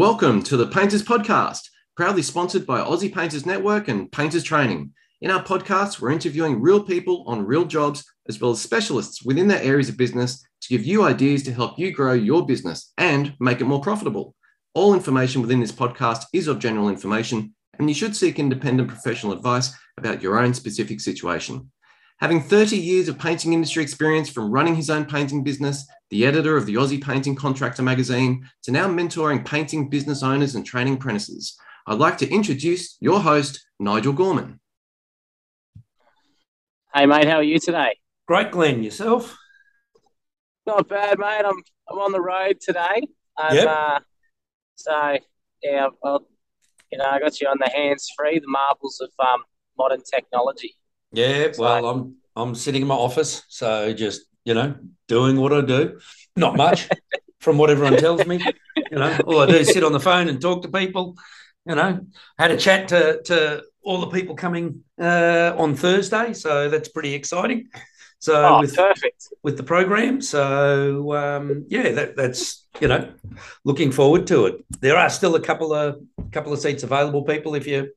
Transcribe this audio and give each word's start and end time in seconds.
Welcome 0.00 0.42
to 0.44 0.56
the 0.56 0.66
Painters 0.66 1.02
Podcast, 1.02 1.68
proudly 1.94 2.22
sponsored 2.22 2.64
by 2.64 2.80
Aussie 2.80 3.12
Painters 3.12 3.44
Network 3.44 3.88
and 3.88 4.10
Painters 4.10 4.42
Training. 4.42 4.94
In 5.20 5.30
our 5.30 5.44
podcast, 5.44 6.00
we're 6.00 6.10
interviewing 6.10 6.58
real 6.58 6.82
people 6.82 7.22
on 7.26 7.44
real 7.44 7.66
jobs, 7.66 8.10
as 8.26 8.40
well 8.40 8.52
as 8.52 8.62
specialists 8.62 9.22
within 9.22 9.46
their 9.46 9.60
areas 9.62 9.90
of 9.90 9.98
business 9.98 10.42
to 10.62 10.68
give 10.70 10.86
you 10.86 11.02
ideas 11.02 11.42
to 11.42 11.52
help 11.52 11.78
you 11.78 11.92
grow 11.92 12.14
your 12.14 12.46
business 12.46 12.94
and 12.96 13.34
make 13.40 13.60
it 13.60 13.66
more 13.66 13.82
profitable. 13.82 14.34
All 14.72 14.94
information 14.94 15.42
within 15.42 15.60
this 15.60 15.70
podcast 15.70 16.24
is 16.32 16.48
of 16.48 16.60
general 16.60 16.88
information, 16.88 17.54
and 17.78 17.86
you 17.86 17.94
should 17.94 18.16
seek 18.16 18.38
independent 18.38 18.88
professional 18.88 19.34
advice 19.34 19.70
about 19.98 20.22
your 20.22 20.38
own 20.38 20.54
specific 20.54 21.00
situation. 21.00 21.70
Having 22.20 22.42
30 22.42 22.76
years 22.76 23.08
of 23.08 23.18
painting 23.18 23.54
industry 23.54 23.82
experience 23.82 24.28
from 24.28 24.50
running 24.50 24.76
his 24.76 24.90
own 24.90 25.06
painting 25.06 25.42
business, 25.42 25.86
the 26.10 26.26
editor 26.26 26.54
of 26.54 26.66
the 26.66 26.74
Aussie 26.74 27.02
Painting 27.02 27.34
Contractor 27.34 27.82
magazine, 27.82 28.46
to 28.62 28.70
now 28.70 28.86
mentoring 28.86 29.42
painting 29.42 29.88
business 29.88 30.22
owners 30.22 30.54
and 30.54 30.66
training 30.66 30.94
apprentices, 30.94 31.56
I'd 31.86 31.98
like 31.98 32.18
to 32.18 32.28
introduce 32.28 32.98
your 33.00 33.20
host, 33.20 33.66
Nigel 33.78 34.12
Gorman. 34.12 34.60
Hey, 36.92 37.06
mate, 37.06 37.26
how 37.26 37.36
are 37.36 37.42
you 37.42 37.58
today? 37.58 37.96
Great, 38.28 38.50
Glenn. 38.50 38.82
Yourself? 38.82 39.38
Not 40.66 40.88
bad, 40.88 41.18
mate. 41.18 41.42
I'm 41.46 41.62
I'm 41.90 41.98
on 41.98 42.12
the 42.12 42.20
road 42.20 42.58
today. 42.60 43.02
And, 43.38 43.54
Yep. 43.56 43.66
Uh, 43.66 44.00
so 44.74 45.18
yeah, 45.62 45.88
well, 46.02 46.26
you 46.92 46.98
know, 46.98 47.06
I 47.06 47.18
got 47.18 47.40
you 47.40 47.48
on 47.48 47.56
the 47.58 47.70
hands 47.74 48.08
free, 48.14 48.38
the 48.38 48.46
marvels 48.46 49.00
of 49.00 49.10
um, 49.18 49.42
modern 49.78 50.02
technology. 50.02 50.74
Yeah. 51.12 51.48
Well, 51.58 51.82
So- 51.82 51.88
I'm 51.88 52.14
I'm 52.36 52.54
sitting 52.54 52.82
in 52.82 52.88
my 52.88 52.94
office, 52.94 53.42
so 53.48 53.92
just 53.92 54.22
you 54.44 54.54
know 54.54 54.76
doing 55.08 55.36
what 55.40 55.52
I 55.52 55.60
do. 55.62 55.98
Not 56.36 56.56
much, 56.56 56.88
from 57.40 57.58
what 57.58 57.70
everyone 57.70 57.96
tells 57.98 58.24
me. 58.26 58.40
You 58.76 58.98
know, 58.98 59.18
all 59.26 59.40
I 59.40 59.46
do 59.46 59.54
is 59.56 59.68
sit 59.72 59.84
on 59.84 59.92
the 59.92 60.00
phone 60.00 60.28
and 60.28 60.40
talk 60.40 60.62
to 60.62 60.68
people. 60.68 61.16
You 61.66 61.74
know, 61.74 62.00
had 62.38 62.50
a 62.52 62.56
chat 62.56 62.88
to 62.88 63.20
to 63.24 63.62
all 63.82 64.00
the 64.00 64.06
people 64.08 64.34
coming 64.36 64.84
uh, 65.00 65.54
on 65.58 65.74
Thursday, 65.74 66.32
so 66.34 66.68
that's 66.70 66.88
pretty 66.88 67.14
exciting. 67.14 67.68
So 68.20 68.34
Oh, 68.46 68.60
with 68.60 68.76
perfect. 68.76 69.28
with 69.42 69.56
the 69.56 69.62
program. 69.62 70.20
So 70.20 71.14
um, 71.14 71.64
yeah, 71.68 71.90
that, 71.92 72.16
that's 72.16 72.66
you 72.80 72.86
know, 72.88 73.12
looking 73.64 73.90
forward 73.92 74.26
to 74.28 74.46
it. 74.46 74.64
There 74.80 74.96
are 74.96 75.08
still 75.10 75.34
a 75.34 75.40
couple 75.40 75.72
of 75.72 76.00
couple 76.30 76.52
of 76.52 76.58
seats 76.60 76.82
available, 76.82 77.22
people. 77.24 77.54
If 77.54 77.66
you 77.66 77.90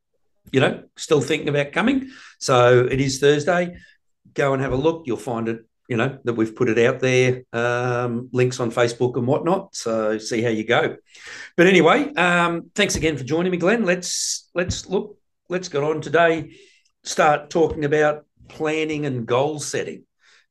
you 0.51 0.59
know 0.59 0.83
still 0.95 1.21
thinking 1.21 1.49
about 1.49 1.71
coming, 1.71 2.11
so 2.39 2.85
it 2.85 2.99
is 2.99 3.19
Thursday. 3.19 3.75
Go 4.33 4.53
and 4.53 4.61
have 4.61 4.73
a 4.73 4.77
look. 4.77 5.03
You'll 5.05 5.17
find 5.17 5.49
it. 5.49 5.65
You 5.87 5.97
know 5.97 6.17
that 6.23 6.33
we've 6.33 6.55
put 6.55 6.69
it 6.69 6.79
out 6.79 7.01
there, 7.01 7.43
um, 7.51 8.29
links 8.31 8.59
on 8.59 8.71
Facebook 8.71 9.17
and 9.17 9.27
whatnot. 9.27 9.75
So 9.75 10.17
see 10.17 10.41
how 10.41 10.49
you 10.49 10.63
go. 10.63 10.95
But 11.57 11.67
anyway, 11.67 12.13
um, 12.13 12.71
thanks 12.73 12.95
again 12.95 13.17
for 13.17 13.23
joining 13.23 13.51
me, 13.51 13.57
Glenn. 13.57 13.85
Let's 13.85 14.49
let's 14.55 14.87
look. 14.87 15.17
Let's 15.49 15.67
get 15.67 15.83
on 15.83 16.01
today. 16.01 16.55
Start 17.03 17.49
talking 17.49 17.83
about 17.83 18.25
planning 18.47 19.05
and 19.05 19.25
goal 19.25 19.59
setting 19.59 20.03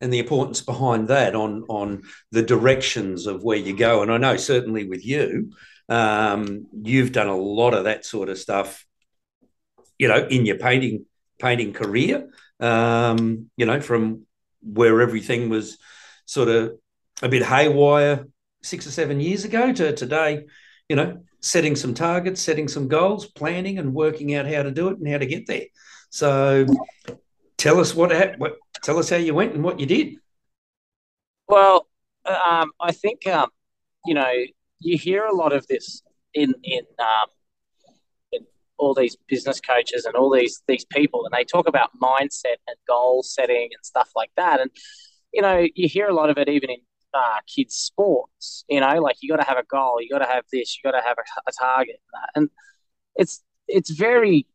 and 0.03 0.13
the 0.13 0.19
importance 0.19 0.61
behind 0.61 1.09
that 1.09 1.35
on 1.35 1.65
on 1.69 2.03
the 2.33 2.43
directions 2.43 3.27
of 3.27 3.43
where 3.43 3.57
you 3.57 3.75
go. 3.75 4.03
And 4.03 4.13
I 4.13 4.19
know 4.19 4.37
certainly 4.37 4.87
with 4.87 5.07
you, 5.07 5.53
um, 5.89 6.67
you've 6.73 7.13
done 7.13 7.29
a 7.29 7.37
lot 7.37 7.73
of 7.73 7.85
that 7.85 8.05
sort 8.05 8.29
of 8.29 8.37
stuff, 8.37 8.85
you 9.99 10.09
know, 10.09 10.27
in 10.27 10.47
your 10.47 10.59
painting 10.59 11.07
painting 11.39 11.73
career. 11.73 12.31
Um, 12.61 13.51
you 13.57 13.67
know, 13.67 13.81
from 13.81 14.27
where 14.63 15.01
everything 15.01 15.49
was 15.49 15.79
sort 16.27 16.49
of 16.49 16.79
a 17.23 17.29
bit 17.29 17.43
haywire 17.43 18.27
six 18.63 18.87
or 18.87 18.91
seven 18.91 19.21
years 19.21 19.45
ago 19.45 19.73
to 19.73 19.93
today, 19.93 20.45
you 20.89 20.97
know, 20.97 21.23
setting 21.41 21.75
some 21.75 21.95
targets, 21.95 22.41
setting 22.41 22.69
some 22.69 22.89
goals, 22.89 23.27
planning 23.27 23.79
and 23.79 23.93
working 23.93 24.35
out 24.35 24.47
how 24.47 24.63
to 24.63 24.71
do 24.71 24.89
it 24.89 24.99
and 24.99 25.09
how 25.09 25.19
to 25.19 25.27
get 25.27 25.47
there. 25.47 25.67
So 26.11 26.67
tell 27.57 27.81
us 27.81 27.95
what, 27.95 28.13
what 28.39 28.57
tell 28.83 28.99
us 28.99 29.11
how 29.11 29.17
you 29.17 29.35
went 29.35 29.55
and 29.55 29.65
what 29.65 29.81
you 29.81 29.87
did. 29.87 30.17
Well, 31.49 31.87
um, 32.25 32.71
I 32.81 32.93
think 32.93 33.27
um, 33.27 33.51
you 34.07 34.15
know 34.15 34.31
you 34.79 34.97
hear 34.97 35.25
a 35.25 35.35
lot 35.35 35.53
of 35.53 35.67
this 35.67 36.03
in 36.35 36.55
in, 36.63 36.83
um, 36.99 37.29
all 38.79 38.95
these 38.95 39.17
business 39.29 39.61
coaches 39.61 40.05
and 40.05 40.15
all 40.15 40.31
these 40.31 40.63
these 40.67 40.85
people, 40.87 41.25
and 41.25 41.33
they 41.33 41.45
talk 41.45 41.69
about 41.69 41.91
mindset 42.01 42.57
and 42.67 42.77
goal 42.89 43.23
setting 43.23 43.69
and 43.73 43.85
stuff 43.85 44.11
like 44.17 44.31
that. 44.37 44.61
And 44.61 44.71
you 45.33 45.43
know, 45.43 45.67
you 45.75 45.89
hear 45.89 46.09
a 46.09 46.15
lot 46.15 46.31
of 46.31 46.39
it 46.39 46.49
even 46.49 46.71
in 46.71 46.79
uh, 47.15 47.39
kids' 47.47 47.75
sports. 47.75 48.65
You 48.69 48.81
know, 48.81 49.01
like 49.01 49.17
you 49.21 49.29
got 49.29 49.43
to 49.43 49.49
have 49.49 49.59
a 49.59 49.65
goal, 49.65 49.99
you 50.01 50.09
got 50.09 50.19
to 50.25 50.31
have 50.31 50.45
this, 50.53 50.77
you 50.77 50.91
got 50.91 50.99
to 50.99 51.05
have 51.07 51.17
a, 51.19 51.51
a 51.51 51.53
target, 51.53 52.01
and 52.35 52.49
it's 53.15 53.43
it's 53.69 53.91
very 53.91 54.47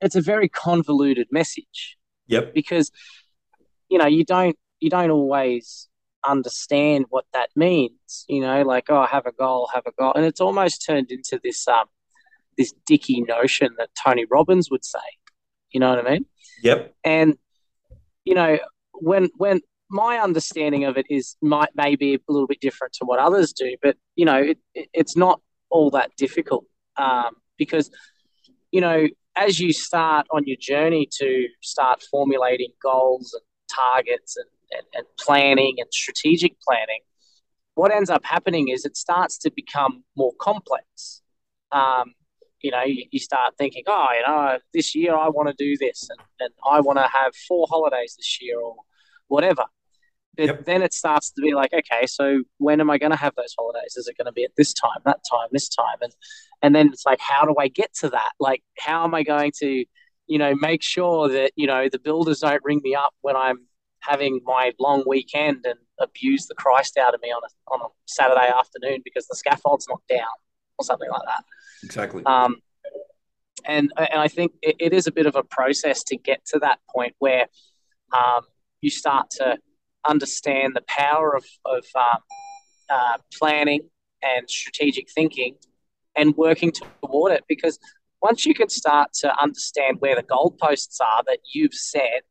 it's 0.00 0.16
a 0.16 0.20
very 0.20 0.48
convoluted 0.48 1.28
message 1.30 1.96
Yep. 2.26 2.54
because 2.54 2.90
you 3.88 3.98
know 3.98 4.06
you 4.06 4.24
don't 4.24 4.56
you 4.80 4.88
don't 4.90 5.10
always 5.10 5.88
understand 6.26 7.04
what 7.10 7.26
that 7.34 7.50
means 7.54 8.24
you 8.28 8.40
know 8.40 8.62
like 8.62 8.84
oh 8.88 9.04
have 9.04 9.26
a 9.26 9.32
goal 9.32 9.68
have 9.74 9.82
a 9.86 9.92
goal 9.92 10.12
and 10.14 10.24
it's 10.24 10.40
almost 10.40 10.84
turned 10.86 11.10
into 11.10 11.38
this 11.44 11.68
um 11.68 11.84
this 12.56 12.72
dicky 12.86 13.22
notion 13.22 13.68
that 13.78 13.88
tony 14.04 14.24
robbins 14.30 14.70
would 14.70 14.84
say 14.84 14.98
you 15.70 15.80
know 15.80 15.90
what 15.90 16.06
i 16.06 16.10
mean 16.10 16.26
Yep. 16.62 16.94
and 17.04 17.36
you 18.24 18.34
know 18.34 18.58
when 18.94 19.28
when 19.36 19.60
my 19.90 20.18
understanding 20.18 20.84
of 20.84 20.96
it 20.96 21.06
is 21.10 21.36
might 21.42 21.70
maybe 21.74 22.14
a 22.14 22.18
little 22.32 22.46
bit 22.46 22.60
different 22.60 22.92
to 22.94 23.04
what 23.04 23.18
others 23.18 23.52
do 23.52 23.76
but 23.82 23.96
you 24.16 24.24
know 24.24 24.38
it, 24.38 24.58
it, 24.74 24.88
it's 24.92 25.16
not 25.16 25.40
all 25.70 25.90
that 25.90 26.10
difficult 26.16 26.64
um, 26.96 27.34
because 27.58 27.90
you 28.70 28.80
know 28.80 29.06
as 29.36 29.58
you 29.58 29.72
start 29.72 30.26
on 30.30 30.42
your 30.46 30.56
journey 30.60 31.08
to 31.10 31.48
start 31.60 32.02
formulating 32.10 32.70
goals 32.82 33.34
and 33.34 33.42
targets 33.68 34.36
and, 34.36 34.46
and, 34.70 34.86
and 34.94 35.06
planning 35.18 35.74
and 35.78 35.88
strategic 35.92 36.58
planning 36.60 37.00
what 37.74 37.92
ends 37.92 38.10
up 38.10 38.24
happening 38.24 38.68
is 38.68 38.84
it 38.84 38.96
starts 38.96 39.36
to 39.38 39.50
become 39.54 40.04
more 40.16 40.32
complex 40.40 41.22
um, 41.72 42.14
you 42.64 42.70
know, 42.70 42.82
you, 42.82 43.04
you 43.10 43.20
start 43.20 43.54
thinking, 43.58 43.84
oh, 43.86 44.06
you 44.16 44.22
know, 44.26 44.58
this 44.72 44.94
year 44.94 45.14
I 45.14 45.28
want 45.28 45.48
to 45.50 45.54
do 45.58 45.76
this 45.78 46.08
and, 46.08 46.18
and 46.40 46.50
I 46.68 46.80
want 46.80 46.98
to 46.98 47.06
have 47.06 47.36
four 47.46 47.66
holidays 47.68 48.14
this 48.16 48.38
year 48.40 48.58
or 48.58 48.74
whatever. 49.28 49.64
But 50.36 50.46
Yep. 50.46 50.64
then 50.64 50.82
it 50.82 50.94
starts 50.94 51.30
to 51.32 51.42
be 51.42 51.54
like, 51.54 51.72
okay, 51.74 52.06
so 52.06 52.42
when 52.58 52.80
am 52.80 52.90
I 52.90 52.96
going 52.98 53.12
to 53.12 53.18
have 53.18 53.34
those 53.36 53.54
holidays? 53.56 53.96
Is 53.96 54.08
it 54.08 54.16
going 54.16 54.26
to 54.26 54.32
be 54.32 54.44
at 54.44 54.50
this 54.56 54.72
time, 54.72 54.98
that 55.04 55.20
time, 55.30 55.48
this 55.52 55.68
time? 55.68 55.98
And 56.00 56.12
and 56.62 56.74
then 56.74 56.88
it's 56.88 57.04
like, 57.06 57.20
how 57.20 57.44
do 57.44 57.54
I 57.58 57.68
get 57.68 57.94
to 58.00 58.10
that? 58.10 58.32
Like, 58.40 58.62
how 58.78 59.04
am 59.04 59.14
I 59.14 59.22
going 59.22 59.52
to, 59.60 59.84
you 60.26 60.38
know, 60.38 60.54
make 60.56 60.82
sure 60.82 61.28
that 61.28 61.52
you 61.54 61.66
know 61.66 61.88
the 61.92 61.98
builders 62.00 62.40
don't 62.40 62.62
ring 62.64 62.80
me 62.82 62.94
up 62.94 63.14
when 63.20 63.36
I'm 63.36 63.58
having 64.00 64.40
my 64.44 64.72
long 64.80 65.04
weekend 65.06 65.66
and 65.66 65.78
abuse 66.00 66.46
the 66.46 66.54
Christ 66.54 66.96
out 66.96 67.14
of 67.14 67.20
me 67.22 67.28
on 67.28 67.42
a 67.44 67.72
on 67.74 67.80
a 67.82 67.88
Saturday 68.06 68.50
afternoon 68.58 69.02
because 69.04 69.26
the 69.28 69.36
scaffold's 69.36 69.86
not 69.88 70.00
down 70.08 70.34
or 70.78 70.84
something 70.84 71.10
like 71.10 71.22
that. 71.26 71.44
Exactly. 71.82 72.24
Um, 72.24 72.56
and 73.66 73.92
and 73.96 74.20
I 74.20 74.28
think 74.28 74.52
it, 74.62 74.76
it 74.78 74.92
is 74.92 75.06
a 75.06 75.12
bit 75.12 75.26
of 75.26 75.36
a 75.36 75.42
process 75.42 76.02
to 76.04 76.16
get 76.16 76.44
to 76.46 76.58
that 76.60 76.80
point 76.94 77.14
where 77.18 77.46
um, 78.12 78.42
you 78.80 78.90
start 78.90 79.30
to 79.30 79.58
understand 80.06 80.74
the 80.74 80.82
power 80.86 81.34
of, 81.34 81.44
of 81.64 81.84
um, 81.96 82.18
uh, 82.90 83.18
planning 83.38 83.80
and 84.22 84.48
strategic 84.48 85.10
thinking 85.10 85.56
and 86.14 86.36
working 86.36 86.72
toward 87.02 87.32
it. 87.32 87.44
Because 87.48 87.78
once 88.20 88.44
you 88.46 88.54
can 88.54 88.68
start 88.68 89.12
to 89.14 89.42
understand 89.42 89.96
where 90.00 90.14
the 90.14 90.22
goalposts 90.22 91.00
are 91.00 91.22
that 91.26 91.38
you've 91.52 91.74
set, 91.74 92.22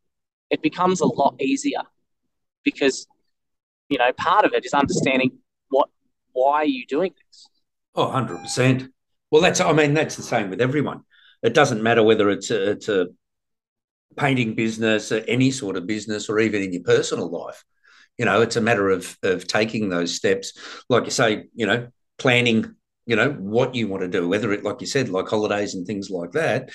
it 0.49 0.61
becomes 0.61 1.01
a 1.01 1.05
lot 1.05 1.35
easier. 1.41 1.81
Because 2.63 3.07
you 3.89 3.97
know 3.97 4.11
part 4.13 4.45
of 4.45 4.53
it 4.53 4.65
is 4.65 4.73
understanding 4.73 5.31
what 5.69 5.89
why 6.31 6.57
are 6.61 6.65
you 6.65 6.85
doing 6.85 7.13
this. 7.27 7.47
Oh, 7.95 8.07
100%. 8.07 8.89
Well, 9.33 9.41
that's, 9.41 9.59
I 9.59 9.73
mean, 9.73 9.95
that's 9.95 10.15
the 10.15 10.21
same 10.21 10.51
with 10.51 10.61
everyone. 10.61 11.05
It 11.41 11.55
doesn't 11.55 11.81
matter 11.81 12.03
whether 12.03 12.29
it's 12.29 12.51
a, 12.51 12.69
it's 12.69 12.87
a 12.87 13.07
painting 14.15 14.53
business, 14.53 15.11
or 15.11 15.23
any 15.27 15.49
sort 15.49 15.75
of 15.75 15.87
business, 15.87 16.29
or 16.29 16.39
even 16.39 16.61
in 16.61 16.71
your 16.71 16.83
personal 16.83 17.31
life. 17.31 17.63
You 18.19 18.25
know, 18.25 18.43
it's 18.43 18.57
a 18.57 18.61
matter 18.61 18.91
of, 18.91 19.17
of 19.23 19.47
taking 19.47 19.89
those 19.89 20.13
steps. 20.13 20.55
Like 20.87 21.05
you 21.05 21.09
say, 21.09 21.45
you 21.55 21.65
know, 21.65 21.87
planning, 22.19 22.75
you 23.07 23.15
know, 23.15 23.31
what 23.31 23.73
you 23.73 23.87
want 23.87 24.03
to 24.03 24.07
do, 24.07 24.29
whether 24.29 24.53
it, 24.53 24.63
like 24.63 24.81
you 24.81 24.85
said, 24.85 25.09
like 25.09 25.29
holidays 25.29 25.73
and 25.73 25.87
things 25.87 26.11
like 26.11 26.33
that. 26.33 26.69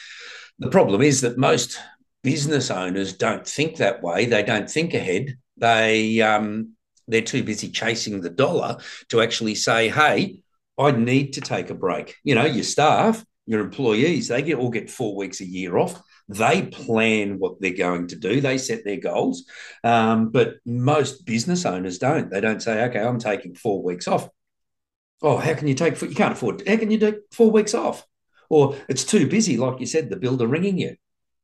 The 0.59 0.69
problem 0.69 1.01
is 1.01 1.21
that 1.21 1.39
most 1.39 1.79
business 2.25 2.73
owners 2.73 3.13
don't 3.13 3.47
think 3.47 3.77
that 3.77 4.03
way. 4.03 4.25
They 4.25 4.43
don't 4.43 4.69
think 4.69 4.95
ahead. 4.95 5.39
They, 5.59 6.21
um, 6.23 6.73
they're 7.07 7.23
too 7.23 7.45
busy 7.45 7.71
chasing 7.71 8.21
the 8.21 8.31
dollar 8.31 8.79
to 9.11 9.21
actually 9.21 9.55
say, 9.55 9.91
hey, 9.91 10.41
I 10.79 10.93
need 10.93 11.35
to 11.35 11.41
take 11.41 11.71
a 11.71 11.75
break. 11.75 12.17
You 12.23 12.35
know, 12.35 12.45
your 12.45 12.65
staff, 12.65 13.25
your 13.47 13.61
employees, 13.61 14.29
they 14.29 14.43
get 14.43 14.59
all 14.59 14.71
get 14.71 14.91
four 14.91 15.17
weeks 15.17 15.41
a 15.41 15.47
year 15.47 15.77
off. 15.77 16.01
They 16.29 16.63
plan 16.63 17.39
what 17.39 17.61
they're 17.61 17.73
going 17.73 18.09
to 18.09 18.17
do. 18.17 18.41
They 18.41 18.59
set 18.59 18.85
their 18.85 19.01
goals. 19.01 19.45
Um, 19.83 20.29
but 20.29 20.57
most 20.67 21.25
business 21.25 21.65
owners 21.65 21.99
don't. 21.99 22.31
They 22.31 22.41
don't 22.41 22.63
say, 22.63 22.85
okay, 22.85 23.01
I'm 23.01 23.19
taking 23.19 23.55
four 23.55 23.83
weeks 23.83 24.07
off. 24.07 24.29
oh, 25.23 25.39
how 25.39 25.55
can 25.55 25.67
you 25.69 25.75
take? 25.75 26.01
You 26.01 26.15
can't 26.15 26.33
afford. 26.33 26.67
How 26.69 26.77
can 26.77 26.91
you 26.91 26.99
do 26.99 27.23
four 27.33 27.51
weeks 27.51 27.75
off? 27.75 28.07
Or 28.51 28.77
it's 28.89 29.05
too 29.05 29.27
busy, 29.27 29.57
like 29.57 29.81
you 29.81 29.87
said, 29.87 30.11
the 30.11 30.17
builder 30.17 30.47
ringing 30.47 30.79
you, 30.79 30.97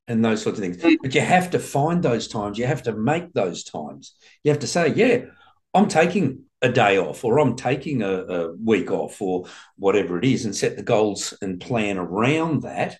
and 0.06 0.24
those 0.24 0.42
sorts 0.42 0.58
of 0.58 0.64
things. 0.64 0.76
Mm. 0.78 0.96
But 1.02 1.14
you 1.14 1.20
have 1.20 1.50
to 1.50 1.58
find 1.58 2.02
those 2.02 2.28
times. 2.28 2.58
You 2.58 2.66
have 2.66 2.82
to 2.84 2.92
make 2.92 3.32
those 3.32 3.64
times. 3.64 4.14
You 4.42 4.50
have 4.50 4.60
to 4.60 4.66
say, 4.66 4.92
yeah, 4.94 5.26
I'm 5.74 5.88
taking 5.88 6.44
a 6.64 6.72
day 6.72 6.98
off, 6.98 7.24
or 7.24 7.38
I'm 7.38 7.56
taking 7.56 8.02
a, 8.02 8.12
a 8.12 8.56
week 8.56 8.90
off, 8.90 9.20
or 9.20 9.46
whatever 9.76 10.18
it 10.18 10.24
is, 10.24 10.44
and 10.44 10.56
set 10.56 10.76
the 10.76 10.82
goals 10.82 11.34
and 11.42 11.60
plan 11.60 11.98
around 11.98 12.62
that. 12.62 12.98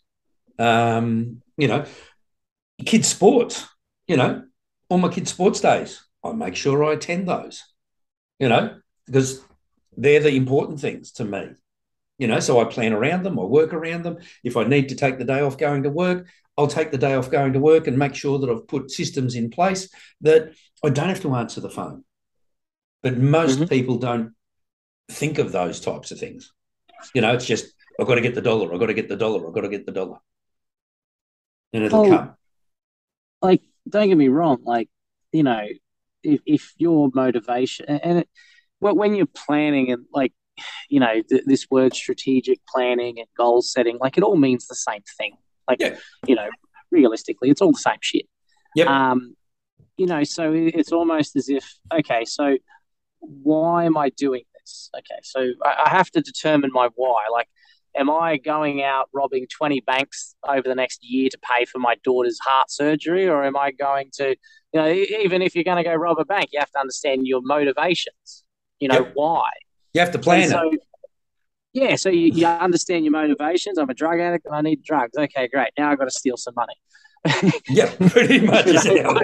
Um, 0.58 1.42
you 1.56 1.66
know, 1.66 1.84
kids' 2.84 3.08
sports. 3.08 3.66
You 4.06 4.18
know, 4.18 4.44
all 4.90 4.98
my 4.98 5.08
kids' 5.08 5.30
sports 5.30 5.60
days, 5.60 6.04
I 6.22 6.32
make 6.32 6.56
sure 6.56 6.84
I 6.84 6.92
attend 6.92 7.26
those. 7.26 7.64
You 8.38 8.48
know, 8.48 8.76
because 9.06 9.40
they're 9.96 10.20
the 10.20 10.36
important 10.36 10.80
things 10.80 11.12
to 11.12 11.24
me. 11.24 11.52
You 12.18 12.28
know, 12.28 12.40
so 12.40 12.60
I 12.60 12.64
plan 12.64 12.92
around 12.92 13.24
them, 13.24 13.40
I 13.40 13.44
work 13.44 13.72
around 13.72 14.04
them. 14.04 14.18
If 14.44 14.56
I 14.56 14.64
need 14.64 14.90
to 14.90 14.94
take 14.94 15.18
the 15.18 15.24
day 15.24 15.40
off 15.40 15.58
going 15.58 15.84
to 15.84 15.90
work, 15.90 16.28
I'll 16.56 16.68
take 16.68 16.90
the 16.90 16.98
day 16.98 17.14
off 17.14 17.30
going 17.30 17.54
to 17.54 17.58
work 17.58 17.86
and 17.86 17.98
make 17.98 18.14
sure 18.14 18.38
that 18.38 18.50
I've 18.50 18.68
put 18.68 18.90
systems 18.90 19.34
in 19.34 19.50
place 19.50 19.88
that 20.20 20.52
I 20.84 20.90
don't 20.90 21.08
have 21.08 21.22
to 21.22 21.34
answer 21.34 21.60
the 21.60 21.70
phone. 21.70 22.04
But 23.04 23.18
most 23.18 23.60
mm-hmm. 23.60 23.68
people 23.68 23.98
don't 23.98 24.32
think 25.08 25.38
of 25.38 25.52
those 25.52 25.78
types 25.78 26.10
of 26.10 26.18
things. 26.18 26.52
You 27.14 27.20
know, 27.20 27.32
it's 27.32 27.46
just, 27.46 27.72
I've 28.00 28.08
got 28.08 28.16
to 28.16 28.20
get 28.20 28.34
the 28.34 28.40
dollar, 28.40 28.72
I've 28.72 28.80
got 28.80 28.86
to 28.86 28.94
get 28.94 29.08
the 29.08 29.16
dollar, 29.16 29.46
I've 29.46 29.54
got 29.54 29.60
to 29.60 29.68
get 29.68 29.86
the 29.86 29.92
dollar. 29.92 30.18
And 31.72 31.84
it'll 31.84 32.06
oh, 32.06 32.08
come. 32.08 32.34
Like, 33.40 33.62
don't 33.88 34.08
get 34.08 34.16
me 34.16 34.28
wrong, 34.28 34.62
like, 34.64 34.88
you 35.30 35.44
know, 35.44 35.64
if, 36.24 36.40
if 36.46 36.72
your 36.78 37.10
motivation 37.14 37.86
and 37.86 38.20
it, 38.20 38.28
when 38.80 39.14
you're 39.14 39.26
planning 39.26 39.90
and 39.90 40.04
like 40.12 40.32
you 40.88 41.00
know 41.00 41.22
th- 41.28 41.44
this 41.46 41.66
word 41.70 41.94
strategic 41.94 42.60
planning 42.66 43.18
and 43.18 43.26
goal 43.36 43.62
setting 43.62 43.98
like 44.00 44.16
it 44.16 44.24
all 44.24 44.36
means 44.36 44.66
the 44.66 44.74
same 44.74 45.02
thing 45.18 45.36
like 45.68 45.80
yeah. 45.80 45.96
you 46.26 46.34
know 46.34 46.48
realistically 46.90 47.50
it's 47.50 47.60
all 47.60 47.72
the 47.72 47.78
same 47.78 47.98
shit 48.00 48.26
yep. 48.76 48.86
um 48.86 49.34
you 49.96 50.06
know 50.06 50.22
so 50.22 50.52
it's 50.54 50.92
almost 50.92 51.34
as 51.36 51.48
if 51.48 51.64
okay 51.92 52.24
so 52.24 52.56
why 53.42 53.84
am 53.84 53.96
i 53.96 54.08
doing 54.10 54.42
this 54.58 54.90
okay 54.96 55.20
so 55.22 55.52
I, 55.64 55.84
I 55.86 55.88
have 55.90 56.10
to 56.12 56.20
determine 56.20 56.70
my 56.72 56.88
why 56.94 57.24
like 57.32 57.48
am 57.96 58.10
i 58.10 58.36
going 58.36 58.82
out 58.82 59.08
robbing 59.12 59.46
20 59.56 59.80
banks 59.80 60.34
over 60.46 60.62
the 60.62 60.74
next 60.74 61.00
year 61.02 61.28
to 61.30 61.38
pay 61.38 61.64
for 61.64 61.78
my 61.78 61.94
daughter's 62.04 62.38
heart 62.40 62.70
surgery 62.70 63.28
or 63.28 63.44
am 63.44 63.56
i 63.56 63.70
going 63.70 64.10
to 64.14 64.30
you 64.72 64.80
know 64.80 64.88
even 64.88 65.42
if 65.42 65.54
you're 65.54 65.64
going 65.64 65.82
to 65.82 65.88
go 65.88 65.94
rob 65.94 66.18
a 66.18 66.24
bank 66.24 66.50
you 66.52 66.58
have 66.58 66.70
to 66.70 66.78
understand 66.78 67.26
your 67.26 67.40
motivations 67.42 68.44
you 68.80 68.88
know 68.88 69.00
yep. 69.00 69.12
why 69.14 69.48
you 69.94 70.00
have 70.00 70.10
to 70.10 70.18
plan 70.18 70.48
so, 70.48 70.72
it. 70.72 70.80
Yeah, 71.72 71.96
so 71.96 72.08
you, 72.08 72.32
you 72.32 72.46
understand 72.46 73.04
your 73.04 73.10
motivations. 73.10 73.78
I'm 73.78 73.90
a 73.90 73.94
drug 73.94 74.20
addict 74.20 74.46
and 74.46 74.54
I 74.54 74.60
need 74.60 74.84
drugs. 74.84 75.16
Okay, 75.18 75.48
great. 75.48 75.70
Now 75.76 75.90
I've 75.90 75.98
got 75.98 76.04
to 76.04 76.10
steal 76.10 76.36
some 76.36 76.54
money. 76.56 76.74
yeah, 77.68 77.94
pretty 78.08 78.40
much. 78.40 78.66
you 78.66 79.02
know, 79.02 79.20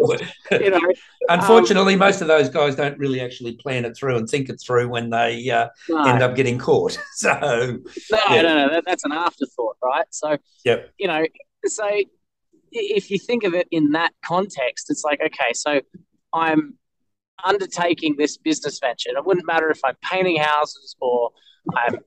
you 0.52 0.70
know, 0.70 0.80
Unfortunately, 1.28 1.94
um, 1.94 1.98
most 1.98 2.22
of 2.22 2.28
those 2.28 2.48
guys 2.48 2.74
don't 2.74 2.98
really 2.98 3.20
actually 3.20 3.52
plan 3.52 3.84
it 3.84 3.96
through 3.96 4.16
and 4.16 4.28
think 4.28 4.48
it 4.48 4.60
through 4.60 4.88
when 4.88 5.10
they 5.10 5.50
uh, 5.50 5.68
no. 5.88 6.04
end 6.04 6.22
up 6.22 6.34
getting 6.34 6.58
caught. 6.58 6.98
So 7.12 7.28
no, 7.28 8.18
yeah. 8.30 8.42
no, 8.42 8.54
no, 8.54 8.70
that, 8.70 8.84
that's 8.86 9.04
an 9.04 9.12
afterthought, 9.12 9.76
right? 9.82 10.06
So 10.10 10.38
yep. 10.64 10.90
you 10.98 11.06
know, 11.06 11.26
so 11.66 11.86
if 12.72 13.10
you 13.10 13.18
think 13.18 13.44
of 13.44 13.52
it 13.52 13.68
in 13.70 13.92
that 13.92 14.12
context, 14.24 14.90
it's 14.90 15.04
like 15.04 15.20
okay, 15.20 15.52
so 15.52 15.80
I'm 16.32 16.78
undertaking 17.44 18.16
this 18.16 18.38
business 18.38 18.78
venture. 18.78 19.10
it 19.10 19.26
wouldn't 19.26 19.46
matter 19.46 19.70
if 19.70 19.80
I'm 19.84 19.96
painting 20.02 20.36
houses 20.36 20.96
or 21.00 21.30
I'm 21.76 21.98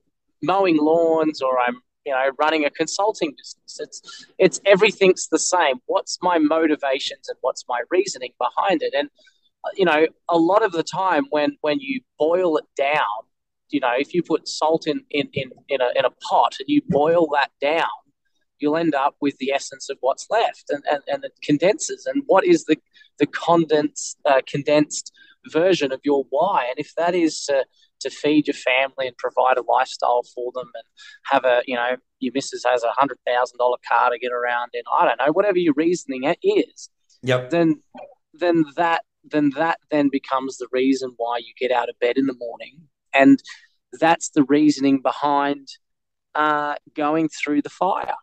mowing 0.42 0.76
lawns 0.78 1.40
or 1.40 1.60
I'm 1.60 1.80
you 2.04 2.12
know 2.12 2.30
running 2.38 2.64
a 2.64 2.70
consulting 2.70 3.32
business. 3.32 3.78
It's 3.80 4.26
it's 4.38 4.60
everything's 4.66 5.28
the 5.28 5.38
same. 5.38 5.76
What's 5.86 6.18
my 6.22 6.38
motivations 6.38 7.28
and 7.28 7.38
what's 7.40 7.64
my 7.68 7.82
reasoning 7.90 8.32
behind 8.38 8.82
it? 8.82 8.94
And 8.96 9.08
you 9.74 9.84
know, 9.84 10.06
a 10.28 10.38
lot 10.38 10.62
of 10.62 10.72
the 10.72 10.82
time 10.82 11.26
when 11.30 11.56
when 11.60 11.80
you 11.80 12.00
boil 12.18 12.56
it 12.56 12.66
down, 12.76 13.24
you 13.70 13.80
know, 13.80 13.92
if 13.96 14.14
you 14.14 14.22
put 14.22 14.48
salt 14.48 14.86
in 14.86 15.02
in 15.10 15.28
in, 15.32 15.50
in 15.68 15.80
a 15.80 15.90
in 15.96 16.04
a 16.04 16.10
pot 16.28 16.54
and 16.60 16.68
you 16.68 16.82
boil 16.88 17.28
that 17.32 17.50
down, 17.60 17.88
you'll 18.58 18.76
end 18.76 18.94
up 18.94 19.16
with 19.20 19.36
the 19.38 19.52
essence 19.52 19.88
of 19.88 19.96
what's 20.00 20.26
left 20.30 20.64
and, 20.70 20.82
and, 20.90 21.02
and 21.08 21.24
it 21.24 21.32
condenses. 21.42 22.06
And 22.06 22.22
what 22.26 22.44
is 22.44 22.64
the 22.64 22.76
the 23.18 23.26
condensed 23.26 24.18
uh, 24.24 24.40
condensed 24.46 25.12
version 25.50 25.92
of 25.92 26.00
your 26.04 26.24
why. 26.30 26.66
And 26.68 26.78
if 26.78 26.94
that 26.96 27.14
is 27.14 27.44
to, 27.46 27.64
to 28.04 28.10
feed 28.10 28.46
your 28.46 28.54
family 28.54 29.06
and 29.06 29.16
provide 29.18 29.58
a 29.58 29.62
lifestyle 29.62 30.22
for 30.34 30.52
them 30.54 30.70
and 30.74 30.84
have 31.24 31.44
a, 31.44 31.62
you 31.66 31.74
know, 31.74 31.96
your 32.20 32.32
missus 32.34 32.64
has 32.64 32.82
a 32.82 32.90
hundred 32.90 33.18
thousand 33.26 33.58
dollar 33.58 33.76
car 33.88 34.10
to 34.10 34.18
get 34.18 34.32
around 34.32 34.70
in, 34.72 34.82
I 34.98 35.04
don't 35.04 35.18
know, 35.18 35.32
whatever 35.32 35.58
your 35.58 35.74
reasoning 35.76 36.32
is. 36.42 36.88
Yep. 37.22 37.50
Then 37.50 37.82
then 38.34 38.64
that 38.76 39.02
then 39.30 39.50
that 39.56 39.78
then 39.90 40.08
becomes 40.10 40.58
the 40.58 40.68
reason 40.70 41.12
why 41.16 41.38
you 41.38 41.52
get 41.58 41.72
out 41.72 41.88
of 41.88 41.98
bed 41.98 42.16
in 42.16 42.26
the 42.26 42.34
morning. 42.34 42.82
And 43.12 43.42
that's 44.00 44.30
the 44.30 44.44
reasoning 44.44 45.00
behind 45.00 45.68
uh, 46.34 46.74
going 46.94 47.28
through 47.28 47.62
the 47.62 47.70
fire. 47.70 48.14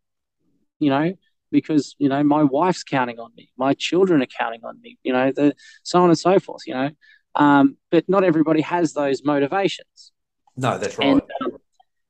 You 0.80 0.89
know, 0.89 1.13
because 1.51 1.95
you 2.00 2.10
know 2.10 2.24
my 2.24 2.44
wife's 2.44 2.84
counting 2.84 3.19
on 3.19 3.31
me, 3.36 3.51
my 3.57 3.74
children 3.74 4.22
are 4.22 4.27
counting 4.27 4.62
on 4.63 4.80
me, 4.81 4.98
you 5.04 5.13
know, 5.13 5.31
the 5.31 5.54
so 5.84 6.01
on 6.01 6.10
and 6.10 6.18
so 6.18 6.39
forth, 6.39 6.62
you 6.66 6.74
know. 6.74 6.89
Um, 7.36 7.78
but 7.89 8.07
not 8.10 8.24
everybody 8.24 8.62
has 8.62 8.94
those 8.94 9.24
motivations. 9.24 10.12
No, 10.57 10.78
that's 10.78 10.98
right. 10.98 11.07
And, 11.07 11.22
um, 11.44 11.57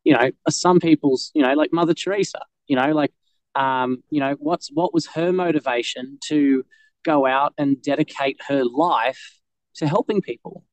you 0.04 0.14
know, 0.14 0.32
some 0.50 0.80
people's, 0.80 1.32
you 1.36 1.44
know, 1.44 1.54
like 1.54 1.72
Mother 1.72 1.94
Teresa, 1.94 2.42
you 2.68 2.76
know, 2.76 2.92
like, 2.92 3.12
um, 3.56 4.04
you 4.10 4.20
know, 4.20 4.36
what's 4.40 4.70
what 4.74 4.94
was 4.94 5.06
her 5.08 5.32
motivation 5.32 6.18
to 6.28 6.66
go 7.04 7.26
out 7.26 7.54
and 7.58 7.82
dedicate 7.82 8.38
her 8.48 8.64
life 8.64 9.40
to 9.76 9.88
helping 9.88 10.22
people? 10.22 10.64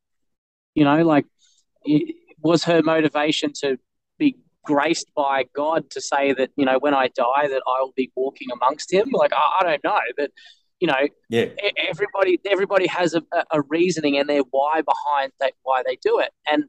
You 0.74 0.84
know, 0.84 1.02
like, 1.02 1.26
it, 1.84 2.14
was 2.40 2.64
her 2.64 2.82
motivation 2.82 3.52
to 3.52 3.78
be 4.18 4.36
graced 4.64 5.10
by 5.16 5.44
God 5.54 5.90
to 5.90 6.00
say 6.00 6.32
that 6.32 6.50
you 6.56 6.64
know 6.64 6.78
when 6.78 6.94
I 6.94 7.08
die 7.08 7.48
that 7.48 7.62
I 7.66 7.80
will 7.80 7.94
be 7.96 8.12
walking 8.14 8.48
amongst 8.52 8.92
Him. 8.92 9.08
Like 9.12 9.32
I, 9.32 9.60
I 9.60 9.64
don't 9.64 9.84
know, 9.84 9.98
but 10.16 10.30
you 10.80 10.86
know, 10.86 11.08
yeah, 11.28 11.46
everybody 11.88 12.40
everybody 12.48 12.86
has 12.86 13.14
a, 13.14 13.22
a 13.50 13.62
reasoning 13.62 14.16
and 14.16 14.28
their 14.28 14.42
why 14.50 14.82
behind 14.82 15.32
that 15.40 15.54
why 15.62 15.82
they 15.86 15.96
do 16.02 16.18
it, 16.18 16.30
and 16.46 16.64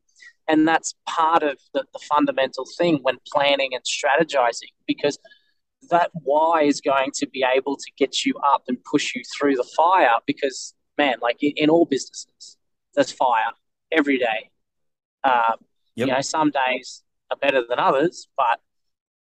and 0.47 0.67
that's 0.67 0.95
part 1.07 1.43
of 1.43 1.57
the, 1.73 1.85
the 1.93 1.99
fundamental 1.99 2.65
thing 2.77 2.99
when 3.03 3.17
planning 3.31 3.71
and 3.73 3.83
strategizing 3.83 4.73
because 4.87 5.19
that 5.89 6.09
why 6.13 6.63
is 6.63 6.81
going 6.81 7.11
to 7.15 7.27
be 7.27 7.45
able 7.55 7.77
to 7.77 7.91
get 7.97 8.25
you 8.25 8.33
up 8.45 8.63
and 8.67 8.77
push 8.83 9.15
you 9.15 9.21
through 9.37 9.55
the 9.55 9.67
fire 9.77 10.17
because 10.25 10.73
man 10.97 11.15
like 11.21 11.37
in, 11.41 11.53
in 11.55 11.69
all 11.69 11.85
businesses 11.85 12.57
there's 12.95 13.11
fire 13.11 13.53
every 13.91 14.17
day 14.17 14.49
um, 15.23 15.55
yep. 15.95 16.07
you 16.07 16.13
know 16.13 16.21
some 16.21 16.51
days 16.51 17.03
are 17.31 17.37
better 17.37 17.63
than 17.67 17.79
others, 17.79 18.27
but 18.37 18.59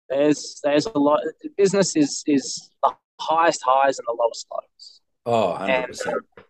there's 0.08 0.60
there's 0.64 0.86
a 0.86 0.98
lot. 0.98 1.20
Business 1.56 1.96
is 1.96 2.22
is 2.26 2.70
the 2.82 2.94
highest 3.20 3.62
highs 3.64 3.98
and 3.98 4.06
the 4.06 4.16
lowest 4.18 4.46
lows. 4.52 5.00
Oh, 5.26 5.56
100%. 5.60 6.06
And, 6.06 6.46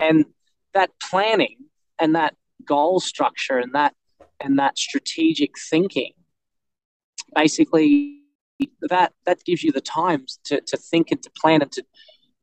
and 0.00 0.24
that 0.74 0.90
planning 1.00 1.56
and 1.98 2.14
that 2.14 2.34
goal 2.64 3.00
structure 3.00 3.58
and 3.58 3.74
that 3.74 3.94
and 4.40 4.58
that 4.58 4.78
strategic 4.78 5.58
thinking 5.58 6.12
basically 7.34 8.20
that 8.82 9.12
that 9.24 9.42
gives 9.44 9.64
you 9.64 9.72
the 9.72 9.80
time 9.80 10.26
to, 10.44 10.60
to 10.60 10.76
think 10.76 11.10
and 11.10 11.22
to 11.22 11.30
plan 11.30 11.62
and 11.62 11.72
to 11.72 11.82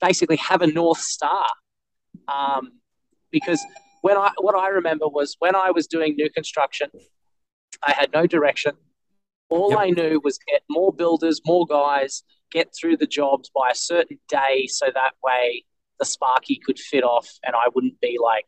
basically 0.02 0.36
have 0.38 0.62
a 0.62 0.68
north 0.68 1.00
star 1.00 1.48
um, 2.28 2.72
because 3.32 3.64
when 4.02 4.18
I 4.18 4.32
what 4.40 4.56
I 4.56 4.70
remember 4.70 5.08
was 5.08 5.36
when 5.40 5.56
I 5.56 5.72
was 5.72 5.88
doing 5.88 6.16
new 6.18 6.30
construction 6.30 6.90
I 7.84 7.92
had 7.92 8.12
no 8.14 8.28
direction. 8.28 8.74
All 9.50 9.72
yep. 9.72 9.80
I 9.80 9.90
knew 9.92 10.20
was 10.24 10.40
get 10.48 10.64
more 10.70 10.92
builders, 10.92 11.42
more 11.46 11.66
guys, 11.66 12.24
get 12.52 12.74
through 12.80 12.98
the 12.98 13.08
jobs 13.08 13.50
by 13.56 13.70
a 13.72 13.76
certain 13.76 14.20
day 14.28 14.68
so 14.68 14.86
that 14.94 15.12
way 15.24 15.64
the 16.00 16.06
Sparky 16.06 16.60
could 16.64 16.80
fit 16.80 17.04
off 17.04 17.30
and 17.44 17.56
I 17.56 17.70
wouldn't 17.74 18.00
be 18.02 18.18
like 18.22 18.48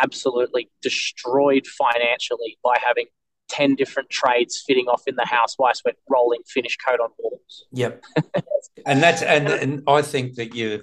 absolutely 0.00 0.70
destroyed 0.80 1.66
financially 1.66 2.58
by 2.62 2.76
having 2.84 3.06
10 3.50 3.74
different 3.74 4.08
trades 4.08 4.62
fitting 4.66 4.86
off 4.86 5.02
in 5.06 5.14
the 5.16 5.26
house 5.26 5.56
whilst 5.58 5.82
we're 5.84 5.92
rolling 6.08 6.40
finish 6.46 6.76
coat 6.76 7.00
on 7.00 7.10
walls. 7.18 7.66
Yep. 7.72 8.02
and 8.86 9.02
that's, 9.02 9.22
and, 9.22 9.48
and 9.48 9.82
I 9.86 10.00
think 10.02 10.36
that 10.36 10.54
you, 10.54 10.82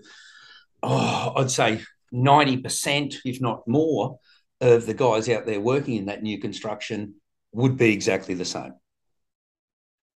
oh, 0.84 1.34
I'd 1.36 1.50
say 1.50 1.82
90%, 2.14 3.16
if 3.26 3.42
not 3.42 3.68
more, 3.68 4.20
of 4.62 4.86
the 4.86 4.94
guys 4.94 5.30
out 5.30 5.46
there 5.46 5.60
working 5.60 5.96
in 5.96 6.06
that 6.08 6.22
new 6.22 6.38
construction 6.38 7.16
would 7.54 7.78
be 7.78 7.92
exactly 7.94 8.36
the 8.36 8.46
same. 8.46 8.74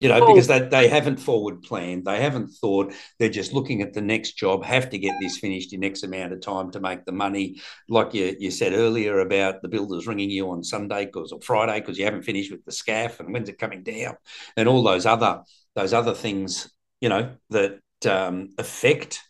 You 0.00 0.08
know, 0.08 0.26
because 0.26 0.46
they, 0.46 0.60
they 0.60 0.88
haven't 0.88 1.18
forward 1.18 1.62
planned. 1.62 2.06
They 2.06 2.20
haven't 2.22 2.48
thought. 2.48 2.94
They're 3.18 3.28
just 3.28 3.52
looking 3.52 3.82
at 3.82 3.92
the 3.92 4.00
next 4.00 4.32
job, 4.32 4.64
have 4.64 4.88
to 4.90 4.98
get 4.98 5.14
this 5.20 5.38
finished 5.38 5.74
in 5.74 5.84
X 5.84 6.02
amount 6.02 6.32
of 6.32 6.40
time 6.40 6.70
to 6.70 6.80
make 6.80 7.04
the 7.04 7.12
money. 7.12 7.60
Like 7.88 8.14
you, 8.14 8.34
you 8.38 8.50
said 8.50 8.72
earlier 8.72 9.18
about 9.18 9.60
the 9.60 9.68
builders 9.68 10.06
ringing 10.06 10.30
you 10.30 10.50
on 10.50 10.64
Sunday 10.64 11.04
because 11.04 11.32
or 11.32 11.40
Friday 11.42 11.80
because 11.80 11.98
you 11.98 12.06
haven't 12.06 12.22
finished 12.22 12.50
with 12.50 12.64
the 12.64 12.72
scaff 12.72 13.20
and 13.20 13.32
when's 13.32 13.50
it 13.50 13.58
coming 13.58 13.82
down 13.82 14.16
and 14.56 14.68
all 14.68 14.82
those 14.82 15.04
other 15.04 15.42
those 15.74 15.92
other 15.92 16.14
things, 16.14 16.72
you 17.00 17.10
know, 17.10 17.32
that 17.50 17.80
um, 18.08 18.48
affect, 18.56 19.20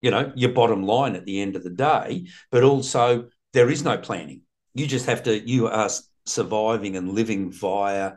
you 0.00 0.10
know, 0.10 0.32
your 0.34 0.50
bottom 0.50 0.82
line 0.82 1.14
at 1.14 1.24
the 1.26 1.40
end 1.40 1.54
of 1.54 1.62
the 1.62 1.70
day. 1.70 2.26
But 2.50 2.64
also 2.64 3.28
there 3.52 3.70
is 3.70 3.84
no 3.84 3.98
planning. 3.98 4.42
You 4.74 4.86
just 4.86 5.06
have 5.06 5.22
to, 5.24 5.48
you 5.48 5.68
are 5.68 5.90
surviving 6.26 6.96
and 6.96 7.12
living 7.12 7.52
via 7.52 8.14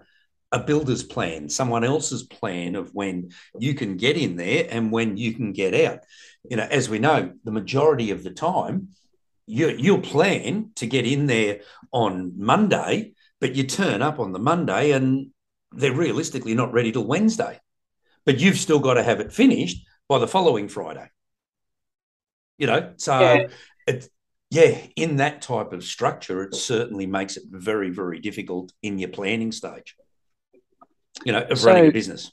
a 0.55 0.59
builder's 0.59 1.03
plan, 1.03 1.49
someone 1.49 1.83
else's 1.83 2.23
plan 2.23 2.75
of 2.75 2.93
when 2.93 3.29
you 3.59 3.73
can 3.73 3.97
get 3.97 4.15
in 4.15 4.37
there 4.37 4.65
and 4.69 4.89
when 4.89 5.17
you 5.17 5.33
can 5.33 5.51
get 5.51 5.73
out. 5.73 5.99
You 6.49 6.55
know, 6.55 6.63
as 6.71 6.87
we 6.87 6.97
know, 6.97 7.33
the 7.43 7.51
majority 7.51 8.11
of 8.11 8.23
the 8.23 8.31
time, 8.31 8.89
you 9.45 9.67
you'll 9.77 9.99
plan 9.99 10.71
to 10.75 10.87
get 10.87 11.05
in 11.05 11.25
there 11.25 11.59
on 11.91 12.33
Monday, 12.37 13.15
but 13.41 13.53
you 13.55 13.65
turn 13.65 14.01
up 14.01 14.17
on 14.17 14.31
the 14.31 14.39
Monday 14.39 14.91
and 14.91 15.27
they're 15.73 15.91
realistically 15.91 16.53
not 16.53 16.71
ready 16.71 16.93
till 16.93 17.05
Wednesday. 17.05 17.59
But 18.25 18.39
you've 18.39 18.57
still 18.57 18.79
got 18.79 18.93
to 18.93 19.03
have 19.03 19.19
it 19.19 19.33
finished 19.33 19.85
by 20.07 20.19
the 20.19 20.27
following 20.27 20.69
Friday. 20.69 21.09
You 22.57 22.67
know, 22.67 22.93
so 22.95 23.19
yeah. 23.19 23.47
it 23.87 24.09
yeah, 24.51 24.79
in 24.95 25.17
that 25.17 25.41
type 25.41 25.73
of 25.73 25.83
structure, 25.83 26.43
it 26.43 26.55
certainly 26.55 27.07
makes 27.07 27.35
it 27.35 27.43
very, 27.49 27.89
very 27.89 28.19
difficult 28.19 28.71
in 28.81 28.99
your 28.99 29.09
planning 29.09 29.51
stage 29.51 29.97
you 31.23 31.31
know, 31.31 31.43
of 31.43 31.59
so, 31.59 31.67
running 31.67 31.87
a 31.87 31.91
business. 31.91 32.31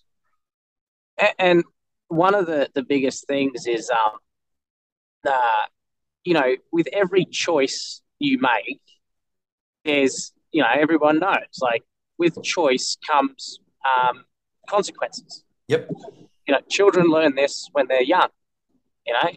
And 1.38 1.62
one 2.08 2.34
of 2.34 2.46
the, 2.46 2.68
the 2.74 2.82
biggest 2.82 3.26
things 3.26 3.66
is, 3.66 3.90
um, 3.90 4.18
uh, 5.28 5.66
you 6.24 6.34
know, 6.34 6.56
with 6.72 6.88
every 6.92 7.24
choice 7.24 8.02
you 8.18 8.38
make, 8.40 8.80
there's, 9.84 10.32
you 10.52 10.62
know, 10.62 10.68
everyone 10.74 11.18
knows, 11.18 11.60
like, 11.60 11.82
with 12.18 12.42
choice 12.42 12.96
comes 13.08 13.60
um, 13.84 14.24
consequences. 14.68 15.44
Yep. 15.68 15.90
You 16.46 16.54
know, 16.54 16.60
children 16.68 17.06
learn 17.06 17.34
this 17.34 17.68
when 17.72 17.86
they're 17.88 18.02
young. 18.02 18.28
You 19.06 19.14
know, 19.14 19.30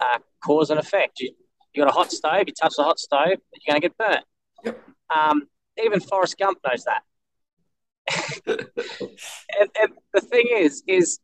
uh, 0.00 0.18
cause 0.44 0.70
and 0.70 0.80
effect. 0.80 1.20
You 1.20 1.32
you 1.72 1.84
got 1.84 1.90
a 1.90 1.94
hot 1.94 2.10
stove, 2.10 2.44
you 2.46 2.52
touch 2.60 2.74
the 2.76 2.82
hot 2.82 2.98
stove, 2.98 3.28
you're 3.28 3.68
going 3.68 3.80
to 3.80 3.88
get 3.88 3.96
burnt. 3.96 4.24
Yep. 4.64 4.82
Um, 5.14 5.46
even 5.82 6.00
Forrest 6.00 6.36
Gump 6.38 6.58
knows 6.66 6.82
that. 6.84 7.02
And, 8.46 9.70
and 9.80 9.92
the 10.14 10.20
thing 10.20 10.46
is, 10.50 10.82
is 10.86 11.18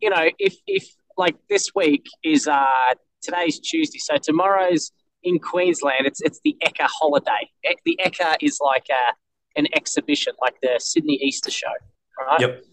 you 0.00 0.10
know, 0.10 0.28
if 0.38 0.56
if 0.66 0.86
like 1.16 1.36
this 1.48 1.74
week 1.74 2.06
is 2.22 2.46
uh 2.46 2.94
today's 3.22 3.58
Tuesday, 3.60 3.98
so 3.98 4.16
tomorrow's 4.16 4.92
in 5.22 5.38
Queensland, 5.38 6.06
it's 6.06 6.20
it's 6.20 6.40
the 6.44 6.56
Ekka 6.64 6.86
holiday. 6.86 7.50
The 7.84 7.98
Ekka 8.04 8.36
is 8.40 8.58
like 8.60 8.86
a, 8.90 9.58
an 9.58 9.66
exhibition, 9.74 10.34
like 10.40 10.56
the 10.62 10.78
Sydney 10.78 11.18
Easter 11.22 11.50
show, 11.50 11.68
right? 12.18 12.40
Yep. 12.40 12.64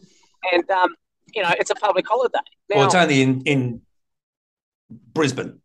And 0.53 0.69
um, 0.71 0.95
you 1.33 1.43
know, 1.43 1.53
it's 1.59 1.69
a 1.69 1.75
public 1.75 2.07
holiday. 2.07 2.39
Now, 2.69 2.77
well, 2.77 2.85
it's 2.85 2.95
only 2.95 3.21
in 3.21 3.41
in 3.41 3.81
Brisbane. 4.89 5.59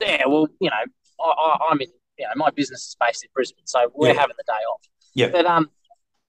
Yeah, 0.00 0.26
well, 0.26 0.48
you 0.60 0.70
know, 0.70 1.24
I, 1.24 1.58
am 1.70 1.80
in. 1.80 1.88
You 2.16 2.26
know, 2.26 2.32
my 2.36 2.50
business 2.50 2.86
is 2.86 2.96
based 3.00 3.24
in 3.24 3.30
Brisbane, 3.34 3.66
so 3.66 3.90
we're 3.92 4.08
yeah. 4.08 4.20
having 4.20 4.36
the 4.38 4.44
day 4.46 4.52
off. 4.52 4.80
Yeah. 5.14 5.28
But 5.32 5.46
um, 5.46 5.68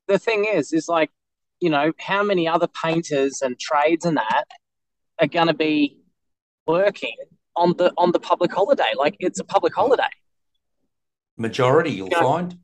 the 0.07 0.19
thing 0.19 0.45
is, 0.45 0.74
is 0.74 0.88
like, 0.88 1.12
you 1.59 1.69
know, 1.69 1.91
how 2.00 2.24
many 2.24 2.47
other 2.47 2.67
painters 2.67 3.41
and 3.41 3.59
trades 3.59 4.05
and 4.05 4.17
that 4.17 4.45
are 5.19 5.27
going 5.27 5.47
to 5.47 5.53
be 5.53 5.97
working 6.67 7.15
on 7.55 7.75
the 7.77 7.93
on 7.97 8.12
the 8.12 8.19
public 8.19 8.53
holiday? 8.53 8.91
Like, 8.97 9.15
it's 9.19 9.39
a 9.39 9.43
public 9.43 9.74
holiday. 9.74 10.03
Majority, 11.38 11.91
you'll 11.91 12.09
you 12.09 12.19
know, 12.19 12.21
find. 12.21 12.57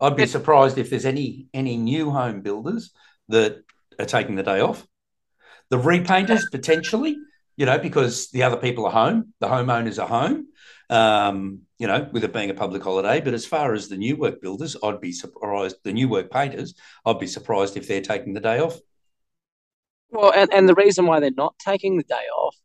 I'd 0.00 0.16
be 0.16 0.26
surprised 0.26 0.78
if 0.78 0.90
there's 0.90 1.04
any 1.04 1.48
any 1.52 1.76
new 1.76 2.10
home 2.10 2.40
builders 2.40 2.92
that 3.28 3.62
are 3.98 4.06
taking 4.06 4.36
the 4.36 4.42
day 4.42 4.60
off. 4.60 4.86
The 5.68 5.78
repainters 5.78 6.50
potentially, 6.50 7.16
you 7.56 7.66
know, 7.66 7.78
because 7.78 8.30
the 8.30 8.42
other 8.42 8.56
people 8.56 8.86
are 8.86 8.92
home, 8.92 9.34
the 9.40 9.46
homeowners 9.46 10.02
are 10.02 10.08
home 10.08 10.46
um, 10.90 11.60
you 11.78 11.86
know, 11.86 12.08
with 12.12 12.24
it 12.24 12.32
being 12.32 12.50
a 12.50 12.54
public 12.54 12.82
holiday. 12.82 13.20
But 13.20 13.32
as 13.32 13.46
far 13.46 13.72
as 13.72 13.88
the 13.88 13.96
new 13.96 14.16
work 14.16 14.42
builders, 14.42 14.76
I'd 14.82 15.00
be 15.00 15.12
surprised, 15.12 15.76
the 15.84 15.92
new 15.92 16.08
work 16.08 16.30
painters, 16.30 16.74
I'd 17.06 17.20
be 17.20 17.26
surprised 17.26 17.76
if 17.76 17.88
they're 17.88 18.02
taking 18.02 18.34
the 18.34 18.40
day 18.40 18.58
off. 18.58 18.78
Well, 20.10 20.32
and, 20.34 20.52
and 20.52 20.68
the 20.68 20.74
reason 20.74 21.06
why 21.06 21.20
they're 21.20 21.30
not 21.30 21.54
taking 21.58 21.96
the 21.96 22.02
day 22.02 22.26
off, 22.36 22.56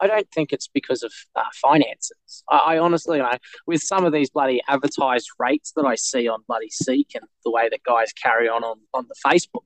I 0.00 0.06
don't 0.06 0.30
think 0.30 0.52
it's 0.52 0.68
because 0.68 1.02
of 1.02 1.12
uh, 1.34 1.42
finances. 1.54 2.44
I, 2.50 2.56
I, 2.56 2.78
honestly, 2.78 3.16
you 3.16 3.22
know, 3.22 3.36
with 3.66 3.80
some 3.80 4.04
of 4.04 4.12
these 4.12 4.30
bloody 4.30 4.60
advertised 4.68 5.28
rates 5.38 5.72
that 5.76 5.84
I 5.84 5.94
see 5.94 6.28
on 6.28 6.40
bloody 6.46 6.70
Seek 6.70 7.08
and 7.14 7.24
the 7.44 7.50
way 7.50 7.68
that 7.70 7.82
guys 7.82 8.12
carry 8.12 8.48
on 8.48 8.62
on, 8.62 8.78
on 8.92 9.06
the 9.08 9.14
Facebook, 9.26 9.64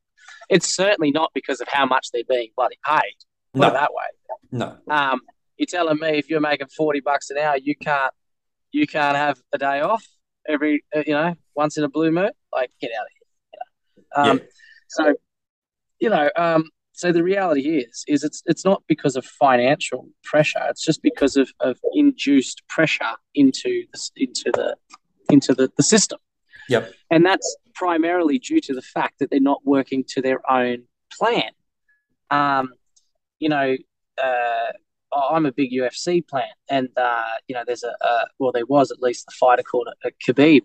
it's 0.49 0.73
certainly 0.73 1.11
not 1.11 1.30
because 1.35 1.61
of 1.61 1.68
how 1.68 1.87
much 1.87 2.09
they're 2.12 2.23
being 2.28 2.50
bloody 2.56 2.78
paid. 2.87 3.16
No. 3.54 3.71
that 3.71 3.90
way. 3.92 4.37
No. 4.50 4.76
Um, 4.88 5.21
you're 5.56 5.66
telling 5.66 5.99
me 5.99 6.18
if 6.18 6.28
you're 6.28 6.40
making 6.40 6.68
40 6.68 7.00
bucks 7.00 7.30
an 7.30 7.38
hour, 7.38 7.56
you 7.56 7.75
can't 7.76 8.12
you 8.73 8.87
can't 8.87 9.16
have 9.16 9.40
a 9.52 9.58
day 9.58 9.80
off 9.80 10.04
every 10.49 10.84
uh, 10.94 11.02
you 11.06 11.12
know 11.12 11.34
once 11.54 11.76
in 11.78 11.84
a 11.84 11.88
blue 11.88 12.11
moon 12.11 12.30
like 12.52 12.70
get 12.80 12.90
out 12.99 13.06
of 13.06 13.12
here 13.12 13.23
you 13.52 14.02
know? 14.25 14.30
um, 14.30 14.38
yeah. 14.38 14.44
so 14.88 15.14
you 16.00 16.11
know 16.11 16.30
um, 16.37 16.64
so 16.92 17.12
the 17.12 17.23
reality 17.23 17.78
is 17.78 18.04
is 18.08 18.25
it's 18.25 18.42
it's 18.46 18.64
not 18.64 18.82
because 18.88 19.16
of 19.16 19.25
financial 19.25 20.08
pressure 20.25 20.61
it's 20.68 20.84
just 20.84 21.02
because 21.02 21.37
of, 21.37 21.50
of 21.61 21.78
induced 21.94 22.62
pressure 22.68 23.14
into 23.34 23.84
the, 23.92 24.11
into 24.16 24.50
the 24.52 24.76
into 25.30 25.54
the, 25.54 25.70
the 25.76 25.82
system 25.82 26.18
yep 26.68 26.92
and 27.11 27.25
that's 27.25 27.56
primarily 27.75 28.38
due 28.38 28.61
to 28.61 28.75
the 28.75 28.82
fact 28.82 29.18
that 29.18 29.30
they're 29.30 29.40
not 29.40 29.61
working 29.64 30.04
to 30.06 30.20
their 30.20 30.40
own 30.50 30.82
plan 31.12 31.50
um, 32.30 32.70
you 33.38 33.49
know 33.49 33.76
uh, 34.23 34.73
I'm 35.14 35.47
a 35.47 35.52
big 35.52 35.71
UFC 35.73 36.23
fan, 36.30 36.42
and 36.68 36.88
uh, 36.97 37.23
you 37.49 37.54
know, 37.54 37.62
there's 37.66 37.85
a, 37.85 37.94
a, 38.04 38.26
well, 38.38 38.52
there 38.52 38.66
was 38.66 38.90
at 38.90 39.00
least 39.00 39.26
a 39.28 39.33
fighter 39.33 39.62
called 39.62 39.88
a, 40.04 40.09
a 40.09 40.11
Khabib, 40.26 40.62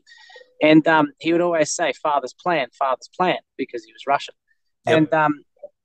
and 0.62 0.88
um, 0.88 1.12
he 1.20 1.32
would 1.32 1.42
always 1.42 1.74
say 1.74 1.94
"father's 2.02 2.34
plan, 2.34 2.68
father's 2.78 3.10
plan" 3.16 3.38
because 3.58 3.84
he 3.84 3.94
was 3.94 4.04
Russian, 4.08 4.36
yep. 4.88 4.98
and 4.98 5.14
um, 5.14 5.34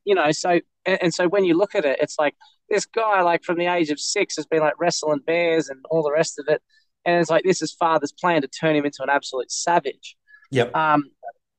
you 0.05 0.15
know, 0.15 0.31
so 0.33 0.61
and, 0.87 0.99
and, 1.03 1.15
so 1.15 1.29
when 1.29 1.45
you 1.45 1.57
look 1.57 1.75
at 1.75 1.85
it, 1.85 1.99
it's 2.01 2.19
like 2.19 2.35
this 2.69 2.87
guy, 2.87 3.23
like 3.23 3.45
from 3.45 3.59
the 3.59 3.67
age 3.67 3.91
of 3.91 4.01
six, 4.01 4.37
has 4.37 4.47
been 4.47 4.61
like 4.61 4.75
wrestling 4.79 5.21
bears 5.27 5.69
and 5.69 5.85
all 5.91 6.03
the 6.03 6.13
rest 6.13 6.39
of 6.39 6.47
it, 6.49 6.63
and 7.05 7.21
it's 7.21 7.31
like 7.31 7.45
this 7.45 7.63
is 7.63 7.73
father's 7.73 8.13
plan 8.13 8.43
to 8.43 8.49
turn 8.49 8.77
him 8.77 8.85
into 8.85 9.03
an 9.03 9.11
absolute 9.11 9.51
savage. 9.51 10.17
Yep. 10.51 10.75
Um, 10.75 11.05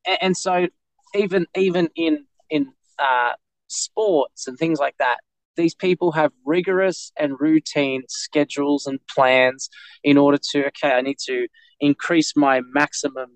and, 0.08 0.18
and 0.22 0.38
so 0.38 0.68
even 1.14 1.48
even 1.56 1.90
in 1.96 2.26
in 2.50 2.72
uh, 3.00 3.34
sports 3.68 4.48
and 4.48 4.58
things 4.58 4.80
like 4.80 4.96
that, 5.00 5.18
these 5.56 5.76
people 5.76 6.12
have 6.12 6.32
rigorous 6.46 7.12
and 7.18 7.40
routine 7.40 8.04
schedules 8.08 8.86
and 8.86 9.00
plans 9.08 9.70
in 10.04 10.18
order 10.18 10.38
to 10.52 10.68
okay 10.68 10.92
i 10.92 11.02
need 11.02 11.18
to 11.20 11.48
increase 11.80 12.36
my 12.36 12.62
maximum 12.74 13.30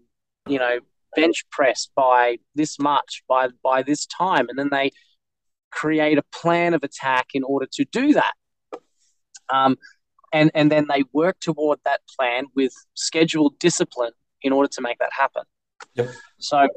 you 0.47 0.59
know 0.59 0.79
bench 1.15 1.45
press 1.51 1.89
by 1.95 2.37
this 2.55 2.79
much 2.79 3.23
by 3.27 3.49
by 3.63 3.83
this 3.83 4.05
time. 4.05 4.47
And 4.49 4.57
then 4.57 4.69
they 4.71 4.91
create 5.71 6.17
a 6.17 6.23
plan 6.33 6.73
of 6.73 6.83
attack 6.83 7.27
in 7.33 7.43
order 7.43 7.67
to 7.73 7.85
do 7.85 8.13
that. 8.13 8.33
Um, 9.53 9.77
and 10.31 10.51
and 10.53 10.71
then 10.71 10.87
they 10.89 11.03
work 11.13 11.39
toward 11.39 11.79
that 11.85 12.01
plan 12.17 12.45
with 12.55 12.73
scheduled 12.93 13.57
discipline 13.59 14.13
in 14.41 14.53
order 14.53 14.69
to 14.69 14.81
make 14.81 14.99
that 14.99 15.11
happen. 15.17 15.43
Yep. 15.95 16.09
so 16.39 16.67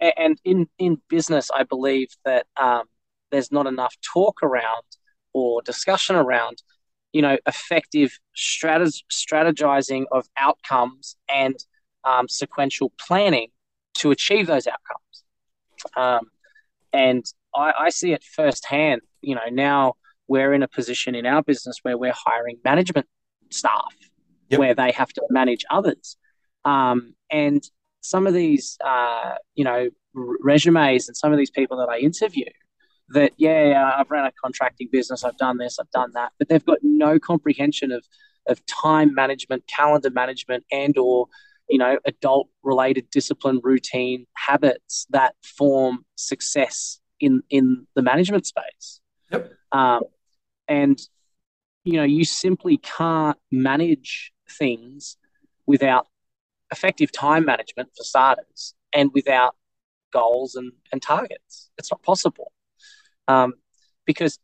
and 0.00 0.36
in 0.44 0.68
in 0.78 1.00
business 1.08 1.50
i 1.54 1.62
believe 1.62 2.08
that 2.24 2.46
um, 2.60 2.82
there's 3.30 3.52
not 3.52 3.66
enough 3.66 3.94
talk 4.00 4.42
around 4.42 4.84
or 5.32 5.62
discussion 5.62 6.16
around, 6.16 6.62
you 7.12 7.22
know, 7.22 7.36
effective 7.46 8.18
strateg- 8.36 9.02
strategizing 9.10 10.04
of 10.10 10.26
outcomes 10.36 11.16
and 11.32 11.56
um, 12.04 12.28
sequential 12.28 12.92
planning 12.98 13.48
to 13.94 14.10
achieve 14.10 14.46
those 14.46 14.66
outcomes. 14.66 15.24
Um, 15.96 16.30
and 16.92 17.24
I, 17.54 17.72
I 17.78 17.90
see 17.90 18.12
it 18.12 18.24
firsthand. 18.24 19.02
You 19.20 19.34
know, 19.34 19.48
now 19.50 19.94
we're 20.28 20.52
in 20.52 20.62
a 20.62 20.68
position 20.68 21.14
in 21.14 21.26
our 21.26 21.42
business 21.42 21.78
where 21.82 21.98
we're 21.98 22.14
hiring 22.14 22.58
management 22.64 23.06
staff 23.50 23.94
yep. 24.48 24.60
where 24.60 24.74
they 24.74 24.92
have 24.92 25.08
to 25.14 25.22
manage 25.30 25.64
others. 25.70 26.16
Um, 26.64 27.14
and 27.30 27.62
some 28.00 28.26
of 28.26 28.34
these, 28.34 28.78
uh, 28.84 29.34
you 29.54 29.64
know, 29.64 29.88
resumes 30.14 31.08
and 31.08 31.16
some 31.16 31.32
of 31.32 31.38
these 31.38 31.50
people 31.50 31.78
that 31.78 31.88
I 31.88 31.98
interview 31.98 32.46
that 33.10 33.32
yeah, 33.36 33.92
I've 33.96 34.10
run 34.10 34.26
a 34.26 34.32
contracting 34.42 34.88
business, 34.90 35.24
I've 35.24 35.36
done 35.36 35.58
this, 35.58 35.78
I've 35.78 35.90
done 35.90 36.12
that, 36.14 36.32
but 36.38 36.48
they've 36.48 36.64
got 36.64 36.78
no 36.82 37.18
comprehension 37.18 37.92
of 37.92 38.04
of 38.46 38.64
time 38.66 39.14
management, 39.14 39.64
calendar 39.66 40.10
management, 40.10 40.64
and 40.70 40.96
or 40.96 41.26
you 41.68 41.78
know 41.78 41.98
adult 42.04 42.48
related 42.62 43.10
discipline 43.10 43.60
routine 43.62 44.26
habits 44.36 45.06
that 45.10 45.34
form 45.42 46.04
success 46.16 47.00
in 47.20 47.42
in 47.50 47.86
the 47.94 48.02
management 48.02 48.46
space. 48.46 49.00
Yep. 49.30 49.52
Um, 49.72 50.02
and 50.68 51.00
you 51.84 51.94
know, 51.94 52.04
you 52.04 52.24
simply 52.24 52.76
can't 52.78 53.38
manage 53.50 54.32
things 54.48 55.16
without 55.66 56.06
effective 56.72 57.10
time 57.12 57.44
management 57.44 57.90
for 57.96 58.04
starters, 58.04 58.74
and 58.92 59.10
without 59.14 59.56
goals 60.12 60.54
and, 60.54 60.72
and 60.92 61.00
targets. 61.00 61.70
It's 61.78 61.90
not 61.90 62.02
possible. 62.02 62.52
Um, 63.30 63.54
because 64.06 64.38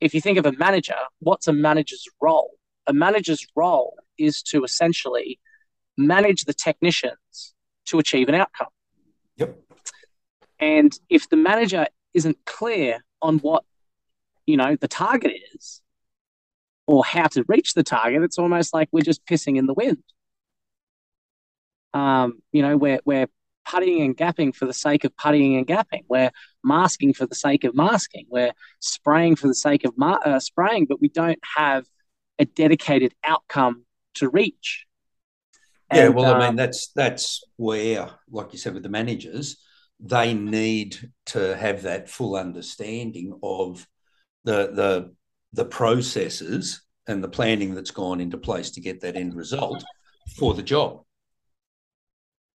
if 0.00 0.14
you 0.14 0.20
think 0.20 0.38
of 0.38 0.46
a 0.46 0.52
manager, 0.52 0.96
what's 1.20 1.46
a 1.48 1.52
manager's 1.52 2.06
role? 2.20 2.50
A 2.86 2.92
manager's 2.92 3.46
role 3.54 3.94
is 4.18 4.42
to 4.44 4.64
essentially 4.64 5.38
manage 5.96 6.44
the 6.44 6.54
technicians 6.54 7.54
to 7.86 7.98
achieve 7.98 8.28
an 8.28 8.34
outcome. 8.34 8.68
Yep. 9.36 9.58
And 10.58 10.92
if 11.08 11.28
the 11.28 11.36
manager 11.36 11.86
isn't 12.14 12.38
clear 12.46 13.04
on 13.20 13.38
what, 13.38 13.64
you 14.46 14.56
know, 14.56 14.76
the 14.76 14.88
target 14.88 15.32
is 15.54 15.82
or 16.86 17.04
how 17.04 17.26
to 17.28 17.44
reach 17.48 17.74
the 17.74 17.82
target, 17.82 18.22
it's 18.22 18.38
almost 18.38 18.72
like 18.72 18.88
we're 18.92 19.02
just 19.02 19.24
pissing 19.26 19.56
in 19.56 19.66
the 19.66 19.74
wind. 19.74 20.02
Um, 21.94 22.40
you 22.52 22.62
know, 22.62 22.76
we're, 22.76 23.00
we're 23.04 23.28
puttying 23.68 24.04
and 24.04 24.16
gapping 24.16 24.54
for 24.54 24.66
the 24.66 24.72
sake 24.72 25.04
of 25.04 25.14
puttying 25.16 25.58
and 25.58 25.66
gapping. 25.66 26.04
We're 26.08 26.30
masking 26.64 27.12
for 27.12 27.26
the 27.26 27.34
sake 27.34 27.64
of 27.64 27.74
masking. 27.74 28.26
We're 28.28 28.52
spraying 28.80 29.36
for 29.36 29.48
the 29.48 29.54
sake 29.54 29.84
of 29.84 29.96
ma- 29.96 30.20
uh, 30.24 30.40
spraying, 30.40 30.86
but 30.86 31.00
we 31.00 31.08
don't 31.08 31.40
have 31.56 31.86
a 32.38 32.44
dedicated 32.44 33.14
outcome 33.24 33.84
to 34.14 34.28
reach. 34.28 34.86
Yeah, 35.92 36.08
well, 36.08 36.26
um, 36.26 36.36
I 36.36 36.40
mean, 36.40 36.48
um, 36.50 36.56
that's 36.56 36.90
that's 36.94 37.44
where, 37.56 38.10
like 38.30 38.52
you 38.52 38.58
said, 38.58 38.74
with 38.74 38.82
the 38.82 38.88
managers, 38.88 39.58
they 40.00 40.32
need 40.34 40.96
to 41.26 41.54
have 41.56 41.82
that 41.82 42.08
full 42.08 42.34
understanding 42.34 43.38
of 43.42 43.86
the 44.44 44.70
the 44.72 45.14
the 45.52 45.64
processes 45.66 46.82
and 47.06 47.22
the 47.22 47.28
planning 47.28 47.74
that's 47.74 47.90
gone 47.90 48.20
into 48.20 48.38
place 48.38 48.70
to 48.70 48.80
get 48.80 49.00
that 49.00 49.16
end 49.16 49.34
result 49.34 49.84
for 50.38 50.54
the 50.54 50.62
job. 50.62 51.02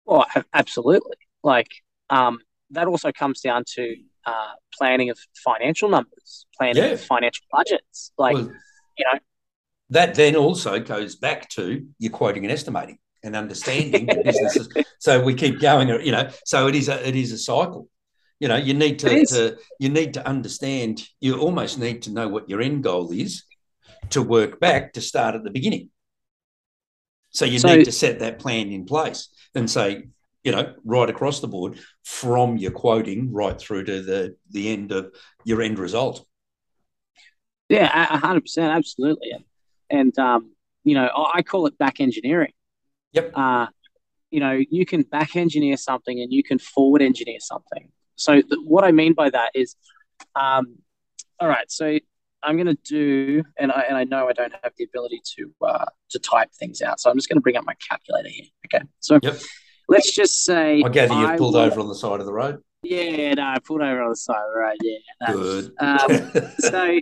Well, 0.07 0.27
absolutely. 0.55 1.17
Like 1.43 1.69
um, 2.11 2.39
that 2.71 2.87
also 2.87 3.13
comes 3.13 3.41
down 3.41 3.65
to 3.75 3.97
uh, 4.27 4.53
planning 4.77 5.11
of 5.11 5.19
financial 5.45 5.89
numbers, 5.89 6.47
planning 6.57 6.83
yeah. 6.83 6.91
of 6.91 7.01
financial 7.01 7.45
budgets. 7.51 8.13
Like, 8.19 8.35
well, 8.35 8.51
you 8.99 9.05
know, 9.05 9.19
that 9.91 10.15
then 10.15 10.37
also 10.37 10.81
goes 10.81 11.17
back 11.17 11.49
to 11.51 11.87
your 11.99 12.13
quoting 12.13 12.45
and 12.45 12.53
estimating 12.53 12.99
and 13.23 13.37
understanding 13.37 14.07
the 14.07 14.23
businesses. 14.25 14.69
So 14.99 15.23
we 15.23 15.35
keep 15.35 15.61
going, 15.61 15.89
you 16.05 16.13
know. 16.13 16.31
So 16.45 16.67
it 16.67 16.75
is 16.75 16.89
a 16.89 17.07
it 17.07 17.15
is 17.17 17.33
a 17.33 17.39
cycle. 17.39 17.89
You 18.41 18.49
know, 18.49 18.57
you 18.57 18.75
need 18.75 18.99
to, 18.99 19.25
to 19.27 19.57
you 19.79 19.89
need 19.89 20.15
to 20.15 20.27
understand. 20.27 21.03
You 21.21 21.39
almost 21.39 21.79
need 21.79 22.03
to 22.03 22.13
know 22.13 22.29
what 22.29 22.51
your 22.51 22.61
end 22.61 22.83
goal 22.83 23.13
is 23.13 23.45
to 24.11 24.23
work 24.23 24.61
back 24.61 24.93
to 24.95 25.01
start 25.01 25.35
at 25.35 25.45
the 25.45 25.51
beginning. 25.51 25.91
So 27.31 27.45
you 27.45 27.59
so, 27.59 27.69
need 27.69 27.85
to 27.85 27.93
set 27.93 28.21
that 28.21 28.39
plan 28.39 28.69
in 28.73 28.85
place 28.87 29.29
and 29.55 29.71
say, 29.71 30.09
you 30.47 30.53
know, 30.53 30.73
right 30.85 31.11
across 31.11 31.41
the 31.41 31.49
board 31.49 31.81
from 32.05 32.57
your 32.57 32.71
quoting 32.71 33.33
right 33.33 33.59
through 33.59 33.83
to 33.83 34.01
the 34.01 34.37
the 34.51 34.73
end 34.73 34.93
of 34.93 35.13
your 35.45 35.61
end 35.61 35.77
result. 35.77 36.25
Yeah, 37.69 37.89
hundred 38.17 38.43
percent, 38.43 38.73
absolutely, 38.73 39.33
and, 39.33 39.45
and 39.91 40.19
um, 40.21 40.53
you 40.85 40.95
know, 40.95 41.11
I 41.35 41.43
call 41.43 41.67
it 41.67 41.77
back 41.79 42.01
engineering. 42.01 42.53
Yep. 43.13 43.33
Uh, 43.35 43.67
you 44.31 44.39
know, 44.39 44.61
you 44.71 44.87
can 44.87 45.03
back 45.03 45.35
engineer 45.35 45.77
something 45.77 46.21
and 46.21 46.33
you 46.33 46.45
can 46.45 46.61
forward 46.61 47.03
engineer 47.03 47.41
something. 47.41 47.91
So 48.15 48.35
th- 48.35 48.61
what 48.65 48.85
I 48.85 48.93
mean 48.93 49.15
by 49.15 49.31
that 49.31 49.51
is, 49.55 49.75
um, 50.37 50.77
all 51.41 51.49
right, 51.49 51.69
so 51.71 51.99
I'm 52.45 52.57
going 52.57 52.67
to 52.67 52.79
do, 52.85 53.43
and 53.59 53.73
I, 53.73 53.81
and 53.89 53.97
I 53.97 54.05
know 54.05 54.29
I 54.29 54.33
don't 54.33 54.53
have 54.63 54.73
the 54.79 54.85
ability 54.85 55.23
to 55.37 55.67
uh, 55.67 55.87
to 56.11 56.21
type 56.21 56.51
things 56.53 56.83
out, 56.83 57.01
so 57.01 57.11
I'm 57.11 57.17
just 57.17 57.29
going 57.29 57.39
to 57.39 57.43
bring 57.43 57.57
up 57.57 57.65
my 57.65 57.75
calculator 57.89 58.29
here. 58.29 58.47
Okay, 58.67 58.85
so 59.01 59.19
yep. 59.25 59.41
Let's 59.89 60.15
just 60.15 60.45
say 60.45 60.83
I 60.85 60.89
gather 60.89 61.15
you've 61.15 61.39
pulled 61.39 61.55
will, 61.55 61.61
over 61.61 61.81
on 61.81 61.89
the 61.89 61.95
side 61.95 62.21
of 62.21 62.27
the 62.27 62.33
road. 62.33 62.61
Yeah, 62.83 63.35
no, 63.35 63.43
I 63.43 63.59
pulled 63.59 63.83
over 63.83 64.03
on 64.03 64.11
the 64.11 64.17
side 64.17 64.37
of 64.37 64.53
the 64.53 64.59
road. 64.59 64.77
Yeah, 64.83 64.99
no. 65.29 65.37
good. 65.37 65.73
Um, 65.79 66.53
so 66.59 67.01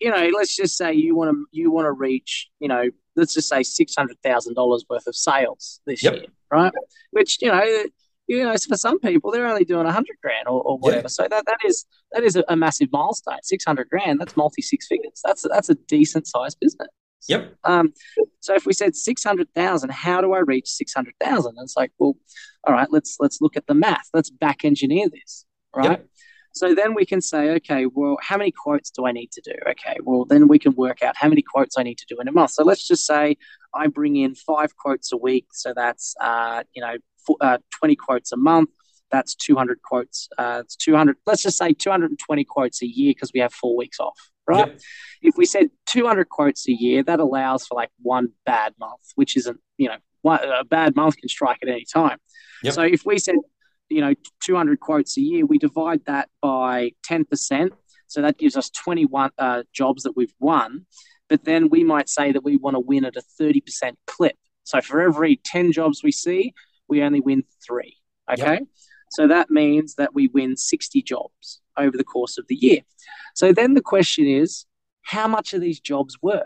you 0.00 0.10
know, 0.10 0.30
let's 0.36 0.54
just 0.54 0.76
say 0.76 0.92
you 0.92 1.16
want 1.16 1.30
to 1.30 1.46
you 1.50 1.70
want 1.70 1.86
to 1.86 1.92
reach, 1.92 2.48
you 2.60 2.68
know, 2.68 2.88
let's 3.16 3.34
just 3.34 3.48
say 3.48 3.62
six 3.62 3.94
hundred 3.96 4.18
thousand 4.22 4.54
dollars 4.54 4.84
worth 4.88 5.06
of 5.06 5.14
sales 5.14 5.80
this 5.86 6.02
yep. 6.02 6.14
year, 6.14 6.26
right? 6.50 6.72
Which 7.10 7.40
you 7.40 7.48
know 7.48 7.84
you 8.26 8.42
know, 8.42 8.54
for 8.56 8.76
some 8.76 8.98
people, 9.00 9.30
they're 9.30 9.46
only 9.46 9.64
doing 9.64 9.86
a 9.86 9.92
hundred 9.92 10.16
grand 10.22 10.48
or, 10.48 10.62
or 10.62 10.78
whatever. 10.78 11.02
Yeah. 11.02 11.08
So 11.08 11.26
that, 11.28 11.44
that 11.46 11.58
is 11.64 11.84
that 12.12 12.22
is 12.22 12.36
a, 12.36 12.44
a 12.48 12.56
massive 12.56 12.88
milestone. 12.90 13.38
Six 13.42 13.64
hundred 13.64 13.90
grand. 13.90 14.20
That's 14.20 14.36
multi 14.36 14.62
six 14.62 14.86
figures. 14.86 15.20
That's 15.24 15.44
a, 15.44 15.48
that's 15.48 15.68
a 15.68 15.74
decent 15.74 16.26
sized 16.26 16.58
business. 16.60 16.88
Yep. 17.28 17.54
Um, 17.64 17.92
so 18.40 18.54
if 18.54 18.66
we 18.66 18.72
said 18.72 18.94
six 18.94 19.24
hundred 19.24 19.48
thousand, 19.54 19.92
how 19.92 20.20
do 20.20 20.32
I 20.32 20.40
reach 20.40 20.68
six 20.68 20.92
hundred 20.92 21.14
thousand? 21.22 21.54
It's 21.58 21.76
like, 21.76 21.92
well, 21.98 22.16
all 22.64 22.74
right, 22.74 22.90
let's 22.90 23.16
let's 23.20 23.40
look 23.40 23.56
at 23.56 23.66
the 23.66 23.74
math. 23.74 24.08
Let's 24.12 24.30
back 24.30 24.64
engineer 24.64 25.08
this, 25.08 25.46
right? 25.74 25.90
Yep. 25.90 26.06
So 26.54 26.72
then 26.72 26.94
we 26.94 27.04
can 27.04 27.20
say, 27.20 27.50
okay, 27.50 27.86
well, 27.86 28.16
how 28.22 28.36
many 28.36 28.52
quotes 28.52 28.90
do 28.90 29.06
I 29.06 29.12
need 29.12 29.32
to 29.32 29.40
do? 29.40 29.54
Okay, 29.70 29.96
well, 30.04 30.24
then 30.24 30.46
we 30.46 30.60
can 30.60 30.72
work 30.76 31.02
out 31.02 31.16
how 31.16 31.28
many 31.28 31.42
quotes 31.42 31.76
I 31.76 31.82
need 31.82 31.98
to 31.98 32.06
do 32.08 32.20
in 32.20 32.28
a 32.28 32.32
month. 32.32 32.52
So 32.52 32.62
let's 32.62 32.86
just 32.86 33.04
say 33.04 33.36
I 33.74 33.88
bring 33.88 34.14
in 34.14 34.36
five 34.36 34.76
quotes 34.76 35.12
a 35.12 35.16
week. 35.16 35.46
So 35.52 35.72
that's, 35.74 36.14
uh, 36.20 36.62
you 36.72 36.80
know, 36.80 36.94
uh, 37.40 37.58
20 37.80 37.96
quotes 37.96 38.30
a 38.30 38.36
month. 38.36 38.70
That's 39.10 39.34
200 39.34 39.82
quotes. 39.82 40.28
Uh, 40.38 40.62
it's 40.64 40.76
200, 40.76 41.16
let's 41.26 41.42
just 41.42 41.58
say 41.58 41.72
220 41.72 42.44
quotes 42.44 42.82
a 42.82 42.86
year 42.86 43.12
because 43.14 43.32
we 43.34 43.40
have 43.40 43.52
four 43.52 43.76
weeks 43.76 43.98
off, 43.98 44.30
right? 44.46 44.68
Yep. 44.68 44.80
If 45.22 45.34
we 45.36 45.46
said 45.46 45.68
200 45.86 46.28
quotes 46.28 46.68
a 46.68 46.72
year, 46.72 47.02
that 47.02 47.20
allows 47.20 47.66
for 47.66 47.74
like 47.74 47.90
one 48.02 48.28
bad 48.44 48.74
month, 48.78 49.00
which 49.14 49.36
isn't, 49.36 49.58
you 49.78 49.88
know, 49.88 49.96
one, 50.22 50.40
a 50.42 50.64
bad 50.64 50.96
month 50.96 51.16
can 51.16 51.28
strike 51.28 51.58
at 51.62 51.68
any 51.68 51.84
time. 51.84 52.18
Yep. 52.62 52.74
So 52.74 52.82
if 52.82 53.04
we 53.04 53.18
said, 53.18 53.36
you 53.88 54.00
know, 54.00 54.14
200 54.42 54.80
quotes 54.80 55.16
a 55.18 55.20
year, 55.20 55.46
we 55.46 55.58
divide 55.58 56.04
that 56.06 56.28
by 56.40 56.92
10%. 57.08 57.70
So 58.06 58.22
that 58.22 58.38
gives 58.38 58.56
us 58.56 58.70
21 58.70 59.30
uh, 59.38 59.62
jobs 59.72 60.02
that 60.04 60.16
we've 60.16 60.34
won. 60.38 60.86
But 61.28 61.44
then 61.44 61.68
we 61.68 61.84
might 61.84 62.08
say 62.08 62.32
that 62.32 62.44
we 62.44 62.56
want 62.56 62.74
to 62.74 62.80
win 62.80 63.04
at 63.04 63.16
a 63.16 63.22
30% 63.40 63.94
clip. 64.06 64.36
So 64.64 64.80
for 64.80 65.00
every 65.00 65.40
10 65.44 65.72
jobs 65.72 66.02
we 66.02 66.12
see, 66.12 66.54
we 66.88 67.02
only 67.02 67.20
win 67.20 67.44
three. 67.66 67.96
Okay. 68.30 68.52
Yep. 68.52 68.62
So 69.10 69.28
that 69.28 69.50
means 69.50 69.94
that 69.96 70.14
we 70.14 70.28
win 70.28 70.56
60 70.56 71.02
jobs 71.02 71.60
over 71.76 71.96
the 71.96 72.04
course 72.04 72.38
of 72.38 72.46
the 72.48 72.54
year. 72.54 72.80
So 73.34 73.52
then 73.52 73.74
the 73.74 73.82
question 73.82 74.26
is, 74.26 74.66
how 75.02 75.28
much 75.28 75.52
are 75.54 75.58
these 75.58 75.80
jobs 75.80 76.16
worth? 76.22 76.42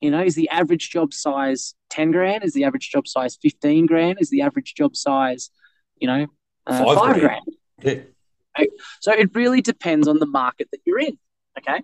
You 0.00 0.10
know, 0.10 0.22
is 0.22 0.34
the 0.34 0.48
average 0.48 0.90
job 0.90 1.12
size 1.12 1.74
10 1.90 2.10
grand? 2.10 2.44
Is 2.44 2.54
the 2.54 2.64
average 2.64 2.90
job 2.90 3.06
size 3.06 3.38
15 3.40 3.86
grand? 3.86 4.18
Is 4.20 4.30
the 4.30 4.42
average 4.42 4.74
job 4.74 4.96
size, 4.96 5.50
you 5.96 6.08
know, 6.08 6.26
uh, 6.66 6.84
five, 6.84 6.98
five, 6.98 7.20
grand? 7.20 7.44
grand? 7.80 8.06
Yeah. 8.58 8.64
So 9.00 9.12
it 9.12 9.34
really 9.34 9.60
depends 9.60 10.08
on 10.08 10.18
the 10.18 10.26
market 10.26 10.68
that 10.72 10.80
you're 10.84 10.98
in. 10.98 11.18
Okay. 11.58 11.82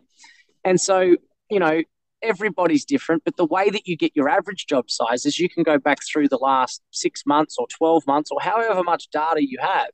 And 0.64 0.80
so, 0.80 1.16
you 1.50 1.58
know, 1.58 1.82
everybody's 2.22 2.84
different, 2.84 3.22
but 3.24 3.36
the 3.36 3.46
way 3.46 3.70
that 3.70 3.86
you 3.86 3.96
get 3.96 4.12
your 4.14 4.28
average 4.28 4.66
job 4.66 4.90
size 4.90 5.24
is 5.24 5.38
you 5.38 5.48
can 5.48 5.62
go 5.62 5.78
back 5.78 5.98
through 6.04 6.28
the 6.28 6.38
last 6.38 6.82
six 6.90 7.24
months 7.24 7.56
or 7.58 7.66
12 7.68 8.06
months 8.06 8.30
or 8.30 8.40
however 8.40 8.82
much 8.82 9.08
data 9.10 9.44
you 9.44 9.58
have 9.60 9.90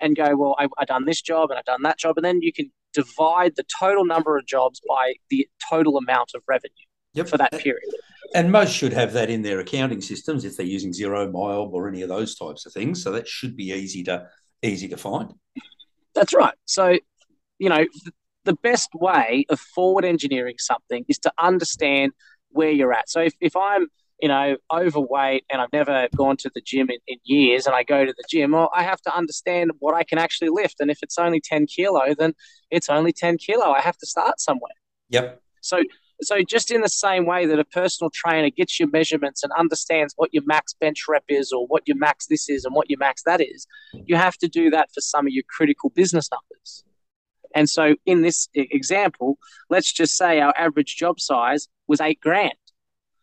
and 0.00 0.16
go, 0.16 0.36
well, 0.36 0.56
I, 0.58 0.68
have 0.78 0.88
done 0.88 1.04
this 1.04 1.22
job 1.22 1.50
and 1.50 1.58
I've 1.58 1.64
done 1.64 1.82
that 1.82 1.98
job. 1.98 2.16
And 2.16 2.24
then 2.24 2.42
you 2.42 2.52
can 2.52 2.70
divide 2.92 3.54
the 3.56 3.64
total 3.78 4.04
number 4.04 4.36
of 4.36 4.46
jobs 4.46 4.80
by 4.86 5.14
the 5.30 5.48
total 5.68 5.96
amount 5.96 6.30
of 6.34 6.42
revenue 6.46 6.72
yep. 7.12 7.28
for 7.28 7.38
that 7.38 7.52
period. 7.52 7.90
And 8.34 8.50
most 8.50 8.74
should 8.74 8.92
have 8.92 9.12
that 9.12 9.30
in 9.30 9.42
their 9.42 9.60
accounting 9.60 10.00
systems 10.00 10.44
if 10.44 10.56
they're 10.56 10.66
using 10.66 10.92
Xero 10.92 11.30
mile 11.30 11.70
or 11.72 11.88
any 11.88 12.02
of 12.02 12.08
those 12.08 12.34
types 12.34 12.66
of 12.66 12.72
things. 12.72 13.02
So 13.02 13.12
that 13.12 13.28
should 13.28 13.56
be 13.56 13.70
easy 13.72 14.02
to 14.04 14.26
easy 14.62 14.88
to 14.88 14.96
find. 14.96 15.32
That's 16.14 16.32
right. 16.32 16.54
So, 16.64 16.98
you 17.58 17.68
know, 17.68 17.84
the 18.44 18.54
best 18.54 18.90
way 18.94 19.44
of 19.48 19.60
forward 19.60 20.04
engineering 20.04 20.56
something 20.58 21.04
is 21.08 21.18
to 21.20 21.32
understand 21.38 22.12
where 22.50 22.70
you're 22.70 22.92
at. 22.92 23.08
So 23.08 23.20
if, 23.20 23.34
if 23.40 23.56
I'm, 23.56 23.88
you 24.20 24.28
know, 24.28 24.56
overweight 24.72 25.44
and 25.50 25.60
I've 25.60 25.72
never 25.72 26.08
gone 26.16 26.36
to 26.38 26.50
the 26.54 26.60
gym 26.60 26.88
in, 26.90 26.98
in 27.06 27.18
years 27.24 27.66
and 27.66 27.74
I 27.74 27.82
go 27.82 28.04
to 28.04 28.12
the 28.12 28.24
gym, 28.28 28.52
well, 28.52 28.70
I 28.74 28.82
have 28.82 29.00
to 29.02 29.14
understand 29.14 29.72
what 29.80 29.94
I 29.94 30.04
can 30.04 30.18
actually 30.18 30.50
lift. 30.50 30.76
And 30.80 30.90
if 30.90 30.98
it's 31.02 31.18
only 31.18 31.40
10 31.40 31.66
kilo, 31.66 32.14
then 32.16 32.34
it's 32.70 32.88
only 32.88 33.12
10 33.12 33.38
kilo. 33.38 33.72
I 33.72 33.80
have 33.80 33.98
to 33.98 34.06
start 34.06 34.40
somewhere. 34.40 34.72
Yep. 35.10 35.42
So 35.60 35.82
so 36.22 36.42
just 36.42 36.70
in 36.70 36.80
the 36.80 36.88
same 36.88 37.26
way 37.26 37.44
that 37.46 37.58
a 37.58 37.64
personal 37.64 38.10
trainer 38.10 38.50
gets 38.50 38.78
your 38.78 38.88
measurements 38.90 39.42
and 39.42 39.52
understands 39.58 40.14
what 40.16 40.32
your 40.32 40.44
max 40.46 40.72
bench 40.72 41.04
rep 41.08 41.24
is 41.28 41.52
or 41.52 41.66
what 41.66 41.82
your 41.86 41.96
max 41.96 42.26
this 42.26 42.48
is 42.48 42.64
and 42.64 42.74
what 42.74 42.88
your 42.88 42.98
max 42.98 43.24
that 43.24 43.40
is, 43.40 43.66
you 44.06 44.16
have 44.16 44.36
to 44.38 44.48
do 44.48 44.70
that 44.70 44.90
for 44.94 45.00
some 45.00 45.26
of 45.26 45.32
your 45.32 45.44
critical 45.48 45.90
business 45.90 46.30
numbers. 46.30 46.84
And 47.54 47.68
so 47.68 47.94
in 48.06 48.22
this 48.22 48.48
example, 48.54 49.38
let's 49.70 49.92
just 49.92 50.16
say 50.16 50.40
our 50.40 50.54
average 50.56 50.96
job 50.96 51.20
size 51.20 51.68
was 51.86 52.00
eight 52.00 52.20
grand. 52.20 52.54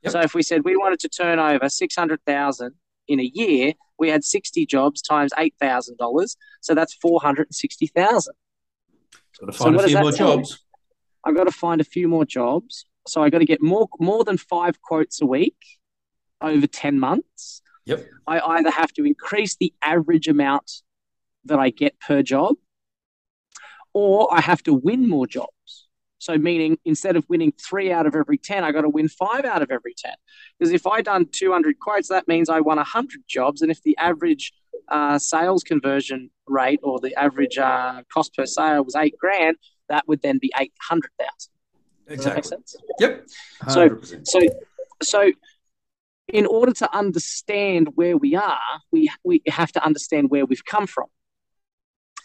Yep. 0.03 0.13
So 0.13 0.21
if 0.21 0.33
we 0.33 0.43
said 0.43 0.63
we 0.63 0.75
wanted 0.75 0.99
to 1.01 1.09
turn 1.09 1.39
over 1.39 1.69
600,000 1.69 2.73
in 3.07 3.19
a 3.19 3.31
year, 3.33 3.73
we 3.99 4.09
had 4.09 4.23
60 4.23 4.65
jobs 4.65 5.01
times 5.01 5.31
$8,000. 5.37 6.35
So 6.61 6.73
that's 6.73 6.93
460,000. 6.95 8.33
Got 9.39 9.45
to 9.45 9.51
find 9.51 9.75
a 9.75 9.87
few 9.87 9.99
more 9.99 10.11
me? 10.11 10.17
jobs. 10.17 10.59
I've 11.23 11.35
got 11.35 11.43
to 11.45 11.51
find 11.51 11.81
a 11.81 11.83
few 11.83 12.07
more 12.07 12.25
jobs. 12.25 12.85
So 13.07 13.23
I 13.23 13.29
got 13.29 13.39
to 13.39 13.45
get 13.45 13.61
more 13.61 13.87
more 13.99 14.23
than 14.23 14.37
five 14.37 14.81
quotes 14.81 15.21
a 15.21 15.25
week 15.25 15.57
over 16.41 16.67
10 16.67 16.99
months. 16.99 17.61
Yep. 17.85 18.05
I 18.27 18.39
either 18.39 18.69
have 18.69 18.93
to 18.93 19.05
increase 19.05 19.55
the 19.55 19.73
average 19.83 20.27
amount 20.27 20.71
that 21.45 21.59
I 21.59 21.71
get 21.71 21.99
per 21.99 22.21
job 22.21 22.55
or 23.93 24.33
I 24.33 24.41
have 24.41 24.63
to 24.63 24.73
win 24.73 25.09
more 25.09 25.27
jobs. 25.27 25.49
So 26.21 26.37
meaning 26.37 26.77
instead 26.85 27.15
of 27.15 27.25
winning 27.29 27.51
three 27.59 27.91
out 27.91 28.05
of 28.05 28.15
every 28.15 28.37
10, 28.37 28.63
I 28.63 28.71
got 28.71 28.81
to 28.81 28.89
win 28.89 29.09
five 29.09 29.43
out 29.43 29.63
of 29.63 29.71
every 29.71 29.95
10. 29.97 30.13
Because 30.59 30.71
if 30.71 30.85
I 30.85 31.01
done 31.01 31.25
200 31.31 31.79
quotes, 31.79 32.09
that 32.09 32.27
means 32.27 32.47
I 32.47 32.59
won 32.59 32.77
100 32.77 33.21
jobs. 33.27 33.63
And 33.63 33.71
if 33.71 33.81
the 33.81 33.97
average 33.97 34.53
uh, 34.87 35.17
sales 35.17 35.63
conversion 35.63 36.29
rate 36.45 36.79
or 36.83 36.99
the 36.99 37.15
average 37.15 37.57
uh, 37.57 38.03
cost 38.13 38.35
per 38.35 38.45
sale 38.45 38.83
was 38.83 38.95
eight 38.95 39.15
grand, 39.19 39.57
that 39.89 40.07
would 40.07 40.21
then 40.21 40.37
be 40.39 40.51
800,000. 40.55 41.09
Does 42.07 42.23
that 42.23 42.35
make 42.35 42.37
Exactly. 42.37 42.43
sense? 42.43 42.75
Yep. 42.99 43.27
So- 43.69 43.89
100%. 43.89 44.27
So, 44.27 44.39
so 45.01 45.31
in 46.27 46.45
order 46.45 46.71
to 46.71 46.95
understand 46.95 47.89
where 47.95 48.15
we 48.15 48.35
are, 48.35 48.59
we 48.91 49.09
we 49.23 49.41
have 49.47 49.71
to 49.71 49.83
understand 49.83 50.29
where 50.29 50.45
we've 50.45 50.63
come 50.63 50.85
from. 50.85 51.07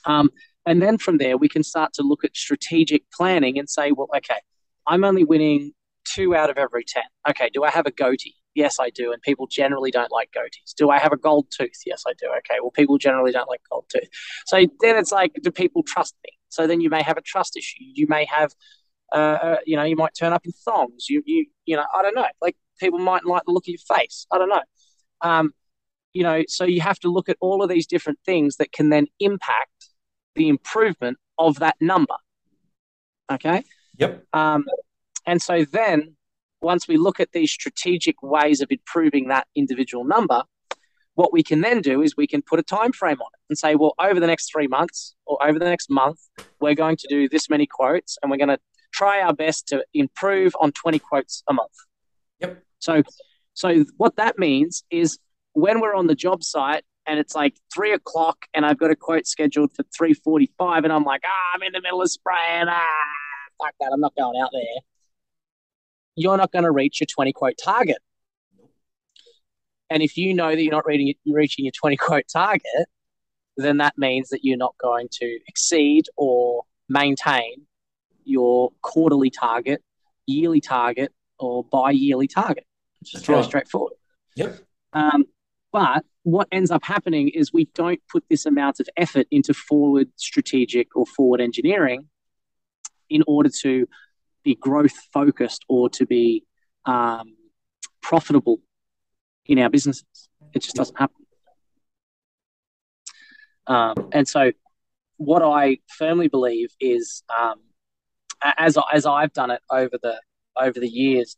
Um, 0.05 0.31
and 0.67 0.83
then 0.83 0.99
from 0.99 1.19
there, 1.19 1.37
we 1.37 1.49
can 1.49 1.63
start 1.63 1.93
to 1.95 2.03
look 2.03 2.25
at 2.25 2.37
strategic 2.37 3.05
planning 3.13 3.59
and 3.59 3.69
say, 3.69 3.93
well, 3.93 4.09
okay, 4.17 4.41
I'm 4.87 5.05
only 5.05 5.25
winning 5.25 5.73
two 6.05 6.35
out 6.35 6.51
of 6.51 6.59
every 6.59 6.85
10. 6.85 7.03
Okay, 7.31 7.51
do 7.53 7.65
I 7.65 7.71
have 7.71 7.87
a 7.87 7.91
goatee? 7.91 8.35
Yes, 8.55 8.77
I 8.81 8.91
do. 8.91 9.13
And 9.13 9.21
people 9.23 9.47
generally 9.47 9.91
don't 9.91 10.11
like 10.11 10.31
goatees. 10.35 10.75
Do 10.77 10.91
I 10.91 10.99
have 10.99 11.13
a 11.13 11.17
gold 11.17 11.47
tooth? 11.57 11.81
Yes, 11.85 12.05
I 12.07 12.13
do. 12.19 12.27
Okay, 12.39 12.59
well, 12.61 12.71
people 12.71 12.99
generally 12.99 13.33
don't 13.33 13.49
like 13.49 13.61
gold 13.71 13.85
tooth. 13.93 14.09
So 14.47 14.57
then 14.81 14.97
it's 14.97 15.13
like, 15.13 15.33
do 15.43 15.51
people 15.51 15.83
trust 15.83 16.15
me? 16.25 16.31
So 16.49 16.67
then 16.67 16.81
you 16.81 16.89
may 16.89 17.03
have 17.03 17.19
a 17.19 17.23
trust 17.23 17.57
issue. 17.57 17.85
You 17.95 18.07
may 18.09 18.25
have 18.25 18.53
uh, 19.13 19.17
uh, 19.17 19.57
you 19.67 19.77
know, 19.77 19.85
you 19.85 19.97
might 19.97 20.13
turn 20.19 20.33
up 20.33 20.45
in 20.45 20.53
thongs. 20.53 21.09
You, 21.09 21.23
you, 21.27 21.47
you 21.65 21.77
know, 21.77 21.85
I 21.95 22.03
don't 22.03 22.15
know. 22.15 22.27
Like 22.43 22.57
people 22.81 22.99
might 22.99 23.25
like 23.25 23.43
the 23.47 23.53
look 23.53 23.65
of 23.65 23.69
your 23.69 23.99
face. 23.99 24.27
I 24.33 24.39
don't 24.39 24.49
know. 24.49 24.63
Um, 25.21 25.53
you 26.13 26.23
know, 26.23 26.43
so 26.49 26.65
you 26.65 26.81
have 26.81 26.99
to 27.01 27.09
look 27.09 27.29
at 27.29 27.37
all 27.41 27.63
of 27.63 27.69
these 27.69 27.87
different 27.87 28.19
things 28.25 28.57
that 28.57 28.73
can 28.73 28.89
then 28.89 29.07
impact 29.21 29.91
the 30.37 30.49
improvement 30.49 31.19
of 31.39 31.59
that 31.59 31.77
number. 31.81 32.17
Okay. 33.31 33.65
Yep. 33.99 34.25
Um, 34.33 34.65
and 35.27 35.43
so 35.43 35.65
then 35.65 36.17
once 36.61 36.87
we 36.87 36.97
look 36.97 37.21
at 37.21 37.33
these 37.33 37.51
strategic 37.51 38.23
ways 38.23 38.61
of 38.61 38.69
improving 38.71 39.29
that 39.29 39.47
individual 39.55 40.05
number, 40.05 40.43
what 41.15 41.33
we 41.33 41.43
can 41.43 41.63
then 41.63 41.81
do 41.81 42.03
is 42.03 42.17
we 42.17 42.27
can 42.27 42.43
put 42.43 42.59
a 42.59 42.63
time 42.63 42.93
frame 42.93 43.21
on 43.21 43.29
it 43.33 43.41
and 43.49 43.59
say, 43.59 43.75
well, 43.75 43.95
over 43.99 44.21
the 44.21 44.27
next 44.27 44.51
three 44.53 44.67
months 44.67 45.15
or 45.25 45.45
over 45.45 45.59
the 45.59 45.65
next 45.65 45.91
month, 45.91 46.21
we're 46.61 46.75
going 46.75 46.97
to 46.97 47.07
do 47.09 47.29
this 47.29 47.49
many 47.49 47.67
quotes 47.67 48.19
and 48.23 48.31
we're 48.31 48.37
going 48.37 48.49
to 48.49 48.59
try 48.93 49.21
our 49.21 49.33
best 49.33 49.67
to 49.69 49.85
improve 49.95 50.55
on 50.61 50.73
20 50.73 50.99
quotes 50.99 51.43
a 51.49 51.53
month. 51.53 51.73
Yep. 52.41 52.63
So 52.79 53.03
so 53.55 53.85
what 53.97 54.17
that 54.17 54.39
means 54.39 54.85
is 54.91 55.19
when 55.55 55.81
we're 55.81 55.95
on 55.95 56.07
the 56.07 56.15
job 56.15 56.45
site 56.45 56.85
and 57.07 57.19
it's 57.19 57.35
like 57.35 57.57
three 57.73 57.93
o'clock 57.93 58.47
and 58.55 58.67
I've 58.67 58.79
got 58.79 58.91
a 58.91 58.97
quote 58.97 59.27
scheduled 59.27 59.71
for 59.75 59.85
345 59.97 60.85
and 60.85 60.93
I'm 60.93 61.05
like, 61.05 61.23
ah, 61.25 61.55
I'm 61.55 61.63
in 61.63 61.73
the 61.73 61.81
middle 61.81 62.03
of 62.03 62.11
spraying. 62.11 62.67
Ah, 62.69 62.83
fuck 63.63 63.75
that. 63.81 63.91
I'm 63.93 64.01
not 64.01 64.15
going 64.17 64.41
out 64.41 64.51
there. 64.53 64.83
You're 66.17 66.37
not 66.37 66.51
going 66.51 66.65
to 66.65 66.71
reach 66.71 67.01
your 67.01 67.07
20 67.07 67.33
quote 67.33 67.55
target. 67.63 67.99
And 69.89 70.03
if 70.03 70.17
you 70.17 70.35
know 70.35 70.51
that 70.51 70.61
you're 70.61 70.73
not 70.73 70.87
reading, 70.87 71.15
you're 71.25 71.37
reaching 71.37 71.65
your 71.65 71.73
20 71.73 71.97
quote 71.97 72.25
target, 72.33 72.87
then 73.57 73.77
that 73.79 73.95
means 73.97 74.31
that 74.31 74.41
you're 74.43 74.59
not 74.59 74.75
going 74.79 75.09
to 75.13 75.39
exceed 75.47 76.07
or 76.17 76.65
maintain 76.89 77.67
your 78.25 78.71
quarterly 78.83 79.31
target, 79.31 79.83
yearly 80.27 80.61
target, 80.61 81.13
or 81.39 81.65
bi 81.65 81.91
yearly 81.91 82.27
target. 82.27 82.65
It's 83.01 83.13
just 83.13 83.23
That's 83.23 83.27
very 83.27 83.39
right. 83.39 83.47
straightforward. 83.47 83.95
Yep. 84.35 84.59
Um, 84.93 85.25
but 85.73 86.05
what 86.27 86.49
ends 86.51 86.73
up 86.73 86.83
happening 86.83 87.29
is 87.29 87.53
we 87.53 87.67
don't 87.73 88.01
put 88.11 88.25
this 88.29 88.47
amount 88.47 88.81
of 88.81 88.89
effort 88.97 89.29
into 89.31 89.55
forward 89.55 90.09
strategic 90.17 90.97
or 90.97 91.07
forward 91.07 91.41
engineering 91.41 92.09
in 93.09 93.23
order 93.29 93.49
to 93.49 93.87
be 94.43 94.57
growth 94.57 94.97
focused 95.13 95.65
or 95.69 95.89
to 95.89 96.05
be 96.05 96.43
um, 96.85 97.37
profitable 98.03 98.59
in 99.47 99.61
our 99.61 99.71
businesses. 99.71 100.29
It 100.53 100.63
just 100.63 100.75
doesn't 100.75 100.99
happen. 100.99 101.15
Um, 103.69 104.09
and 104.11 104.27
so, 104.27 104.51
what 105.19 105.43
I 105.43 105.79
firmly 105.97 106.27
believe 106.27 106.71
is, 106.81 107.23
um, 107.39 107.61
as 108.43 108.77
as 108.93 109.07
I've 109.07 109.33
done 109.33 109.53
it 109.53 109.63
over 109.71 109.97
the 110.03 110.21
over 110.57 110.81
the 110.81 110.89
years, 110.89 111.37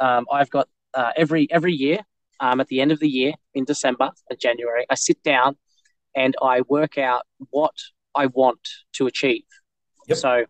um, 0.00 0.26
I've 0.32 0.50
got 0.50 0.68
uh, 0.94 1.12
every 1.16 1.46
every 1.48 1.74
year 1.74 2.00
um, 2.40 2.60
at 2.60 2.66
the 2.68 2.80
end 2.80 2.92
of 2.92 2.98
the 3.00 3.08
year 3.08 3.32
in 3.54 3.64
December 3.64 4.10
and 4.28 4.38
January, 4.40 4.86
I 4.90 4.94
sit 4.94 5.22
down 5.22 5.56
and 6.16 6.34
I 6.42 6.62
work 6.62 6.98
out 6.98 7.22
what 7.50 7.74
I 8.14 8.26
want 8.26 8.60
to 8.94 9.06
achieve. 9.06 9.44
Yep. 10.08 10.18
So, 10.18 10.44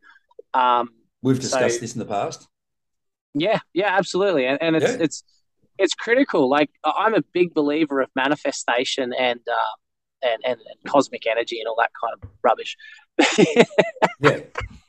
um, 0.55 0.91
We've 1.23 1.37
So- 1.37 1.43
discussed 1.43 1.81
this 1.81 1.93
in 1.95 1.99
the 1.99 2.07
past. 2.07 2.49
yeah, 3.35 3.59
yeah, 3.75 3.95
absolutely, 3.97 4.47
and, 4.47 4.59
and 4.63 4.77
it's 4.77 4.87
Yeah. 4.87 5.05
it's 5.05 5.23
it's 5.79 5.95
critical. 5.95 6.49
Like 6.49 6.71
I'm 6.85 7.15
a 7.15 7.23
big 7.33 7.53
believer 7.55 8.01
of 8.01 8.09
manifestation 8.15 9.13
and 9.13 9.41
uh, 9.51 9.75
and, 10.29 10.39
and 10.45 10.59
and 10.61 10.93
cosmic 10.93 11.27
energy 11.27 11.59
and 11.61 11.69
all 11.69 11.77
that 11.79 11.91
kind 12.01 12.15
of 12.23 12.29
rubbish. 12.43 12.77
Yeah. 14.21 14.41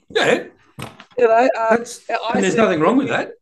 Yeah. 0.09 0.43
you 1.17 1.27
know, 1.27 1.31
uh, 1.31 1.49
I 1.59 1.75
and 2.35 2.43
there's 2.43 2.55
nothing 2.55 2.79
wrong 2.79 2.97
with 2.97 3.07
that. 3.09 3.33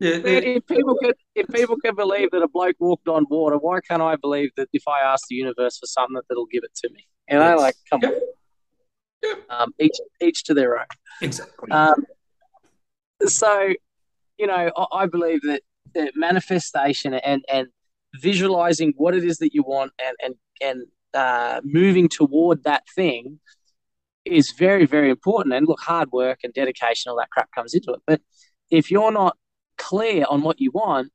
Yeah. 0.00 0.20
If 0.24 0.66
people 0.66 0.96
can 1.02 1.12
if 1.34 1.48
people 1.48 1.76
can 1.84 1.94
believe 1.96 2.30
that 2.30 2.42
a 2.42 2.48
bloke 2.48 2.76
walked 2.78 3.08
on 3.08 3.26
water, 3.28 3.56
why 3.56 3.80
can't 3.80 4.02
I 4.02 4.14
believe 4.16 4.50
that 4.56 4.68
if 4.72 4.86
I 4.86 5.00
ask 5.00 5.26
the 5.28 5.34
universe 5.34 5.78
for 5.78 5.86
something 5.86 6.14
that 6.14 6.24
it'll 6.30 6.46
give 6.46 6.62
it 6.62 6.74
to 6.76 6.90
me? 6.92 7.06
You 7.28 7.38
know, 7.38 7.50
Yes. 7.54 7.60
like 7.60 7.74
come 7.90 8.00
Yep. 8.02 8.12
on. 8.12 8.20
Yep. 9.24 9.38
Um, 9.50 9.74
each 9.80 9.96
each 10.20 10.44
to 10.44 10.54
their 10.54 10.78
own. 10.78 10.86
Exactly. 11.20 11.70
Um, 11.72 11.94
so, 13.26 13.74
you 14.38 14.46
know, 14.46 14.70
I, 14.76 14.86
I 14.92 15.06
believe 15.06 15.40
that, 15.42 15.62
that 15.94 16.12
manifestation 16.14 17.14
and 17.14 17.44
and 17.52 17.66
visualizing 18.14 18.92
what 18.96 19.14
it 19.14 19.24
is 19.24 19.38
that 19.38 19.52
you 19.52 19.62
want 19.64 19.92
and 20.04 20.16
and 20.22 20.34
and 20.60 20.86
uh, 21.14 21.60
moving 21.64 22.08
toward 22.08 22.62
that 22.64 22.84
thing 22.94 23.40
is 24.24 24.52
very 24.52 24.86
very 24.86 25.10
important. 25.10 25.54
And 25.54 25.66
look, 25.66 25.80
hard 25.80 26.12
work 26.12 26.40
and 26.44 26.52
dedication, 26.54 27.10
all 27.10 27.16
that 27.18 27.30
crap 27.30 27.50
comes 27.52 27.74
into 27.74 27.92
it. 27.92 28.00
But 28.06 28.20
if 28.70 28.90
you're 28.92 29.10
not 29.10 29.36
clear 29.78 30.24
on 30.28 30.42
what 30.42 30.60
you 30.60 30.70
want, 30.72 31.10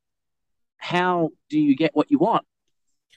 how 0.78 1.30
do 1.48 1.58
you 1.58 1.76
get 1.76 1.94
what 1.94 2.10
you 2.10 2.18
want? 2.18 2.44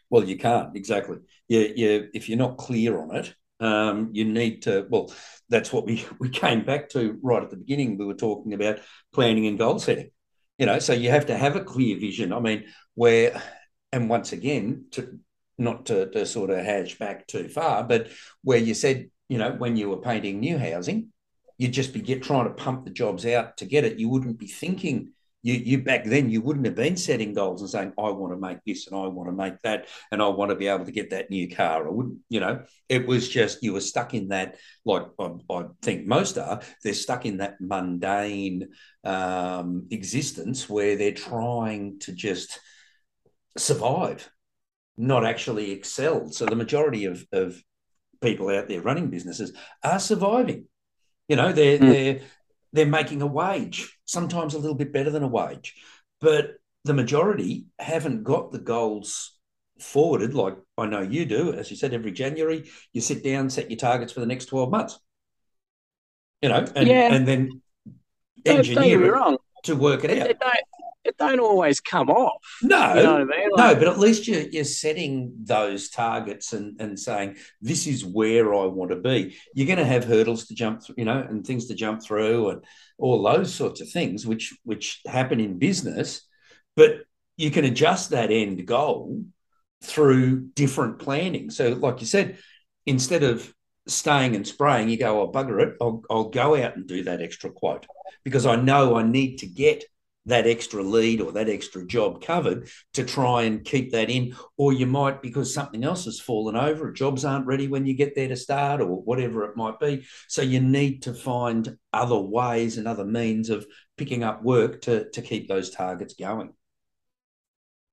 Well, 0.10 0.24
you 0.24 0.38
can't 0.38 0.76
exactly. 0.76 1.18
You, 1.48 1.74
you, 1.76 2.10
if 2.14 2.30
you're 2.30 2.38
not 2.38 2.58
clear 2.58 3.00
on 3.00 3.16
it, 3.16 3.36
um, 3.60 4.10
you 4.14 4.26
need 4.26 4.64
to. 4.64 4.86
Well, 4.90 5.14
that's 5.50 5.74
what 5.74 5.86
we 5.86 6.06
we 6.20 6.30
came 6.30 6.64
back 6.64 6.90
to 6.90 7.18
right 7.22 7.44
at 7.44 7.50
the 7.50 7.58
beginning. 7.58 7.98
We 7.98 8.06
were 8.06 8.14
talking 8.14 8.54
about 8.54 8.80
planning 9.14 9.48
and 9.48 9.58
goal 9.58 9.80
setting. 9.80 10.12
You 10.58 10.66
know, 10.66 10.80
so 10.80 10.94
you 10.94 11.10
have 11.10 11.28
to 11.28 11.38
have 11.38 11.56
a 11.56 11.64
clear 11.64 12.00
vision. 12.00 12.34
I 12.34 12.40
mean, 12.40 12.66
where, 12.96 13.42
and 13.92 14.10
once 14.10 14.32
again, 14.32 14.86
to 14.92 15.20
not 15.58 15.88
to, 15.88 16.10
to 16.12 16.26
sort 16.26 16.50
of 16.50 16.64
hash 16.64 16.98
back 16.98 17.28
too 17.28 17.48
far, 17.48 17.84
but 17.84 18.10
where 18.44 18.58
you 18.58 18.74
said, 18.74 19.10
you 19.30 19.38
know, 19.38 19.52
when 19.52 19.76
you 19.76 19.90
were 19.90 19.98
painting 19.98 20.40
new 20.40 20.58
housing, 20.58 21.12
you'd 21.58 21.74
just 21.74 21.94
be 21.94 22.02
get 22.02 22.24
trying 22.24 22.46
to 22.46 22.54
pump 22.54 22.86
the 22.86 22.92
jobs 22.92 23.26
out 23.26 23.58
to 23.58 23.66
get 23.66 23.84
it. 23.84 24.00
You 24.00 24.10
wouldn't 24.10 24.38
be 24.40 24.48
thinking 24.48 25.12
you, 25.44 25.54
you 25.54 25.78
back 25.84 26.04
then 26.04 26.30
you 26.30 26.42
wouldn't 26.42 26.66
have 26.66 26.76
been 26.76 26.98
setting 26.98 27.34
goals 27.34 27.62
and 27.62 27.70
saying 27.70 27.94
I 27.98 28.10
want 28.10 28.34
to 28.34 28.40
make 28.40 28.58
this 28.66 28.88
and 28.88 28.96
I 29.00 29.08
want 29.08 29.30
to 29.30 29.34
make 29.34 29.62
that 29.62 29.88
and 30.12 30.22
I 30.22 30.28
want 30.28 30.50
to 30.50 30.56
be 30.56 30.68
able 30.68 30.86
to 30.86 30.92
get 30.92 31.12
that 31.12 31.30
new 31.30 31.50
car. 31.56 31.88
I 31.88 31.92
wouldn't, 31.92 32.20
you 32.30 32.40
know, 32.40 32.64
it 32.90 33.08
was 33.08 33.30
just 33.30 33.64
you 33.64 33.74
were 33.74 33.82
stuck 33.82 34.14
in 34.14 34.30
that. 34.30 34.58
Like 34.84 35.04
I, 35.20 35.30
I 35.50 35.64
think 35.82 36.08
most 36.08 36.38
are, 36.38 36.62
they're 36.84 36.94
stuck 36.94 37.26
in 37.26 37.38
that 37.38 37.62
mundane 37.62 38.70
um, 39.04 39.88
existence 39.92 40.68
where 40.68 40.96
they're 40.96 41.12
trying 41.14 42.00
to 42.00 42.12
just 42.14 42.60
survive, 43.58 44.30
not 44.98 45.26
actually 45.26 45.72
excel. 45.72 46.30
So 46.30 46.46
the 46.46 46.56
majority 46.56 47.06
of 47.06 47.26
of 47.32 47.62
people 48.22 48.50
out 48.50 48.68
there 48.68 48.82
running 48.82 49.10
businesses 49.10 49.54
are 49.84 50.00
surviving. 50.00 50.66
You 51.28 51.36
know, 51.36 51.52
they're 51.52 51.78
Mm. 51.78 51.92
they're 51.92 52.22
they're 52.74 52.86
making 52.86 53.22
a 53.22 53.28
wage, 53.28 53.98
sometimes 54.06 54.54
a 54.54 54.60
little 54.60 54.76
bit 54.76 54.94
better 54.94 55.10
than 55.10 55.24
a 55.24 55.28
wage, 55.28 55.76
but 56.20 56.56
the 56.86 56.94
majority 56.94 57.66
haven't 57.80 58.24
got 58.24 58.52
the 58.52 58.60
goals 58.60 59.38
forwarded 59.80 60.34
like 60.34 60.58
I 60.78 60.88
know 60.88 61.02
you 61.02 61.26
do. 61.26 61.54
As 61.54 61.70
you 61.70 61.78
said, 61.78 61.94
every 61.94 62.12
January 62.12 62.70
you 62.94 63.02
sit 63.02 63.24
down, 63.24 63.50
set 63.50 63.70
your 63.70 63.78
targets 63.78 64.12
for 64.14 64.20
the 64.20 64.26
next 64.26 64.46
twelve 64.46 64.72
months. 64.72 65.00
You 66.42 66.50
know, 66.50 66.66
and 66.76 66.88
Yeah. 66.88 67.14
and 67.14 67.28
then 67.28 67.62
engineer 68.46 69.04
it 69.06 69.12
wrong. 69.12 69.38
to 69.64 69.76
work 69.76 70.04
It, 70.04 70.12
out. 70.22 70.30
It 71.08 71.18
don't 71.18 71.40
always 71.40 71.80
come 71.80 72.10
off. 72.10 72.42
No, 72.62 72.96
You 72.96 73.04
know 73.04 73.18
I 73.18 73.24
mean? 73.24 73.50
no, 73.56 73.76
but 73.76 73.88
at 73.88 74.00
least 74.00 74.28
you're, 74.28 74.42
you're 74.42 74.64
setting 74.64 75.34
those 75.44 75.90
targets 75.90 76.54
and, 76.54 76.80
and 76.80 77.00
saying, 77.00 77.38
this 77.62 77.88
is 77.88 78.06
where 78.06 78.54
I 78.54 78.66
want 78.66 78.92
to 78.92 78.98
be. 78.98 79.38
You're 79.54 79.68
going 79.68 79.80
to 79.80 79.86
have 79.86 80.04
hurdles 80.04 80.48
to 80.48 80.56
jump 80.56 80.84
through, 80.84 80.96
you 80.98 81.06
know, 81.06 81.20
and 81.28 81.46
things 81.46 81.68
to 81.68 81.76
jump 81.76 82.04
through 82.04 82.50
and 82.50 82.64
all 82.98 83.24
those 83.24 83.54
sorts 83.54 83.82
of 83.82 83.90
things, 83.90 84.26
which 84.26 84.56
which 84.64 85.02
happen 85.08 85.40
in 85.40 85.60
business. 85.60 86.22
But 86.76 87.02
you 87.38 87.52
can 87.52 87.66
adjust 87.66 88.10
that 88.12 88.32
end 88.32 88.66
goal 88.66 89.24
through 89.84 90.50
different 90.56 91.00
planning. 91.00 91.50
So, 91.50 91.70
like 91.70 92.02
you 92.02 92.08
said, 92.08 92.38
instead 92.86 93.24
of 93.24 93.54
staying 93.88 94.36
and 94.36 94.46
spraying, 94.46 94.90
you 94.90 94.98
go, 94.98 95.22
oh, 95.22 95.32
bugger 95.32 95.62
it, 95.62 95.78
I'll, 95.82 96.04
I'll 96.10 96.30
go 96.30 96.56
out 96.62 96.76
and 96.76 96.88
do 96.88 97.04
that 97.04 97.22
extra 97.22 97.52
quote 97.52 97.86
because 98.24 98.46
I 98.46 98.56
know 98.56 98.96
I 98.98 99.04
need 99.04 99.38
to 99.38 99.48
get 99.48 99.84
that 100.28 100.46
extra 100.48 100.84
lead 100.84 101.22
or 101.22 101.32
that 101.32 101.50
extra 101.50 101.86
job 101.86 102.22
covered 102.22 102.70
to 102.94 103.04
try 103.04 103.44
and 103.44 103.66
keep 103.66 103.92
that 103.92 104.10
in. 104.10 104.36
Or 104.58 104.72
you 104.74 104.86
might, 104.86 105.22
because 105.22 105.54
something 105.54 105.84
else 105.84 106.06
has 106.06 106.20
fallen 106.20 106.56
over, 106.56 106.92
jobs 106.92 107.26
aren't 107.26 107.48
ready 107.48 107.68
when 107.68 107.86
you 107.86 107.94
get 107.96 108.14
there 108.14 108.28
to 108.28 108.36
start 108.36 108.82
or 108.82 109.02
whatever 109.02 109.46
it 109.46 109.58
might 109.58 109.80
be. 109.80 110.06
So 110.28 110.42
you 110.42 110.60
need 110.60 111.04
to 111.04 111.14
find 111.14 111.78
other 111.92 112.20
ways 112.20 112.78
and 112.78 112.88
other 112.88 113.06
means 113.06 113.50
of 113.50 113.66
picking 113.98 114.24
up 114.24 114.44
work 114.44 114.82
to, 114.82 115.10
to 115.10 115.22
keep 115.22 115.48
those 115.48 115.70
targets 115.72 116.14
going. 116.14 116.54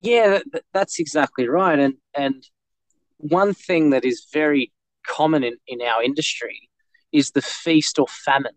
yeah, 0.04 0.40
that's 0.72 0.98
exactly 1.00 1.48
right. 1.48 1.78
And 1.78 1.94
and 2.16 2.44
one 3.16 3.54
thing 3.54 3.90
that 3.90 4.04
is 4.04 4.26
very 4.32 4.70
common 5.06 5.42
in, 5.44 5.56
in 5.66 5.80
our 5.80 6.02
industry 6.02 6.68
is 7.12 7.30
the 7.30 7.42
feast 7.42 7.98
or 7.98 8.06
famine. 8.08 8.52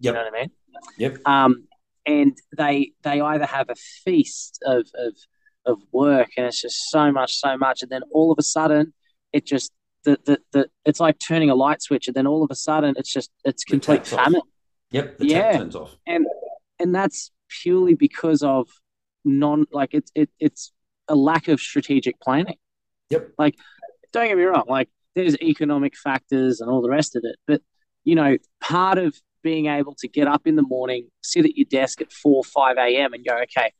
Yep. 0.00 0.14
You 0.14 0.18
know 0.18 0.24
what 0.24 0.34
I 0.34 0.40
mean? 0.40 0.50
Yep. 0.98 1.18
Um, 1.26 1.68
and 2.06 2.36
they 2.56 2.92
they 3.02 3.20
either 3.20 3.46
have 3.46 3.68
a 3.70 3.74
feast 4.04 4.58
of 4.64 4.86
of 4.94 5.14
of 5.66 5.78
work, 5.92 6.28
and 6.36 6.46
it's 6.46 6.60
just 6.60 6.90
so 6.90 7.12
much, 7.12 7.34
so 7.36 7.56
much, 7.58 7.82
and 7.82 7.90
then 7.90 8.02
all 8.12 8.32
of 8.32 8.38
a 8.38 8.42
sudden, 8.42 8.92
it 9.32 9.46
just 9.46 9.72
the 10.04 10.18
the, 10.24 10.38
the 10.52 10.68
it's 10.84 11.00
like 11.00 11.18
turning 11.18 11.50
a 11.50 11.54
light 11.54 11.82
switch, 11.82 12.08
and 12.08 12.14
then 12.14 12.26
all 12.26 12.42
of 12.42 12.50
a 12.50 12.54
sudden, 12.54 12.94
it's 12.96 13.12
just 13.12 13.30
it's 13.44 13.64
complete 13.64 13.98
tap's 14.04 14.12
off. 14.14 14.24
famine, 14.24 14.40
Yep. 14.92 15.16
Yeah. 15.20 15.42
tap 15.52 15.60
turns 15.60 15.76
off. 15.76 15.96
and 16.06 16.26
and 16.78 16.94
that's 16.94 17.30
purely 17.62 17.94
because 17.94 18.42
of 18.42 18.68
non 19.24 19.66
like 19.72 19.90
it's 19.92 20.10
it, 20.14 20.30
it's 20.40 20.72
a 21.08 21.14
lack 21.14 21.48
of 21.48 21.60
strategic 21.60 22.18
planning. 22.20 22.56
Yep. 23.10 23.32
Like, 23.38 23.56
don't 24.12 24.28
get 24.28 24.36
me 24.38 24.44
wrong, 24.44 24.64
like 24.68 24.88
there's 25.14 25.36
economic 25.42 25.96
factors 25.96 26.60
and 26.60 26.70
all 26.70 26.80
the 26.80 26.88
rest 26.88 27.16
of 27.16 27.22
it, 27.24 27.36
but 27.46 27.60
you 28.04 28.14
know, 28.14 28.38
part 28.60 28.96
of 28.96 29.14
being 29.42 29.66
able 29.66 29.94
to 30.00 30.08
get 30.08 30.28
up 30.28 30.46
in 30.46 30.56
the 30.56 30.62
morning, 30.62 31.08
sit 31.22 31.44
at 31.44 31.56
your 31.56 31.66
desk 31.70 32.00
at 32.00 32.12
four, 32.12 32.44
five 32.44 32.76
a.m., 32.78 33.12
and 33.12 33.24
go, 33.24 33.36
okay, 33.42 33.72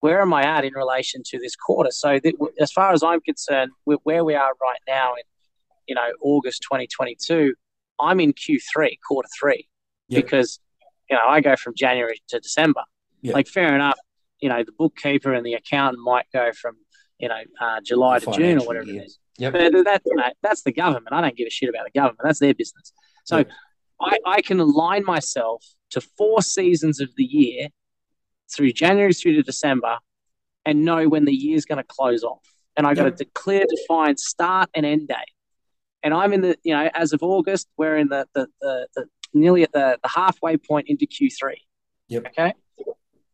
where 0.00 0.20
am 0.20 0.32
I 0.34 0.42
at 0.44 0.64
in 0.64 0.72
relation 0.74 1.22
to 1.26 1.38
this 1.38 1.56
quarter? 1.56 1.90
So, 1.90 2.18
that, 2.22 2.34
as 2.60 2.72
far 2.72 2.92
as 2.92 3.02
I'm 3.02 3.20
concerned, 3.20 3.70
where 3.84 4.24
we 4.24 4.34
are 4.34 4.52
right 4.60 4.80
now 4.86 5.14
in, 5.14 5.22
you 5.86 5.94
know, 5.94 6.08
August 6.20 6.62
2022, 6.62 7.54
I'm 8.00 8.20
in 8.20 8.32
Q3, 8.32 8.98
quarter 9.08 9.28
three, 9.38 9.68
Yep. 10.08 10.24
because 10.24 10.60
you 11.10 11.16
know 11.16 11.22
I 11.26 11.40
go 11.40 11.56
from 11.56 11.74
January 11.76 12.20
to 12.28 12.38
December. 12.40 12.82
Yeah. 13.22 13.32
Like, 13.32 13.48
fair 13.48 13.74
enough, 13.74 13.98
you 14.40 14.48
know, 14.48 14.62
the 14.64 14.72
bookkeeper 14.72 15.32
and 15.32 15.44
the 15.46 15.54
accountant 15.54 16.02
might 16.04 16.26
go 16.32 16.52
from 16.52 16.76
you 17.18 17.28
know 17.28 17.40
uh, 17.60 17.80
July 17.84 18.18
to 18.18 18.30
June 18.32 18.60
or 18.60 18.66
whatever 18.66 18.86
year. 18.86 19.02
it 19.02 19.06
is. 19.06 19.18
Yep. 19.38 19.52
But 19.52 19.72
that, 19.84 20.02
you 20.06 20.16
know, 20.16 20.28
that's 20.42 20.62
the 20.62 20.72
government. 20.72 21.08
I 21.12 21.20
don't 21.20 21.36
give 21.36 21.46
a 21.46 21.50
shit 21.50 21.68
about 21.68 21.84
the 21.84 21.98
government. 21.98 22.20
That's 22.22 22.38
their 22.38 22.54
business. 22.54 22.92
So 23.24 23.38
Yep. 23.38 23.48
I, 24.00 24.18
I 24.26 24.42
can 24.42 24.60
align 24.60 25.04
myself 25.04 25.64
to 25.90 26.00
four 26.00 26.42
seasons 26.42 27.00
of 27.00 27.08
the 27.16 27.24
year 27.24 27.68
through 28.54 28.72
January 28.72 29.12
through 29.12 29.34
to 29.34 29.42
December 29.42 29.98
and 30.64 30.84
know 30.84 31.08
when 31.08 31.24
the 31.24 31.32
year's 31.32 31.64
going 31.64 31.78
to 31.78 31.84
close 31.88 32.22
off. 32.22 32.42
And 32.76 32.86
I've 32.86 32.96
got 32.96 33.04
Yep. 33.04 33.16
to 33.16 33.24
declare, 33.24 33.64
define 33.68 34.16
start 34.16 34.68
and 34.74 34.84
end 34.84 35.08
date. 35.08 35.16
And 36.02 36.12
I'm 36.12 36.32
in 36.32 36.42
the, 36.42 36.56
you 36.62 36.74
know, 36.74 36.88
as 36.94 37.12
of 37.12 37.22
August, 37.22 37.68
we're 37.76 37.96
in 37.96 38.08
the, 38.08 38.26
the, 38.34 38.46
the, 38.60 38.86
the 38.94 39.06
nearly 39.32 39.62
at 39.62 39.72
the, 39.72 39.98
the 40.02 40.08
halfway 40.08 40.56
point 40.56 40.88
into 40.88 41.06
Q3. 41.06 41.54
Yep. 42.08 42.26
Okay. 42.26 42.52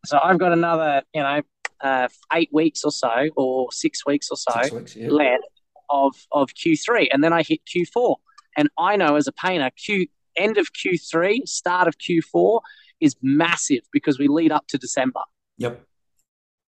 So 0.07 0.19
I've 0.23 0.39
got 0.39 0.53
another, 0.53 1.03
you 1.13 1.23
know, 1.23 1.43
uh, 1.81 2.09
eight 2.33 2.51
weeks 2.53 2.85
or 2.85 2.93
so, 2.93 3.29
or 3.37 3.71
six 3.73 4.07
weeks 4.07 4.29
or 4.31 4.37
so 4.37 4.77
weeks. 4.77 4.95
Yeah. 4.97 5.09
left 5.11 5.43
of 5.91 6.15
of 6.31 6.51
Q3, 6.55 7.09
and 7.13 7.23
then 7.23 7.33
I 7.33 7.43
hit 7.43 7.61
Q4. 7.67 8.17
And 8.57 8.69
I 8.79 8.97
know 8.97 9.17
as 9.17 9.27
a 9.27 9.33
painter, 9.33 9.71
Q 9.77 10.07
end 10.37 10.59
of 10.59 10.69
Q3, 10.73 11.47
start 11.49 11.89
of 11.89 11.97
Q4 11.99 12.61
is 13.01 13.17
massive 13.23 13.83
because 13.93 14.19
we 14.19 14.29
lead 14.29 14.53
up 14.53 14.67
to 14.69 14.79
December. 14.79 15.21
Yep. 15.59 15.83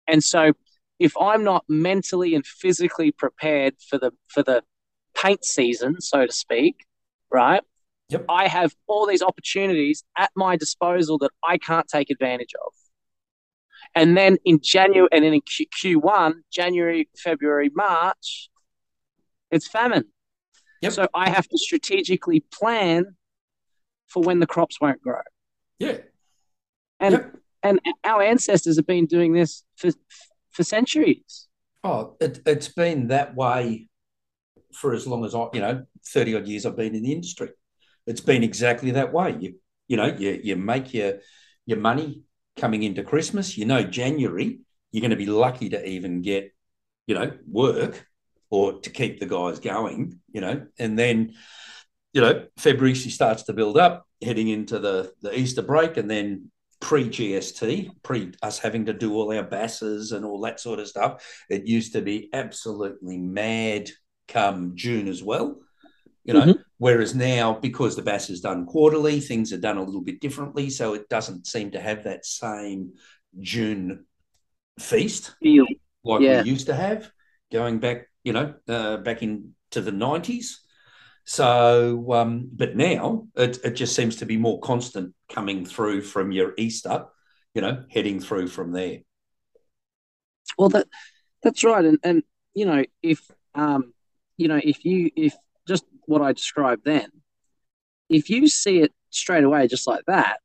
And 0.07 0.23
so 0.23 0.53
if 0.99 1.13
I'm 1.19 1.43
not 1.43 1.63
mentally 1.67 2.35
and 2.35 2.45
physically 2.45 3.11
prepared 3.11 3.75
for 3.89 3.97
the 3.97 4.11
for 4.27 4.43
the 4.43 4.63
paint 5.15 5.45
season, 5.45 6.01
so 6.01 6.25
to 6.25 6.31
speak, 6.31 6.85
right? 7.31 7.61
Yep. 8.09 8.25
I 8.29 8.47
have 8.47 8.73
all 8.87 9.07
these 9.07 9.21
opportunities 9.21 10.03
at 10.17 10.31
my 10.35 10.55
disposal 10.55 11.17
that 11.19 11.31
I 11.47 11.57
can't 11.57 11.87
take 11.87 12.09
advantage 12.09 12.53
of. 12.65 12.73
And 13.95 14.17
then 14.17 14.37
in 14.43 14.59
January 14.61 15.07
and 15.11 15.23
then 15.23 15.33
in 15.33 15.41
Q, 15.41 15.65
Q1, 16.01 16.33
January, 16.51 17.09
February, 17.17 17.69
March, 17.73 18.49
it's 19.51 19.67
famine. 19.67 20.05
Yep. 20.81 20.91
So 20.91 21.07
I 21.13 21.29
have 21.29 21.47
to 21.47 21.57
strategically 21.57 22.43
plan 22.51 23.15
for 24.13 24.21
when 24.23 24.39
the 24.39 24.47
crops 24.47 24.79
won't 24.79 25.01
grow. 25.01 25.21
Yeah. 25.79 25.97
And 26.99 27.13
Yep. 27.13 27.35
and 27.63 27.79
our 28.03 28.21
ancestors 28.21 28.75
have 28.77 28.87
been 28.87 29.05
doing 29.05 29.33
this 29.33 29.63
for 29.75 29.89
for 30.51 30.63
centuries. 30.63 31.47
Oh, 31.83 32.15
it, 32.21 32.39
it's 32.45 32.69
been 32.69 33.07
that 33.07 33.35
way 33.35 33.89
for 34.73 34.93
as 34.93 35.05
long 35.05 35.25
as 35.25 35.35
I, 35.35 35.47
you 35.53 35.59
know, 35.61 35.85
30 36.07 36.35
odd 36.35 36.47
years 36.47 36.65
I've 36.65 36.77
been 36.77 36.95
in 36.95 37.03
the 37.03 37.11
industry. 37.11 37.49
It's 38.07 38.21
been 38.21 38.43
exactly 38.43 38.91
that 38.91 39.11
way. 39.11 39.35
You, 39.39 39.55
you 39.87 39.97
know, 39.97 40.05
you, 40.05 40.39
you 40.43 40.55
make 40.55 40.93
your, 40.93 41.19
your 41.65 41.79
money 41.79 42.21
coming 42.57 42.83
into 42.83 43.03
Christmas. 43.03 43.57
You 43.57 43.65
know, 43.65 43.83
January, 43.83 44.59
you're 44.91 45.01
going 45.01 45.11
to 45.11 45.17
be 45.17 45.25
lucky 45.25 45.69
to 45.69 45.85
even 45.85 46.21
get, 46.21 46.53
you 47.05 47.15
know, 47.15 47.31
work 47.47 48.07
or 48.49 48.79
to 48.79 48.89
keep 48.89 49.19
the 49.19 49.25
guys 49.25 49.59
going, 49.59 50.19
you 50.31 50.41
know, 50.41 50.65
and 50.79 50.97
then, 50.97 51.33
you 52.13 52.21
know, 52.21 52.45
February 52.57 52.93
she 52.93 53.09
starts 53.09 53.43
to 53.43 53.53
build 53.53 53.77
up 53.77 54.07
heading 54.21 54.47
into 54.47 54.79
the, 54.79 55.11
the 55.21 55.37
Easter 55.37 55.61
break 55.61 55.97
and 55.97 56.09
then 56.09 56.51
pre 56.79 57.09
GST, 57.09 57.89
pre 58.03 58.31
us 58.41 58.59
having 58.59 58.85
to 58.85 58.93
do 58.93 59.13
all 59.15 59.35
our 59.35 59.43
BASes 59.43 60.11
and 60.11 60.23
all 60.23 60.41
that 60.41 60.59
sort 60.59 60.79
of 60.79 60.87
stuff. 60.87 61.25
It 61.49 61.67
used 61.67 61.93
to 61.93 62.01
be 62.01 62.29
absolutely 62.33 63.17
mad 63.17 63.89
come 64.27 64.73
June 64.75 65.07
as 65.07 65.23
well. 65.23 65.59
You 66.23 66.33
know, 66.33 66.55
whereas 66.77 67.13
now, 67.13 67.53
because 67.53 67.97
the 67.97 68.01
BAS 68.01 68.29
is 68.29 68.39
done 68.39 68.65
quarterly, 68.65 69.19
things 69.19 69.51
are 69.51 69.57
done 69.57 69.77
a 69.77 69.83
little 69.83 70.01
bit 70.01 70.21
differently. 70.21 70.69
So 70.69 70.93
it 70.93 71.09
doesn't 71.09 71.47
seem 71.47 71.71
to 71.71 71.81
have 71.81 72.05
that 72.05 72.25
same 72.25 72.93
June 73.39 74.05
feast 74.79 75.35
Feel 75.41 75.65
like 76.03 76.21
Yeah. 76.21 76.41
we 76.43 76.49
used 76.49 76.67
to 76.67 76.75
have 76.75 77.11
going 77.51 77.79
back, 77.79 78.07
you 78.23 78.33
know, 78.33 78.53
uh, 78.67 78.97
back 78.97 79.21
into 79.21 79.81
the 79.81 79.91
90s. 79.91 80.62
So, 81.25 82.11
um, 82.11 82.49
but 82.51 82.75
now 82.75 83.27
it, 83.35 83.59
it 83.63 83.71
just 83.71 83.95
seems 83.95 84.17
to 84.17 84.25
be 84.25 84.37
more 84.37 84.59
constant 84.59 85.13
coming 85.31 85.65
through 85.65 86.01
from 86.01 86.31
your 86.31 86.53
Easter, 86.57 87.05
you 87.53 87.61
know, 87.61 87.83
heading 87.89 88.19
through 88.19 88.47
from 88.47 88.71
there. 88.71 88.99
Well, 90.57 90.69
that 90.69 90.87
that's 91.41 91.63
right, 91.63 91.83
and 91.83 91.97
and 92.03 92.23
you 92.53 92.65
know 92.65 92.83
if 93.01 93.21
um 93.55 93.93
you 94.37 94.47
know 94.47 94.59
if 94.61 94.83
you 94.85 95.09
if 95.15 95.33
just 95.67 95.85
what 96.05 96.21
I 96.21 96.33
described 96.33 96.83
then, 96.83 97.09
if 98.09 98.29
you 98.29 98.47
see 98.47 98.79
it 98.79 98.91
straight 99.09 99.43
away 99.43 99.67
just 99.67 99.87
like 99.87 100.03
that, 100.07 100.39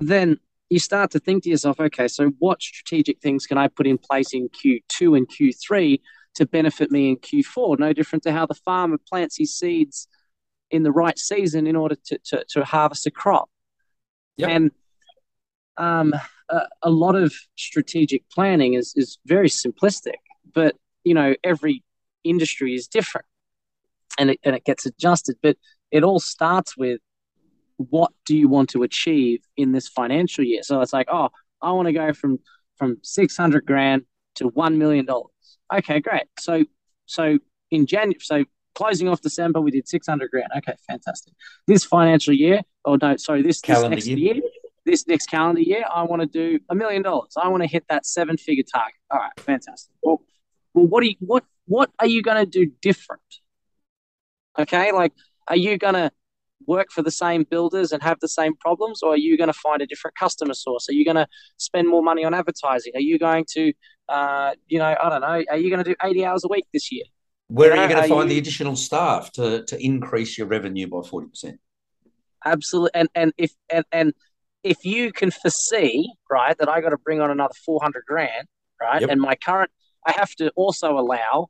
then 0.00 0.38
you 0.70 0.78
start 0.78 1.10
to 1.12 1.18
think 1.18 1.44
to 1.44 1.50
yourself, 1.50 1.80
okay, 1.80 2.08
so 2.08 2.28
what 2.38 2.60
strategic 2.60 3.20
things 3.20 3.46
can 3.46 3.56
I 3.56 3.68
put 3.68 3.86
in 3.86 3.96
place 3.96 4.34
in 4.34 4.48
Q2 4.48 5.16
and 5.16 5.28
Q3 5.28 6.00
to 6.38 6.46
benefit 6.46 6.90
me 6.90 7.10
in 7.10 7.16
Q4? 7.16 7.78
No 7.78 7.92
different 7.92 8.22
to 8.24 8.32
how 8.32 8.46
the 8.46 8.54
farmer 8.54 8.98
plants 9.08 9.36
his 9.36 9.56
seeds 9.56 10.08
in 10.70 10.82
the 10.82 10.92
right 10.92 11.18
season 11.18 11.66
in 11.66 11.76
order 11.76 11.96
to 12.06 12.18
to, 12.26 12.44
to 12.50 12.64
harvest 12.64 13.06
a 13.06 13.10
crop. 13.10 13.48
Yep. 14.36 14.50
And 14.50 14.70
um, 15.76 16.14
a, 16.48 16.62
a 16.82 16.90
lot 16.90 17.14
of 17.14 17.32
strategic 17.56 18.28
planning 18.30 18.74
is 18.74 18.92
is 18.96 19.18
very 19.26 19.48
simplistic, 19.48 20.20
but 20.54 20.76
you 21.04 21.14
know 21.14 21.34
every 21.44 21.84
industry 22.24 22.74
is 22.74 22.88
different, 22.88 23.26
and 24.18 24.30
it 24.30 24.40
and 24.44 24.56
it 24.56 24.64
gets 24.64 24.86
adjusted. 24.86 25.36
But 25.42 25.56
it 25.90 26.04
all 26.04 26.20
starts 26.20 26.76
with 26.76 27.00
what 27.76 28.12
do 28.26 28.36
you 28.36 28.48
want 28.48 28.70
to 28.70 28.82
achieve 28.82 29.40
in 29.56 29.72
this 29.72 29.88
financial 29.88 30.44
year? 30.44 30.62
So 30.62 30.80
it's 30.80 30.92
like, 30.92 31.08
oh, 31.10 31.28
I 31.62 31.72
want 31.72 31.86
to 31.86 31.92
go 31.92 32.12
from 32.12 32.38
from 32.76 32.98
six 33.02 33.36
hundred 33.36 33.66
grand 33.66 34.02
to 34.36 34.48
one 34.48 34.78
million 34.78 35.04
dollars. 35.04 35.32
Okay, 35.72 36.00
great. 36.00 36.24
So 36.38 36.64
so 37.06 37.38
in 37.70 37.86
January, 37.86 38.18
so 38.20 38.44
closing 38.74 39.08
off 39.08 39.20
December, 39.20 39.60
we 39.60 39.70
did 39.70 39.88
six 39.88 40.06
hundred 40.06 40.30
grand. 40.30 40.48
Okay, 40.56 40.74
fantastic. 40.88 41.34
This 41.66 41.84
financial 41.84 42.34
year, 42.34 42.62
or 42.84 42.98
no, 43.00 43.16
sorry, 43.16 43.42
this, 43.42 43.56
this 43.56 43.60
Calendar 43.60 43.96
next 43.96 44.06
year. 44.06 44.34
year, 44.34 44.42
this 44.86 45.06
next 45.06 45.26
calendar 45.26 45.60
year, 45.60 45.84
I 45.94 46.02
want 46.04 46.22
to 46.22 46.26
do 46.26 46.58
a 46.70 46.74
million 46.74 47.02
dollars. 47.02 47.34
I 47.36 47.48
want 47.48 47.62
to 47.62 47.68
hit 47.68 47.84
that 47.90 48.06
seven 48.06 48.36
figure 48.38 48.64
target. 48.72 48.94
All 49.10 49.18
right, 49.18 49.32
fantastic. 49.38 49.94
Well, 50.02 50.22
well, 50.72 50.86
what 50.86 51.02
do 51.02 51.08
you, 51.08 51.16
what 51.20 51.44
what 51.66 51.90
are 51.98 52.06
you 52.06 52.22
going 52.22 52.42
to 52.42 52.50
do 52.50 52.72
different? 52.80 53.20
Okay, 54.58 54.92
like, 54.92 55.12
are 55.46 55.56
you 55.56 55.76
going 55.76 55.94
to 55.94 56.10
work 56.66 56.88
for 56.90 57.02
the 57.02 57.10
same 57.10 57.44
builders 57.44 57.92
and 57.92 58.02
have 58.02 58.18
the 58.20 58.28
same 58.28 58.54
problems, 58.56 59.02
or 59.02 59.12
are 59.12 59.18
you 59.18 59.36
going 59.36 59.48
to 59.48 59.58
find 59.58 59.80
a 59.82 59.86
different 59.86 60.16
customer 60.16 60.54
source? 60.54 60.88
Are 60.88 60.92
you 60.92 61.04
going 61.04 61.16
to 61.16 61.26
spend 61.56 61.88
more 61.88 62.02
money 62.02 62.24
on 62.24 62.34
advertising? 62.34 62.92
Are 62.94 63.00
you 63.00 63.18
going 63.18 63.46
to, 63.52 63.72
uh, 64.08 64.52
you 64.66 64.78
know, 64.78 64.94
I 65.00 65.08
don't 65.08 65.20
know, 65.20 65.44
are 65.50 65.56
you 65.56 65.70
going 65.70 65.84
to 65.84 65.90
do 65.90 65.96
80 66.02 66.24
hours 66.24 66.44
a 66.44 66.48
week 66.48 66.66
this 66.72 66.90
year? 66.92 67.04
Where 67.48 67.70
you 67.70 67.76
know, 67.76 67.80
are 67.80 67.88
you 67.88 67.94
going 67.94 68.02
to 68.02 68.08
find 68.08 68.28
you... 68.28 68.34
the 68.34 68.38
additional 68.38 68.76
staff 68.76 69.32
to, 69.32 69.64
to 69.64 69.82
increase 69.82 70.36
your 70.36 70.46
revenue 70.46 70.86
by 70.86 70.98
40%? 70.98 71.58
Absolutely. 72.44 72.90
And, 72.94 73.08
and 73.14 73.32
if, 73.38 73.52
and, 73.70 73.84
and 73.90 74.12
if 74.62 74.84
you 74.84 75.12
can 75.12 75.30
foresee, 75.30 76.12
right, 76.30 76.56
that 76.58 76.68
I 76.68 76.80
got 76.80 76.90
to 76.90 76.98
bring 76.98 77.20
on 77.20 77.30
another 77.30 77.54
400 77.64 78.02
grand, 78.06 78.46
right, 78.80 79.00
yep. 79.00 79.10
and 79.10 79.20
my 79.20 79.34
current, 79.34 79.70
I 80.06 80.12
have 80.12 80.34
to 80.36 80.50
also 80.56 80.98
allow 80.98 81.48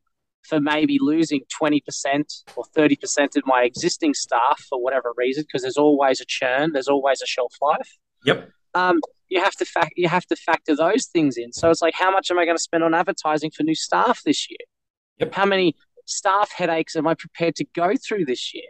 for 0.49 0.61
maybe 0.61 0.99
losing 1.01 1.41
20% 1.61 1.83
or 2.57 2.65
30% 2.77 3.37
of 3.37 3.43
my 3.47 3.63
existing 3.63 4.15
staff 4.15 4.65
for 4.69 4.83
whatever 4.83 5.13
reason, 5.17 5.45
because 5.45 5.63
there's 5.63 5.77
always 5.77 6.21
a 6.21 6.25
churn, 6.27 6.73
there's 6.73 6.89
always 6.89 7.21
a 7.23 7.27
shelf 7.27 7.55
life. 7.61 7.99
Yep. 8.25 8.51
Um, 8.75 9.01
you 9.29 9.43
have 9.43 9.53
to 9.53 9.65
fact 9.65 9.93
you 9.97 10.09
have 10.09 10.25
to 10.27 10.37
factor 10.37 10.75
those 10.75 11.07
things 11.07 11.37
in. 11.37 11.53
So 11.53 11.71
it's 11.71 11.83
like, 11.83 11.95
how 11.95 12.11
much 12.11 12.31
am 12.31 12.39
I 12.39 12.45
going 12.45 12.57
to 12.57 12.63
spend 12.63 12.83
on 12.83 12.95
advertising 12.95 13.51
for 13.51 13.63
new 13.63 13.75
staff 13.75 14.23
this 14.25 14.49
year? 14.51 14.59
Yep. 15.19 15.35
How 15.35 15.45
many 15.45 15.75
staff 16.07 16.51
headaches 16.53 16.97
am 16.97 17.07
I 17.07 17.15
prepared 17.15 17.55
to 17.57 17.65
go 17.75 17.93
through 17.97 18.25
this 18.25 18.55
year? 18.55 18.69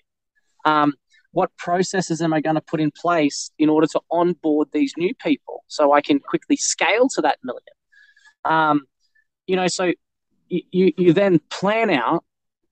Um, 0.64 0.94
what 1.32 1.54
processes 1.56 2.20
am 2.20 2.32
I 2.32 2.40
going 2.40 2.56
to 2.56 2.60
put 2.60 2.80
in 2.80 2.90
place 2.90 3.50
in 3.58 3.68
order 3.68 3.86
to 3.88 4.00
onboard 4.10 4.68
these 4.72 4.94
new 4.96 5.14
people 5.14 5.62
so 5.68 5.92
I 5.92 6.00
can 6.00 6.18
quickly 6.18 6.56
scale 6.56 7.08
to 7.14 7.22
that 7.22 7.38
million? 7.44 7.62
Um, 8.44 8.86
you 9.46 9.56
know, 9.56 9.68
so 9.68 9.92
you, 10.48 10.92
you 10.96 11.12
then 11.12 11.40
plan 11.50 11.90
out 11.90 12.24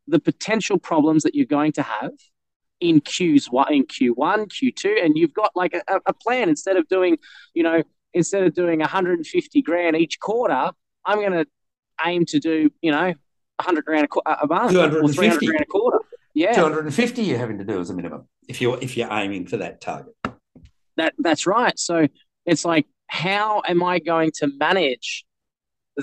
the 0.06 0.20
potential 0.20 0.78
problems 0.78 1.22
that 1.24 1.34
you're 1.34 1.46
going 1.46 1.72
to 1.72 1.82
have 1.82 2.12
in 2.80 3.00
Q's 3.00 3.48
in 3.70 3.86
Q1, 3.86 4.48
Q2, 4.48 5.04
and 5.04 5.16
you've 5.16 5.34
got 5.34 5.52
like 5.54 5.74
a, 5.74 6.00
a 6.06 6.12
plan 6.12 6.48
instead 6.48 6.76
of 6.76 6.86
doing, 6.88 7.18
you 7.54 7.62
know, 7.62 7.82
instead 8.12 8.42
of 8.42 8.54
doing 8.54 8.80
150 8.80 9.62
grand 9.62 9.96
each 9.96 10.20
quarter, 10.20 10.70
I'm 11.04 11.18
going 11.18 11.32
to 11.32 11.46
aim 12.04 12.26
to 12.26 12.38
do, 12.38 12.70
you 12.82 12.90
know, 12.90 13.14
100 13.58 13.84
grand 13.84 14.08
a, 14.26 14.30
a 14.42 14.46
month 14.46 14.74
or 14.74 15.08
300 15.08 15.46
grand 15.46 15.62
a 15.62 15.66
quarter. 15.66 15.98
Yeah, 16.34 16.52
250 16.52 17.22
you're 17.22 17.38
having 17.38 17.58
to 17.58 17.64
do 17.64 17.80
as 17.80 17.88
a 17.88 17.94
minimum 17.94 18.28
if 18.46 18.60
you're 18.60 18.78
if 18.82 18.94
you're 18.94 19.10
aiming 19.10 19.46
for 19.46 19.56
that 19.56 19.80
target. 19.80 20.14
That 20.98 21.14
that's 21.18 21.46
right. 21.46 21.78
So 21.78 22.08
it's 22.44 22.64
like, 22.64 22.86
how 23.06 23.62
am 23.66 23.82
I 23.82 24.00
going 24.00 24.32
to 24.36 24.50
manage 24.58 25.24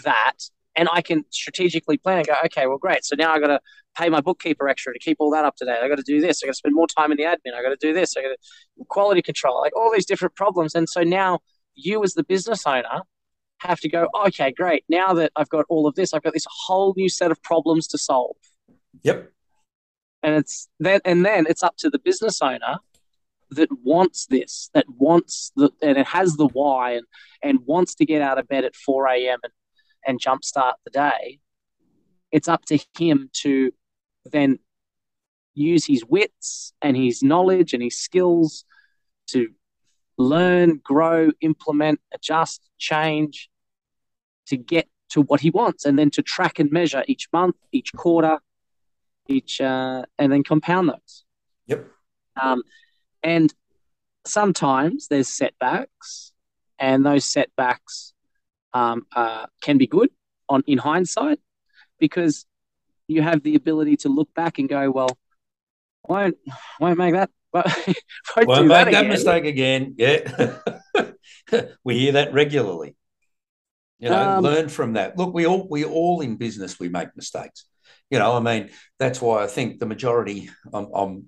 that 0.04 0.34
and 0.76 0.90
I 0.92 1.02
can 1.02 1.24
strategically 1.30 1.98
plan 1.98 2.18
and 2.18 2.28
go, 2.28 2.36
okay, 2.46 2.66
well, 2.68 2.78
great. 2.78 3.06
So 3.06 3.16
now 3.16 3.34
I 3.34 3.40
got 3.40 3.48
to 3.48 3.60
pay 3.98 4.10
my 4.10 4.22
bookkeeper 4.22 4.68
extra 4.68 4.94
to 4.94 5.00
keep 5.00 5.18
all 5.20 5.32
that 5.32 5.46
up 5.46 5.56
to 5.58 5.66
date. 5.66 5.80
I 5.84 5.88
got 5.88 5.98
to 5.98 6.04
do 6.04 6.20
this. 6.20 6.42
I 6.44 6.48
got 6.48 6.54
to 6.54 6.58
spend 6.58 6.74
more 6.74 6.88
time 6.88 7.12
in 7.12 7.18
the 7.18 7.24
admin. 7.24 7.54
I 7.56 7.62
got 7.62 7.70
to 7.70 7.78
do 7.80 7.94
this. 7.94 8.18
I 8.18 8.22
got 8.22 8.30
to 8.30 8.86
quality 8.90 9.22
control, 9.22 9.62
like 9.62 9.76
all 9.76 9.92
these 9.94 10.06
different 10.06 10.36
problems. 10.36 10.74
And 10.74 10.90
so 10.90 11.02
now 11.02 11.40
you, 11.76 12.04
as 12.04 12.14
the 12.14 12.24
business 12.24 12.66
owner, 12.66 13.02
have 13.60 13.80
to 13.82 13.90
go, 13.90 14.08
okay, 14.28 14.52
great. 14.52 14.84
Now 14.90 15.14
that 15.14 15.32
I've 15.36 15.50
got 15.50 15.66
all 15.70 15.88
of 15.88 15.96
this, 15.96 16.14
I've 16.14 16.24
got 16.24 16.34
this 16.34 16.48
whole 16.66 16.94
new 16.98 17.10
set 17.10 17.32
of 17.32 17.42
problems 17.44 17.88
to 17.90 17.98
solve. 17.98 18.36
Yep. 19.04 19.32
And 20.24 20.36
it's 20.36 20.70
then, 20.80 21.02
and 21.06 21.26
then 21.26 21.46
it's 21.48 21.64
up 21.64 21.78
to 21.78 21.90
the 21.90 22.00
business 22.00 22.42
owner 22.42 22.78
that 23.52 23.70
wants 23.84 24.26
this, 24.28 24.70
that 24.74 24.86
wants 24.90 25.52
the, 25.56 25.72
and 25.82 25.98
it 25.98 26.08
has 26.08 26.36
the 26.36 26.48
why 26.48 26.92
and, 26.92 27.06
and 27.44 27.60
wants 27.66 27.96
to 27.96 28.06
get 28.06 28.22
out 28.22 28.40
of 28.40 28.48
bed 28.48 28.64
at 28.64 28.76
4 28.76 29.08
a.m. 29.10 29.40
and 29.44 29.54
and 30.06 30.20
jumpstart 30.20 30.74
the 30.84 30.92
day, 30.92 31.39
it's 32.32 32.48
up 32.48 32.66
to 32.66 32.80
him 32.98 33.30
to 33.34 33.72
then 34.26 34.60
use 35.54 35.86
his 35.86 36.04
wits 36.06 36.74
and 36.82 36.98
his 36.98 37.22
knowledge 37.22 37.74
and 37.74 37.84
his 37.84 37.98
skills 37.98 38.66
to 39.28 39.50
learn, 40.18 40.80
grow, 40.84 41.32
implement, 41.42 42.00
adjust, 42.13 42.70
change 42.78 43.50
to 44.48 44.58
get 44.58 44.88
to 45.10 45.22
what 45.22 45.42
he 45.42 45.50
wants 45.50 45.86
and 45.86 45.98
then 45.98 46.10
to 46.10 46.22
track 46.22 46.60
and 46.60 46.72
measure 46.72 47.04
each 47.08 47.28
month, 47.32 47.56
each 47.72 47.94
quarter, 47.94 48.39
each, 49.28 49.62
uh, 49.62 50.04
and 50.18 50.32
then 50.32 50.44
compound 50.44 50.89
those. 50.89 51.24
Yep. 51.68 51.88
Um, 52.42 52.63
and 53.22 53.54
sometimes 54.26 55.08
there's 55.08 55.30
setbacks, 55.30 56.34
and 56.80 57.06
those 57.06 57.26
setbacks 57.26 58.12
um, 58.74 59.06
uh, 59.16 59.46
can 59.62 59.78
be 59.78 59.88
good 59.88 60.10
on 60.50 60.64
in 60.68 60.78
hindsight 60.78 61.40
because 62.00 62.46
you 63.08 63.22
have 63.22 63.44
the 63.44 63.56
ability 63.56 63.98
to 63.98 64.10
look 64.10 64.34
back 64.34 64.60
and 64.60 64.68
go, 64.70 64.92
well, 64.92 65.18
won't 66.08 66.38
won't 66.80 66.98
make 66.98 67.14
that 67.14 67.30
won't, 67.54 68.48
won't 68.48 68.68
make 68.68 68.86
that, 68.86 68.92
that 68.92 69.08
mistake 69.08 69.46
again. 69.46 69.96
Yeah, 69.98 70.58
we 71.84 72.00
hear 72.00 72.14
that 72.14 72.34
regularly. 72.34 72.96
You 74.00 74.10
know, 74.10 74.38
um, 74.38 74.44
learn 74.44 74.70
from 74.70 74.94
that. 74.94 75.18
Look, 75.18 75.34
we 75.34 75.46
all 75.46 75.68
we 75.70 75.86
all 75.86 76.22
in 76.22 76.36
business 76.36 76.80
we 76.80 76.90
make 76.90 77.16
mistakes. 77.16 77.66
You 78.10 78.20
know, 78.20 78.36
I 78.36 78.40
mean, 78.40 78.70
that's 79.00 79.22
why 79.22 79.44
I 79.44 79.48
think 79.48 79.80
the 79.80 79.86
majority. 79.86 80.50
I'm, 80.74 80.88
I'm 80.94 81.28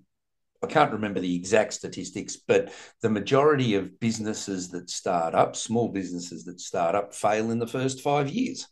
I 0.65 0.67
can't 0.67 0.93
remember 0.93 1.19
the 1.19 1.35
exact 1.35 1.73
statistics, 1.73 2.35
but 2.35 2.73
the 3.01 3.09
majority 3.09 3.75
of 3.75 3.99
businesses 3.99 4.69
that 4.69 4.89
start 4.89 5.35
up, 5.35 5.55
small 5.55 5.89
businesses 5.89 6.43
that 6.45 6.59
start 6.59 6.95
up, 6.95 7.13
fail 7.13 7.51
in 7.51 7.59
the 7.59 7.67
first 7.67 8.01
five 8.01 8.29
years 8.29 8.67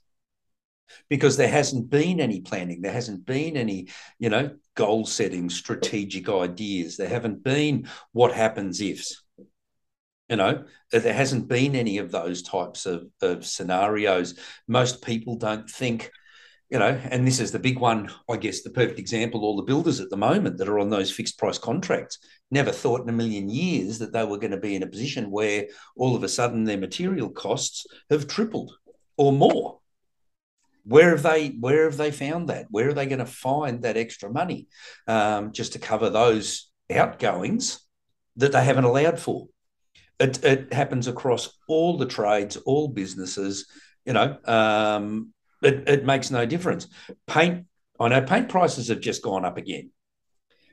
because 1.10 1.38
there 1.38 1.50
hasn't 1.50 1.90
been 1.90 2.20
any 2.20 2.42
planning, 2.42 2.82
there 2.82 2.92
hasn't 2.92 3.26
been 3.26 3.58
any, 3.58 3.88
you 4.20 4.30
know, 4.30 4.52
goal 4.76 5.06
setting, 5.06 5.50
strategic 5.50 6.30
ideas, 6.30 6.98
there 6.98 7.08
haven't 7.08 7.44
been 7.44 7.88
what 8.12 8.34
happens 8.34 8.82
ifs. 8.82 9.24
You 10.30 10.38
know, 10.38 10.64
there 10.92 11.14
hasn't 11.14 11.48
been 11.48 11.76
any 11.76 12.00
of 12.00 12.12
those 12.12 12.42
types 12.42 12.86
of, 12.86 13.06
of 13.22 13.46
scenarios. 13.46 14.40
Most 14.68 15.04
people 15.04 15.36
don't 15.36 15.70
think 15.70 16.10
you 16.74 16.80
know, 16.80 17.00
and 17.12 17.28
this 17.28 17.40
is 17.40 17.52
the 17.52 17.60
big 17.60 17.78
one, 17.78 18.10
I 18.28 18.36
guess, 18.36 18.64
the 18.64 18.72
perfect 18.72 18.98
example. 18.98 19.46
All 19.46 19.56
the 19.56 19.62
builders 19.62 20.00
at 20.00 20.10
the 20.10 20.18
moment 20.18 20.58
that 20.58 20.68
are 20.68 20.80
on 20.80 20.90
those 20.90 21.12
fixed 21.12 21.38
price 21.38 21.60
contracts 21.60 22.18
never 22.50 22.72
thought 22.72 23.02
in 23.02 23.10
a 23.10 23.14
million 23.14 23.48
years 23.48 24.00
that 24.00 24.12
they 24.12 24.26
were 24.26 24.40
going 24.40 24.52
to 24.52 24.58
be 24.58 24.76
in 24.76 24.82
a 24.82 24.88
position 24.88 25.30
where 25.30 25.68
all 25.96 26.16
of 26.16 26.24
a 26.24 26.28
sudden 26.28 26.64
their 26.64 26.80
material 26.80 27.30
costs 27.30 27.86
have 28.10 28.28
tripled 28.28 28.74
or 29.18 29.32
more. 29.32 29.82
Where 30.84 31.12
have 31.12 31.22
they 31.22 31.50
where 31.50 31.84
have 31.84 31.98
they 31.98 32.10
found 32.10 32.50
that? 32.50 32.66
Where 32.72 32.90
are 32.90 32.94
they 32.94 33.06
going 33.06 33.20
to 33.20 33.28
find 33.28 33.84
that 33.84 33.96
extra 33.96 34.32
money 34.32 34.68
um, 35.08 35.52
just 35.52 35.74
to 35.74 35.80
cover 35.80 36.10
those 36.10 36.72
outgoings 36.92 37.82
that 38.38 38.52
they 38.52 38.64
haven't 38.64 38.86
allowed 38.86 39.20
for? 39.20 39.46
It, 40.20 40.44
it 40.44 40.74
happens 40.74 41.08
across 41.08 41.56
all 41.68 42.00
the 42.00 42.08
trades, 42.08 42.58
all 42.58 42.88
businesses. 42.88 43.68
You 44.06 44.14
know, 44.14 44.38
um, 44.46 45.33
it, 45.66 45.88
it 45.88 46.06
makes 46.06 46.32
no 46.32 46.46
difference. 46.46 46.88
Paint, 47.28 47.66
I 48.00 48.10
know 48.10 48.22
paint 48.22 48.50
prices 48.50 48.90
have 48.90 49.00
just 49.00 49.24
gone 49.24 49.46
up 49.46 49.58
again. 49.58 49.92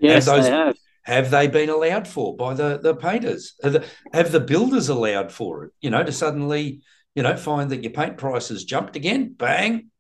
Yes, 0.01 0.27
have 0.27 0.37
those, 0.37 0.45
they 0.47 0.51
have. 0.51 0.77
Have 1.03 1.31
they 1.31 1.49
been 1.49 1.71
allowed 1.71 2.07
for 2.07 2.37
by 2.37 2.55
the, 2.55 2.79
the 2.79 2.95
painters? 2.95 3.55
Have 3.63 3.73
the, 3.73 3.87
have 4.13 4.33
the 4.33 4.41
builders 4.41 4.89
allowed 4.89 5.33
for 5.33 5.65
it? 5.65 5.73
You 5.81 5.91
know, 5.91 6.05
to 6.05 6.13
suddenly, 6.13 6.83
you 7.15 7.23
know, 7.23 7.37
find 7.37 7.71
that 7.71 7.83
your 7.83 7.93
paint 7.93 8.19
prices 8.19 8.65
jumped 8.65 8.97
again, 8.97 9.33
bang. 9.33 9.91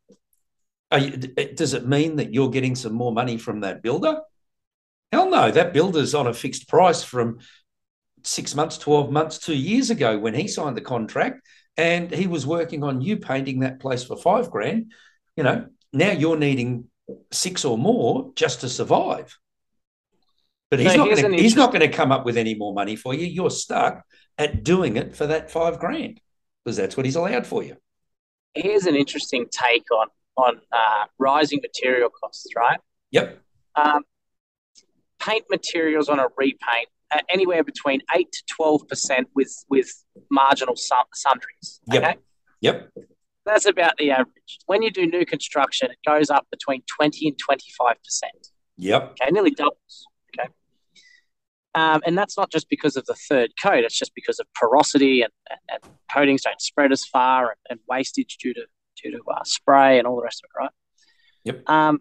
You, 0.97 1.11
does 1.11 1.75
it 1.75 1.87
mean 1.87 2.17
that 2.17 2.35
you're 2.35 2.51
getting 2.51 2.75
some 2.75 2.93
more 2.93 3.13
money 3.13 3.39
from 3.39 3.61
that 3.61 3.83
builder? 3.83 4.21
Hell 5.13 5.31
no, 5.31 5.51
that 5.51 5.73
builder's 5.73 6.15
on 6.15 6.27
a 6.27 6.35
fixed 6.35 6.69
price 6.69 7.03
from 7.03 7.39
six 8.23 8.55
months, 8.55 8.77
12 8.79 9.11
months, 9.11 9.39
two 9.39 9.55
years 9.55 9.91
ago 9.91 10.19
when 10.19 10.35
he 10.35 10.47
signed 10.47 10.77
the 10.77 10.83
contract 10.83 11.47
and 11.77 12.11
he 12.11 12.27
was 12.27 12.47
working 12.47 12.85
on 12.85 13.01
you 13.01 13.17
painting 13.17 13.61
that 13.61 13.81
place 13.81 14.05
for 14.05 14.17
five 14.17 14.51
grand, 14.51 14.93
you 15.37 15.45
know, 15.45 15.67
now 15.93 16.13
you're 16.13 16.37
needing 16.37 16.87
six 17.31 17.65
or 17.65 17.79
more 17.79 18.33
just 18.37 18.61
to 18.61 18.69
survive. 18.69 19.37
But 20.71 20.79
he's 20.79 20.95
not 20.95 21.09
gonna, 21.09 21.37
he's 21.37 21.57
not 21.57 21.73
going 21.73 21.81
to 21.81 21.97
come 21.97 22.13
up 22.13 22.25
with 22.25 22.37
any 22.37 22.55
more 22.55 22.73
money 22.73 22.95
for 22.95 23.13
you. 23.13 23.27
You're 23.27 23.51
stuck 23.51 24.05
at 24.39 24.63
doing 24.63 24.97
it 24.97 25.17
for 25.17 25.27
that 25.27 25.51
five 25.51 25.81
grand 25.81 26.21
because 26.65 26.77
that's 26.77 26.97
what 26.97 27.07
he's 27.07 27.17
allowed 27.17 27.47
for 27.47 27.63
you. 27.63 27.77
Here's 28.55 28.87
an 28.87 28.95
interesting 28.95 29.47
take 29.51 29.91
on 29.91 30.09
on 30.37 30.61
uh, 30.73 31.07
rising 31.19 31.61
material 31.61 32.09
costs, 32.09 32.47
right? 32.57 32.79
Yep. 33.11 33.41
Um, 33.75 34.03
paint 35.21 35.45
materials 35.51 36.09
on 36.09 36.19
a 36.19 36.27
repaint 36.37 36.89
anywhere 37.29 37.65
between 37.65 38.01
eight 38.17 38.31
to 38.33 38.43
twelve 38.47 38.87
percent 38.89 39.29
with 39.35 39.53
with 39.69 39.91
marginal 40.31 40.77
sundries. 40.77 41.81
Okay? 41.93 42.17
Yep. 42.61 42.91
Yep. 42.97 43.07
That's 43.47 43.67
about 43.67 43.97
the 43.99 44.11
average. 44.11 44.59
When 44.67 44.83
you 44.83 44.91
do 44.91 45.07
new 45.07 45.25
construction, 45.25 45.91
it 45.91 45.99
goes 46.07 46.31
up 46.31 46.47
between 46.51 46.83
twenty 46.87 47.29
and 47.29 47.39
twenty 47.39 47.69
five 47.79 47.97
percent. 48.05 48.49
Yep. 48.77 49.17
Okay, 49.21 49.31
nearly 49.31 49.51
doubles. 49.51 50.07
Okay. 50.39 50.49
Um, 51.75 52.03
and 52.05 52.19
that's 52.19 52.37
not 52.37 52.51
just 52.51 52.69
because 52.69 52.97
of 52.97 53.07
the 53.07 53.15
third 53.15 53.51
coat, 53.63 53.85
it's 53.85 53.99
just 53.99 54.15
because 54.15 54.41
of 54.41 54.47
porosity 54.55 55.23
and, 55.23 55.33
and, 55.49 55.61
and 55.85 55.95
coatings 56.13 56.43
don't 56.43 56.61
spread 56.61 56.93
as 56.93 57.05
far 57.05 57.49
and, 57.49 57.59
and 57.71 57.81
wastage 57.89 58.37
due 58.39 58.55
to 58.55 58.67
due 59.03 59.13
to 59.13 59.19
uh, 59.31 59.45
spray 59.45 59.99
and 59.99 60.07
all 60.07 60.17
the 60.17 60.23
rest 60.23 60.43
of 60.45 60.49
it, 60.49 60.59
right? 60.59 60.71
Yep. 61.45 61.71
Um, 61.71 62.01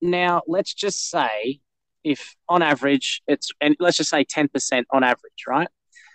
now 0.00 0.42
let's 0.46 0.74
just 0.74 1.08
say 1.10 1.60
if 2.04 2.34
on 2.48 2.62
average 2.62 3.22
it's 3.26 3.50
and 3.60 3.76
let's 3.80 3.96
just 3.96 4.10
say 4.10 4.24
ten 4.24 4.48
percent 4.48 4.86
on 4.90 5.02
average, 5.04 5.44
right? 5.46 5.68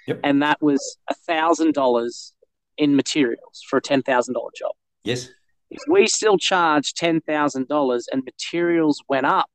Yep. 0.07 0.19
And 0.23 0.41
that 0.43 0.61
was 0.61 0.97
a 1.09 1.13
thousand 1.13 1.73
dollars 1.73 2.33
in 2.77 2.95
materials 2.95 3.61
for 3.69 3.77
a 3.77 3.81
ten 3.81 4.01
thousand 4.01 4.33
dollar 4.33 4.51
job. 4.57 4.71
Yes. 5.03 5.29
If 5.69 5.81
we 5.87 6.07
still 6.07 6.37
charge 6.37 6.93
ten 6.93 7.21
thousand 7.21 7.67
dollars 7.67 8.07
and 8.11 8.23
materials 8.23 9.01
went 9.09 9.25
up, 9.25 9.49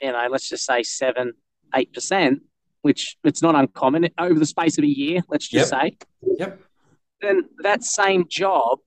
you 0.00 0.12
know, 0.12 0.26
let's 0.30 0.48
just 0.48 0.64
say 0.66 0.82
seven, 0.82 1.32
eight 1.74 1.92
percent, 1.92 2.42
which 2.82 3.16
it's 3.24 3.42
not 3.42 3.54
uncommon 3.54 4.08
over 4.18 4.38
the 4.38 4.46
space 4.46 4.78
of 4.78 4.84
a 4.84 4.88
year. 4.88 5.20
Let's 5.28 5.48
just 5.48 5.72
Yep. 5.72 5.80
say 5.82 5.96
Yep. 6.38 6.60
then 7.20 7.48
that 7.62 7.84
same 7.84 8.26
job 8.28 8.78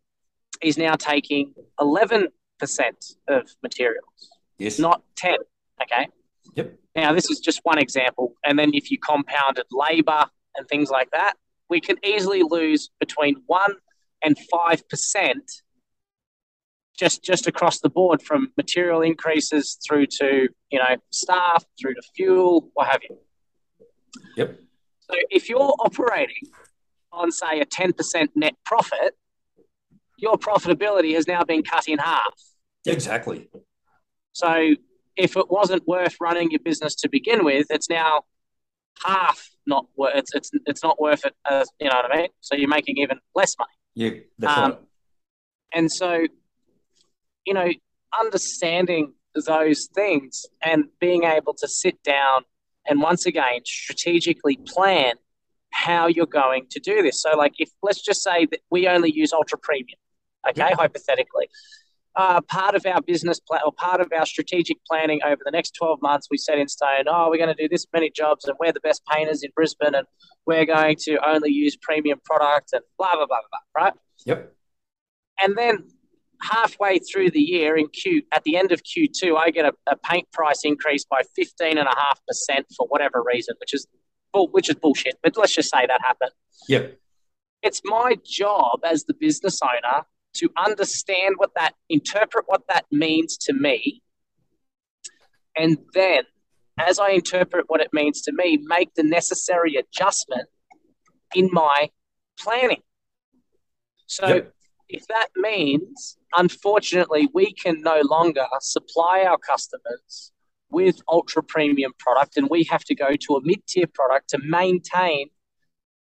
is 0.61 0.78
now 0.78 0.95
taking 0.95 1.53
11% 1.80 2.30
of 3.28 3.47
materials, 3.61 4.30
Yes. 4.57 4.80
not 4.80 5.03
10. 5.15 5.38
Okay. 5.82 6.07
Yep. 6.58 6.76
Now, 6.95 7.14
this 7.14 7.30
is 7.30 7.39
just 7.39 7.62
one 7.64 7.78
example. 7.78 8.34
And 8.43 8.58
then 8.58 8.72
if 8.74 8.89
you 8.91 8.97
compounded 8.97 9.66
labor 9.72 10.26
and 10.55 10.68
things 10.68 10.89
like 10.89 11.12
that, 11.12 11.36
we 11.70 11.80
can 11.80 11.97
easily 12.03 12.41
lose 12.43 12.89
between 12.99 13.36
1 13.45 13.72
and 14.24 14.36
5% 14.51 15.34
just, 16.97 17.24
just 17.24 17.45
across 17.45 17.80
the 17.80 17.89
board 17.89 18.24
from 18.24 18.51
material 18.58 19.03
increases 19.03 19.78
through 19.88 20.08
to, 20.08 20.49
you 20.72 20.80
know, 20.80 20.95
staff, 21.12 21.64
through 21.80 21.93
to 21.93 22.01
fuel, 22.16 22.72
what 22.74 22.88
have 22.88 23.01
you. 23.08 23.18
Yep. 24.36 24.60
So 25.01 25.18
if 25.30 25.47
you're 25.47 25.76
operating 25.80 26.49
on, 27.12 27.32
say, 27.32 27.60
a 27.62 27.66
10% 27.66 28.30
net 28.36 28.55
profit, 28.66 29.16
your 30.18 30.38
profitability 30.38 31.14
has 31.14 31.28
now 31.28 31.43
been 31.43 31.62
cut 31.62 31.88
in 31.88 31.99
half. 31.99 32.34
Exactly. 32.88 33.47
So 34.34 34.74
if 35.18 35.36
it 35.36 35.49
wasn't 35.49 35.88
worth 35.88 36.15
running 36.22 36.51
your 36.51 36.59
business 36.59 36.95
to 36.95 37.09
begin 37.09 37.43
with, 37.43 37.68
it's 37.70 37.89
now 37.89 38.24
half 39.03 39.49
not 39.68 39.86
worth 39.95 40.13
it's 40.15 40.34
it's 40.34 40.49
it's 40.65 40.84
not 40.84 40.99
worth 40.99 41.24
it 41.26 41.36
as 41.49 41.70
you 41.80 41.89
know 41.89 41.95
what 41.95 42.11
I 42.13 42.18
mean? 42.18 42.30
So 42.41 42.55
you're 42.55 42.70
making 42.70 42.97
even 42.97 43.20
less 43.36 43.55
money. 43.59 43.72
Yeah. 43.95 44.22
That's 44.39 44.57
Um, 44.57 44.72
right. 44.72 44.80
And 45.74 45.91
so, 45.91 46.26
you 47.45 47.53
know, 47.53 47.68
understanding 48.20 49.13
those 49.45 49.88
things 49.93 50.45
and 50.63 50.86
being 50.99 51.24
able 51.26 51.53
to 51.55 51.68
sit 51.68 52.01
down 52.03 52.43
and 52.88 53.01
once 53.01 53.26
again 53.26 53.59
strategically 53.65 54.57
plan 54.65 55.13
how 55.72 56.07
you're 56.07 56.26
going 56.26 56.65
to 56.72 56.80
do 56.80 57.01
this. 57.03 57.22
So, 57.22 57.36
like, 57.38 57.53
if 57.59 57.70
let's 57.84 58.01
just 58.01 58.24
say 58.24 58.47
that 58.51 58.61
we 58.72 58.88
only 58.88 59.11
use 59.11 59.34
ultra 59.34 59.59
premium, 59.59 59.99
okay, 60.49 60.72
hypothetically. 60.74 61.49
Uh, 62.18 62.41
part 62.41 62.74
of 62.74 62.84
our 62.88 62.99
business 62.99 63.39
plan 63.39 63.61
or 63.63 63.72
part 63.72 64.01
of 64.01 64.11
our 64.11 64.26
strategic 64.26 64.76
planning 64.86 65.20
over 65.24 65.39
the 65.45 65.51
next 65.51 65.76
12 65.78 66.01
months, 66.01 66.28
we 66.32 66.38
set 66.38 66.57
in 66.57 66.68
stone, 66.68 67.05
oh, 67.07 67.30
we're 67.30 67.38
going 67.38 67.55
to 67.55 67.61
do 67.61 67.70
this 67.70 67.86
many 67.93 68.09
jobs 68.09 68.45
and 68.45 68.57
we're 68.59 68.72
the 68.72 68.80
best 68.80 69.03
painters 69.05 69.43
in 69.43 69.51
Brisbane 69.55 69.93
and 69.93 70.07
we're 70.47 70.65
going 70.65 70.95
to 70.95 71.20
only 71.24 71.51
use 71.51 71.78
premium 71.80 72.20
product 72.26 72.70
and 72.74 72.82
blah, 72.97 73.13
blah, 73.13 73.28
blah, 73.28 73.38
blah, 73.38 73.59
blah, 73.76 73.84
right? 73.84 73.93
Yep. 74.26 74.51
And 75.39 75.55
then 75.55 75.84
halfway 76.41 76.97
through 76.97 77.30
the 77.30 77.39
year 77.39 77.78
in 77.78 77.88
Q 77.89 78.24
at 78.32 78.43
the 78.45 78.57
end 78.57 78.72
of 78.72 78.82
Q2, 78.82 79.38
I 79.38 79.51
get 79.51 79.65
a, 79.65 79.74
a 79.88 79.95
paint 79.97 80.32
price 80.32 80.61
increase 80.63 81.05
by 81.05 81.22
15.5% 81.39 81.86
for 82.76 82.88
whatever 82.88 83.24
reason, 83.24 83.53
which 83.59 83.76
is 83.76 83.86
bull, 84.34 84.47
which 84.47 84.70
is 84.70 84.76
bullshit. 84.76 85.20
But 85.22 85.38
let's 85.38 85.53
just 85.53 85.70
say 85.72 85.86
that 85.86 86.01
happened. 86.01 86.32
Yep. 86.68 86.97
It's 87.61 87.82
my 87.86 88.15
job 88.26 88.80
as 88.84 89.03
the 89.03 89.13
business 89.13 89.59
owner 89.61 90.03
to 90.38 90.49
understand 90.57 91.35
what 91.38 91.51
that 91.55 91.73
interpret 91.89 92.45
what 92.47 92.63
that 92.69 92.85
means 92.91 93.38
to 93.38 93.53
me. 93.53 94.01
And 95.55 95.77
then 95.93 96.23
as 96.77 96.99
I 96.99 97.09
interpret 97.09 97.65
what 97.67 97.81
it 97.81 97.89
means 97.91 98.21
to 98.21 98.31
me, 98.31 98.59
make 98.63 98.93
the 98.93 99.03
necessary 99.03 99.75
adjustment 99.75 100.47
in 101.33 101.49
my 101.51 101.89
planning. 102.39 102.81
So 104.05 104.27
Yep. 104.27 104.53
if 104.89 105.07
that 105.07 105.29
means, 105.35 106.17
unfortunately, 106.35 107.29
we 107.33 107.53
can 107.53 107.81
no 107.81 108.01
longer 108.01 108.45
supply 108.61 109.23
our 109.23 109.38
customers 109.38 110.31
with 110.69 111.01
ultra 111.07 111.41
premium 111.43 111.93
product 111.97 112.38
and 112.38 112.49
we 112.49 112.63
have 112.65 112.83
to 112.83 112.95
go 112.95 113.15
to 113.15 113.35
a 113.35 113.41
mid 113.43 113.65
tier 113.67 113.88
product 113.88 114.29
to 114.29 114.38
maintain 114.43 115.29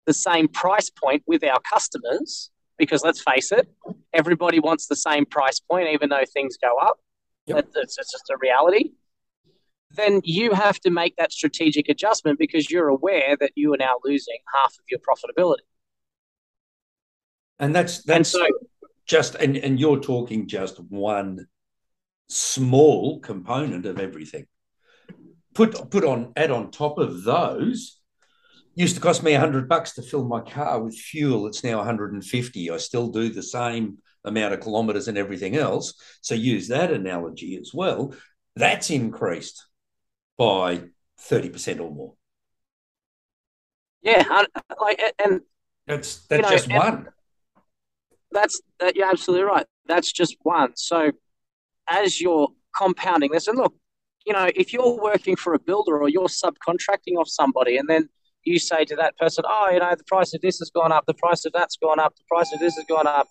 the 0.05 0.13
same 0.13 0.47
price 0.47 0.89
point 0.89 1.23
with 1.25 1.43
our 1.43 1.59
customers, 1.61 2.51
because 2.77 3.03
let's 3.03 3.21
face 3.21 3.51
it, 3.51 3.69
everybody 4.13 4.59
wants 4.59 4.87
the 4.87 4.95
same 4.95 5.25
price 5.25 5.59
point, 5.59 5.89
even 5.89 6.09
though 6.09 6.23
things 6.33 6.57
go 6.57 6.77
up. 6.77 6.99
Yep. 7.47 7.67
It's, 7.75 7.97
it's 7.97 8.11
just 8.11 8.29
a 8.29 8.37
reality. 8.39 8.91
Then 9.91 10.21
you 10.23 10.53
have 10.53 10.79
to 10.81 10.89
make 10.89 11.15
that 11.17 11.31
strategic 11.31 11.89
adjustment 11.89 12.39
because 12.39 12.69
you're 12.69 12.89
aware 12.89 13.37
that 13.39 13.51
you 13.55 13.73
are 13.73 13.77
now 13.77 13.95
losing 14.03 14.37
half 14.53 14.73
of 14.73 14.85
your 14.89 14.99
profitability. 14.99 15.59
And 17.59 17.73
that's 17.73 18.07
And 18.09 18.27
so, 18.27 18.45
just 19.05 19.35
and 19.35 19.55
and 19.55 19.79
you're 19.79 19.99
talking 19.99 20.47
just 20.47 20.77
one 20.89 21.47
small 22.27 23.19
component 23.19 23.85
of 23.85 23.99
everything. 23.99 24.47
Put 25.53 25.89
put 25.89 26.03
on 26.03 26.33
add 26.35 26.51
on 26.51 26.71
top 26.71 26.97
of 26.97 27.23
those. 27.23 28.01
Used 28.75 28.95
to 28.95 29.01
cost 29.01 29.23
me 29.23 29.33
a 29.33 29.39
hundred 29.39 29.69
bucks 29.69 29.93
to 29.93 30.01
fill 30.01 30.25
my 30.25 30.41
car 30.41 30.81
with 30.83 30.95
fuel. 30.95 31.47
It's 31.47 31.63
now 31.63 31.77
150. 31.77 32.69
I 32.71 32.77
still 32.77 33.07
do 33.09 33.29
the 33.29 33.41
same 33.43 33.99
amount 34.25 34.53
of 34.53 34.59
kilometers 34.59 35.07
and 35.07 35.17
everything 35.17 35.55
else. 35.55 35.93
So 36.21 36.35
use 36.35 36.67
that 36.67 36.91
analogy 36.91 37.57
as 37.57 37.71
well. 37.73 38.13
That's 38.55 38.89
increased 38.89 39.65
by 40.37 40.83
30% 41.21 41.79
or 41.79 41.91
more. 41.91 42.13
yeah, 44.01 44.43
like, 44.81 45.01
and 45.23 45.41
That's 45.87 46.25
that's 46.27 46.43
know, 46.43 46.49
just 46.49 46.69
one. 46.69 47.07
that's 48.31 48.61
that 48.79 48.95
you're 48.95 49.07
absolutely 49.09 49.45
right. 49.45 49.65
That's 49.87 50.11
just 50.11 50.35
one. 50.43 50.75
So 50.75 51.11
as 51.89 52.19
you're 52.19 52.49
compounding 52.75 53.31
this, 53.31 53.47
and 53.47 53.57
look, 53.57 53.73
you 54.25 54.33
know, 54.33 54.49
if 54.55 54.73
you're 54.73 54.99
working 55.01 55.35
for 55.35 55.53
a 55.53 55.59
builder 55.59 55.97
or 56.01 56.09
you're 56.09 56.27
subcontracting 56.27 57.15
off 57.17 57.29
somebody, 57.29 57.77
and 57.77 57.87
then 57.87 58.09
you 58.45 58.59
say 58.59 58.85
to 58.85 58.95
that 58.95 59.17
person, 59.17 59.43
"Oh, 59.47 59.69
you 59.71 59.79
know, 59.79 59.93
the 59.95 60.03
price 60.05 60.33
of 60.33 60.41
this 60.41 60.59
has 60.59 60.69
gone 60.69 60.91
up, 60.91 61.05
the 61.07 61.13
price 61.15 61.45
of 61.45 61.53
that's 61.53 61.77
gone 61.77 61.99
up, 61.99 62.15
the 62.15 62.23
price 62.29 62.51
of 62.53 62.59
this 62.59 62.75
has 62.75 62.85
gone 62.87 63.07
up," 63.07 63.27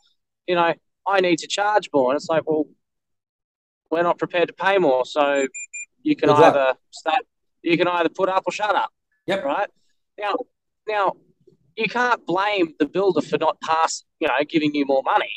you 0.46 0.54
know, 0.54 0.74
I 1.06 1.20
need 1.20 1.38
to 1.38 1.46
charge 1.46 1.88
more, 1.94 2.10
and 2.10 2.16
it's 2.16 2.28
like, 2.28 2.42
well, 2.48 2.64
we're 3.90 4.02
not 4.02 4.18
prepared 4.18 4.48
to 4.48 4.54
pay 4.54 4.78
more, 4.78 5.04
so 5.06 5.46
you 6.02 6.16
can 6.16 6.28
Good 6.28 6.38
luck. 6.38 6.54
either 6.56 6.74
start, 6.90 7.22
you 7.62 7.76
can 7.78 7.88
either 7.88 8.08
put 8.08 8.28
up 8.28 8.42
or 8.46 8.52
shut 8.52 8.74
up 8.74 8.90
Yep. 9.26 9.44
right? 9.44 9.70
Now, 10.18 10.34
now 10.88 11.12
you 11.76 11.86
can't 11.88 12.24
blame 12.26 12.74
the 12.78 12.86
builder 12.86 13.20
for 13.20 13.38
not 13.38 13.60
pass, 13.60 14.04
you 14.20 14.28
know, 14.28 14.34
giving 14.48 14.74
you 14.74 14.84
more 14.86 15.02
money. 15.04 15.30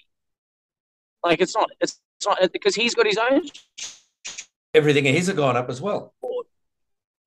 Like 1.24 1.42
it's 1.42 1.56
not, 1.56 1.70
it's, 1.82 2.00
it's 2.18 2.28
not 2.28 2.40
because 2.52 2.76
he's 2.76 2.96
got 2.96 3.06
his 3.06 3.18
own, 3.18 3.44
Everything 4.74 5.08
of 5.08 5.16
his 5.16 5.28
have 5.28 5.36
gone 5.36 5.56
up 5.58 5.70
as 5.70 5.82
well. 5.82 6.14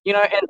you 0.05 0.13
know, 0.13 0.23
and 0.23 0.43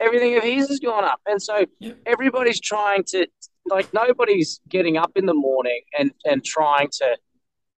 everything 0.00 0.36
of 0.36 0.42
his 0.44 0.68
has 0.68 0.80
gone 0.80 1.04
up, 1.04 1.20
and 1.26 1.40
so 1.42 1.64
Yeah. 1.80 1.92
everybody's 2.06 2.60
trying 2.60 3.04
to, 3.08 3.26
like, 3.66 3.92
nobody's 3.94 4.60
getting 4.68 4.96
up 4.96 5.12
in 5.16 5.26
the 5.26 5.34
morning 5.34 5.82
and 5.98 6.12
and 6.24 6.44
trying 6.44 6.88
to, 6.98 7.16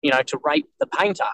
you 0.02 0.12
know, 0.12 0.22
to 0.24 0.40
rape 0.44 0.68
the 0.80 0.88
painter. 0.88 1.30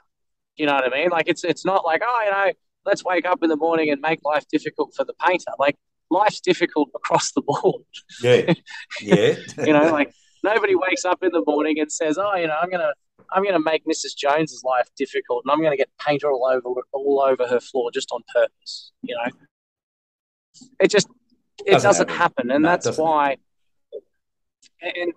You 0.56 0.66
know 0.68 0.74
what 0.76 0.86
I 0.86 0.90
mean? 0.96 1.10
Like 1.10 1.28
it's 1.28 1.44
it's 1.44 1.66
not 1.66 1.84
like 1.86 2.02
oh, 2.06 2.22
you 2.26 2.32
know, 2.32 2.52
let's 2.86 3.04
wake 3.04 3.26
up 3.26 3.40
in 3.44 3.50
the 3.50 3.56
morning 3.58 3.90
and 3.90 4.00
make 4.02 4.20
life 4.24 4.46
difficult 4.52 4.94
for 4.96 5.04
the 5.04 5.14
painter. 5.26 5.52
Like 5.58 5.76
life's 6.12 6.40
difficult 6.42 6.90
across 6.96 7.32
the 7.32 7.42
board. 7.42 7.84
Yeah. 8.22 8.54
Yeah. 9.02 9.36
you 9.66 9.74
know, 9.74 9.92
like 9.92 10.14
nobody 10.44 10.76
wakes 10.76 11.06
up 11.06 11.24
in 11.24 11.32
the 11.32 11.42
morning 11.48 11.80
and 11.80 11.92
says, 11.92 12.18
"Oh, 12.20 12.36
you 12.36 12.46
know, 12.48 12.56
I'm 12.62 12.70
gonna, 12.70 12.92
I'm 13.32 13.44
gonna 13.44 13.60
make 13.60 13.84
Mrs. 13.86 14.16
Jones's 14.16 14.62
life 14.64 14.88
difficult, 14.96 15.42
and 15.46 15.52
I'm 15.52 15.64
gonna 15.64 15.78
get 15.78 15.90
paint 16.06 16.24
all 16.24 16.46
over, 16.46 16.82
all 16.92 17.22
over 17.28 17.48
her 17.48 17.60
floor 17.60 17.90
just 17.92 18.12
on 18.12 18.22
purpose." 18.32 18.92
You 19.02 19.16
know, 19.16 19.32
it 20.80 20.90
just, 20.90 21.08
it 21.66 21.72
Doesn't 21.72 21.88
doesn't, 21.90 22.10
happen. 22.10 22.50
happen, 22.50 22.52
and 22.52 22.64
No, 22.64 22.70
that's 22.70 22.98
why. 22.98 23.38
And 24.82 25.14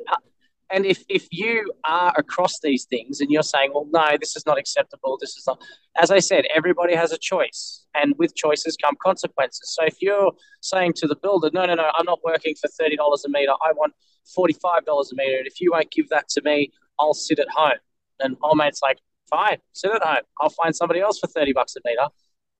and 0.70 0.84
if 0.84 1.04
if 1.08 1.28
you 1.30 1.72
are 1.84 2.12
across 2.16 2.58
these 2.60 2.86
things 2.86 3.20
and 3.20 3.30
you're 3.30 3.42
saying, 3.42 3.70
"Well, 3.72 3.86
no, 3.90 4.16
this 4.18 4.34
is 4.36 4.44
not 4.46 4.58
acceptable. 4.58 5.16
This 5.20 5.36
is 5.36 5.44
not," 5.46 5.62
as 5.96 6.10
I 6.10 6.18
said, 6.18 6.44
everybody 6.54 6.94
has 6.94 7.12
a 7.12 7.18
choice, 7.18 7.84
and 7.94 8.14
with 8.18 8.34
choices 8.34 8.76
come 8.76 8.96
consequences. 9.02 9.72
So 9.74 9.84
if 9.84 10.00
you're 10.00 10.32
saying 10.62 10.94
to 10.96 11.06
the 11.06 11.16
builder, 11.16 11.50
"No, 11.52 11.66
no, 11.66 11.74
no, 11.74 11.88
I'm 11.96 12.04
not 12.04 12.20
working 12.24 12.54
for 12.60 12.68
thirty 12.68 12.96
dollars 12.96 13.24
a 13.24 13.28
meter. 13.28 13.52
I 13.64 13.72
want 13.72 13.92
forty-five 14.34 14.84
dollars 14.84 15.12
a 15.12 15.16
meter, 15.16 15.38
and 15.38 15.46
if 15.46 15.60
you 15.60 15.70
won't 15.72 15.90
give 15.90 16.08
that 16.08 16.28
to 16.30 16.42
me, 16.42 16.72
I'll 16.98 17.14
sit 17.14 17.38
at 17.38 17.48
home." 17.50 17.78
And 18.20 18.36
old 18.42 18.56
mate's 18.58 18.82
like, 18.82 18.98
"Fine, 19.30 19.58
sit 19.72 19.92
at 19.92 20.02
home. 20.02 20.24
I'll 20.40 20.50
find 20.50 20.74
somebody 20.74 21.00
else 21.00 21.18
for 21.20 21.28
thirty 21.28 21.52
bucks 21.52 21.76
a 21.76 21.80
meter." 21.84 22.08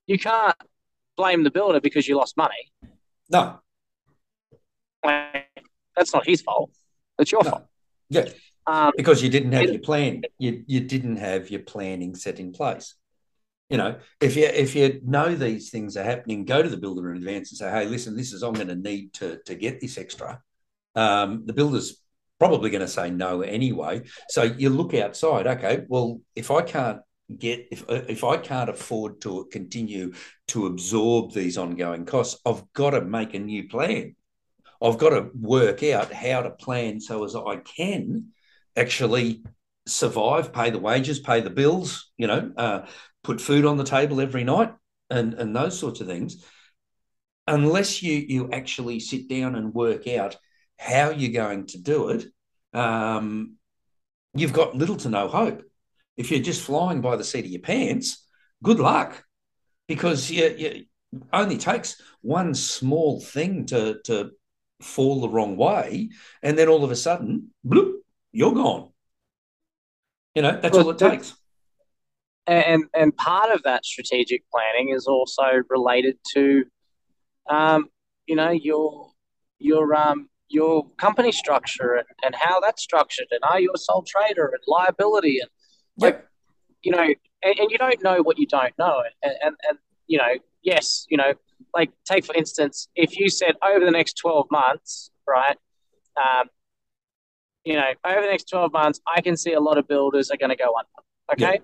You 0.07 0.17
can't 0.17 0.55
blame 1.17 1.43
the 1.43 1.51
builder 1.51 1.81
because 1.81 2.07
you 2.07 2.15
lost 2.15 2.37
money. 2.37 2.71
No. 3.29 3.59
That's 5.03 6.13
not 6.13 6.25
his 6.25 6.41
fault. 6.41 6.71
It's 7.19 7.31
your 7.31 7.43
No. 7.43 7.49
fault. 7.49 7.65
Yeah. 8.09 8.29
Um, 8.67 8.91
because 8.95 9.23
you 9.23 9.29
didn't 9.29 9.53
have 9.53 9.63
it- 9.63 9.71
your 9.71 9.81
plan. 9.81 10.21
You 10.37 10.63
you 10.67 10.81
didn't 10.81 11.17
have 11.17 11.49
your 11.49 11.61
planning 11.61 12.15
set 12.15 12.39
in 12.39 12.51
place. 12.51 12.95
You 13.69 13.77
know, 13.77 13.99
if 14.21 14.35
you 14.37 14.45
if 14.45 14.75
you 14.75 15.01
know 15.03 15.35
these 15.35 15.69
things 15.71 15.97
are 15.97 16.03
happening, 16.03 16.45
go 16.45 16.61
to 16.61 16.69
the 16.69 16.77
builder 16.77 17.11
in 17.11 17.17
advance 17.17 17.51
and 17.51 17.57
say, 17.57 17.69
"Hey, 17.69 17.85
listen, 17.85 18.15
this 18.15 18.31
is 18.33 18.43
I'm 18.43 18.53
going 18.53 18.67
to 18.67 18.75
need 18.75 19.13
to 19.13 19.39
to 19.45 19.55
get 19.55 19.79
this 19.81 19.97
extra." 19.97 20.41
Um, 20.95 21.45
the 21.45 21.53
builder's 21.53 22.01
probably 22.39 22.69
going 22.69 22.81
to 22.81 22.87
say 22.87 23.09
no 23.09 23.41
anyway. 23.41 24.03
So 24.29 24.43
you 24.43 24.69
look 24.69 24.93
outside. 24.93 25.47
Okay, 25.47 25.85
well, 25.87 26.21
if 26.35 26.51
I 26.51 26.61
can't 26.61 27.01
get 27.35 27.67
if 27.71 27.83
if 27.89 28.23
I 28.23 28.37
can't 28.37 28.69
afford 28.69 29.21
to 29.21 29.47
continue 29.51 30.13
to 30.49 30.67
absorb 30.67 31.33
these 31.33 31.57
ongoing 31.57 32.05
costs, 32.05 32.39
I've 32.45 32.63
got 32.73 32.91
to 32.91 33.01
make 33.01 33.33
a 33.33 33.39
new 33.39 33.67
plan. 33.67 34.15
I've 34.81 34.97
got 34.97 35.09
to 35.09 35.29
work 35.33 35.83
out 35.83 36.13
how 36.13 36.41
to 36.41 36.51
plan 36.51 37.01
so 37.01 37.23
as 37.23 37.35
I 37.35 37.57
can 37.57 38.27
actually 38.75 39.43
survive, 39.87 40.53
pay 40.53 40.69
the 40.69 40.79
wages, 40.79 41.19
pay 41.19 41.41
the 41.41 41.49
bills, 41.49 42.11
you 42.17 42.27
know, 42.27 42.51
uh, 42.55 42.85
put 43.23 43.41
food 43.41 43.65
on 43.65 43.77
the 43.77 43.83
table 43.83 44.21
every 44.21 44.43
night, 44.43 44.73
and 45.09 45.33
and 45.33 45.55
those 45.55 45.77
sorts 45.77 46.01
of 46.01 46.07
things. 46.07 46.43
Unless 47.47 48.03
you 48.03 48.13
you 48.13 48.49
actually 48.51 48.99
sit 48.99 49.27
down 49.27 49.55
and 49.55 49.73
work 49.73 50.07
out 50.07 50.37
how 50.77 51.09
you're 51.09 51.31
going 51.31 51.65
to 51.67 51.81
do 51.81 52.09
it, 52.09 52.25
um, 52.73 53.55
you've 54.33 54.53
got 54.53 54.75
little 54.75 54.97
to 54.97 55.09
no 55.09 55.27
hope. 55.27 55.63
If 56.17 56.31
you're 56.31 56.41
just 56.41 56.63
flying 56.63 57.01
by 57.01 57.15
the 57.15 57.23
seat 57.23 57.45
of 57.45 57.51
your 57.51 57.61
pants, 57.61 58.25
good 58.63 58.79
luck, 58.79 59.23
because 59.87 60.29
you, 60.29 60.45
you 60.57 60.85
only 61.31 61.57
takes 61.57 62.01
one 62.21 62.53
small 62.53 63.21
thing 63.21 63.65
to 63.67 63.99
to 64.05 64.31
fall 64.81 65.21
the 65.21 65.29
wrong 65.29 65.55
way, 65.57 66.09
and 66.43 66.57
then 66.57 66.67
all 66.67 66.83
of 66.83 66.91
a 66.91 66.95
sudden, 66.95 67.53
bloop, 67.65 67.93
you're 68.31 68.53
gone. 68.53 68.91
You 70.35 70.41
know, 70.41 70.59
that's 70.59 70.75
Well, 70.75 70.85
all 70.85 70.91
it 70.91 70.99
takes. 70.99 71.35
and 72.47 72.83
and 72.93 73.15
part 73.15 73.51
of 73.51 73.63
that 73.63 73.85
strategic 73.85 74.43
planning 74.51 74.89
is 74.89 75.07
also 75.07 75.63
related 75.69 76.17
to 76.33 76.65
um, 77.49 77.89
you 78.25 78.35
know 78.35 78.51
your 78.51 79.11
your 79.59 79.95
um 79.95 80.29
your 80.49 80.89
company 80.97 81.31
structure 81.31 81.95
and, 81.95 82.07
and 82.23 82.35
how 82.35 82.59
that's 82.59 82.81
structured 82.81 83.27
and 83.31 83.41
are 83.43 83.59
you 83.59 83.71
a 83.75 83.77
sole 83.77 84.03
trader 84.03 84.45
and 84.45 84.61
liability 84.65 85.39
and 85.39 85.49
Yep. 85.97 86.27
you 86.83 86.91
know 86.91 87.03
and, 87.43 87.59
and 87.59 87.71
you 87.71 87.77
don't 87.77 88.01
know 88.03 88.21
what 88.21 88.37
you 88.37 88.47
don't 88.47 88.73
know. 88.77 89.03
And, 89.23 89.33
and 89.41 89.55
and 89.69 89.77
you 90.07 90.17
know 90.17 90.33
yes 90.63 91.05
you 91.09 91.17
know 91.17 91.33
like 91.73 91.91
take 92.05 92.25
for 92.25 92.35
instance 92.35 92.87
if 92.95 93.17
you 93.19 93.29
said 93.29 93.55
over 93.63 93.83
the 93.83 93.91
next 93.91 94.13
12 94.13 94.47
months 94.51 95.11
right 95.27 95.57
um, 96.17 96.47
you 97.65 97.73
know 97.73 97.89
over 98.05 98.21
the 98.21 98.27
next 98.27 98.45
12 98.49 98.71
months 98.71 98.99
i 99.07 99.21
can 99.21 99.35
see 99.35 99.53
a 99.53 99.59
lot 99.59 99.77
of 99.77 99.87
builders 99.87 100.29
are 100.31 100.37
going 100.37 100.49
to 100.49 100.55
go 100.55 100.71
under 100.77 100.89
okay? 101.33 101.59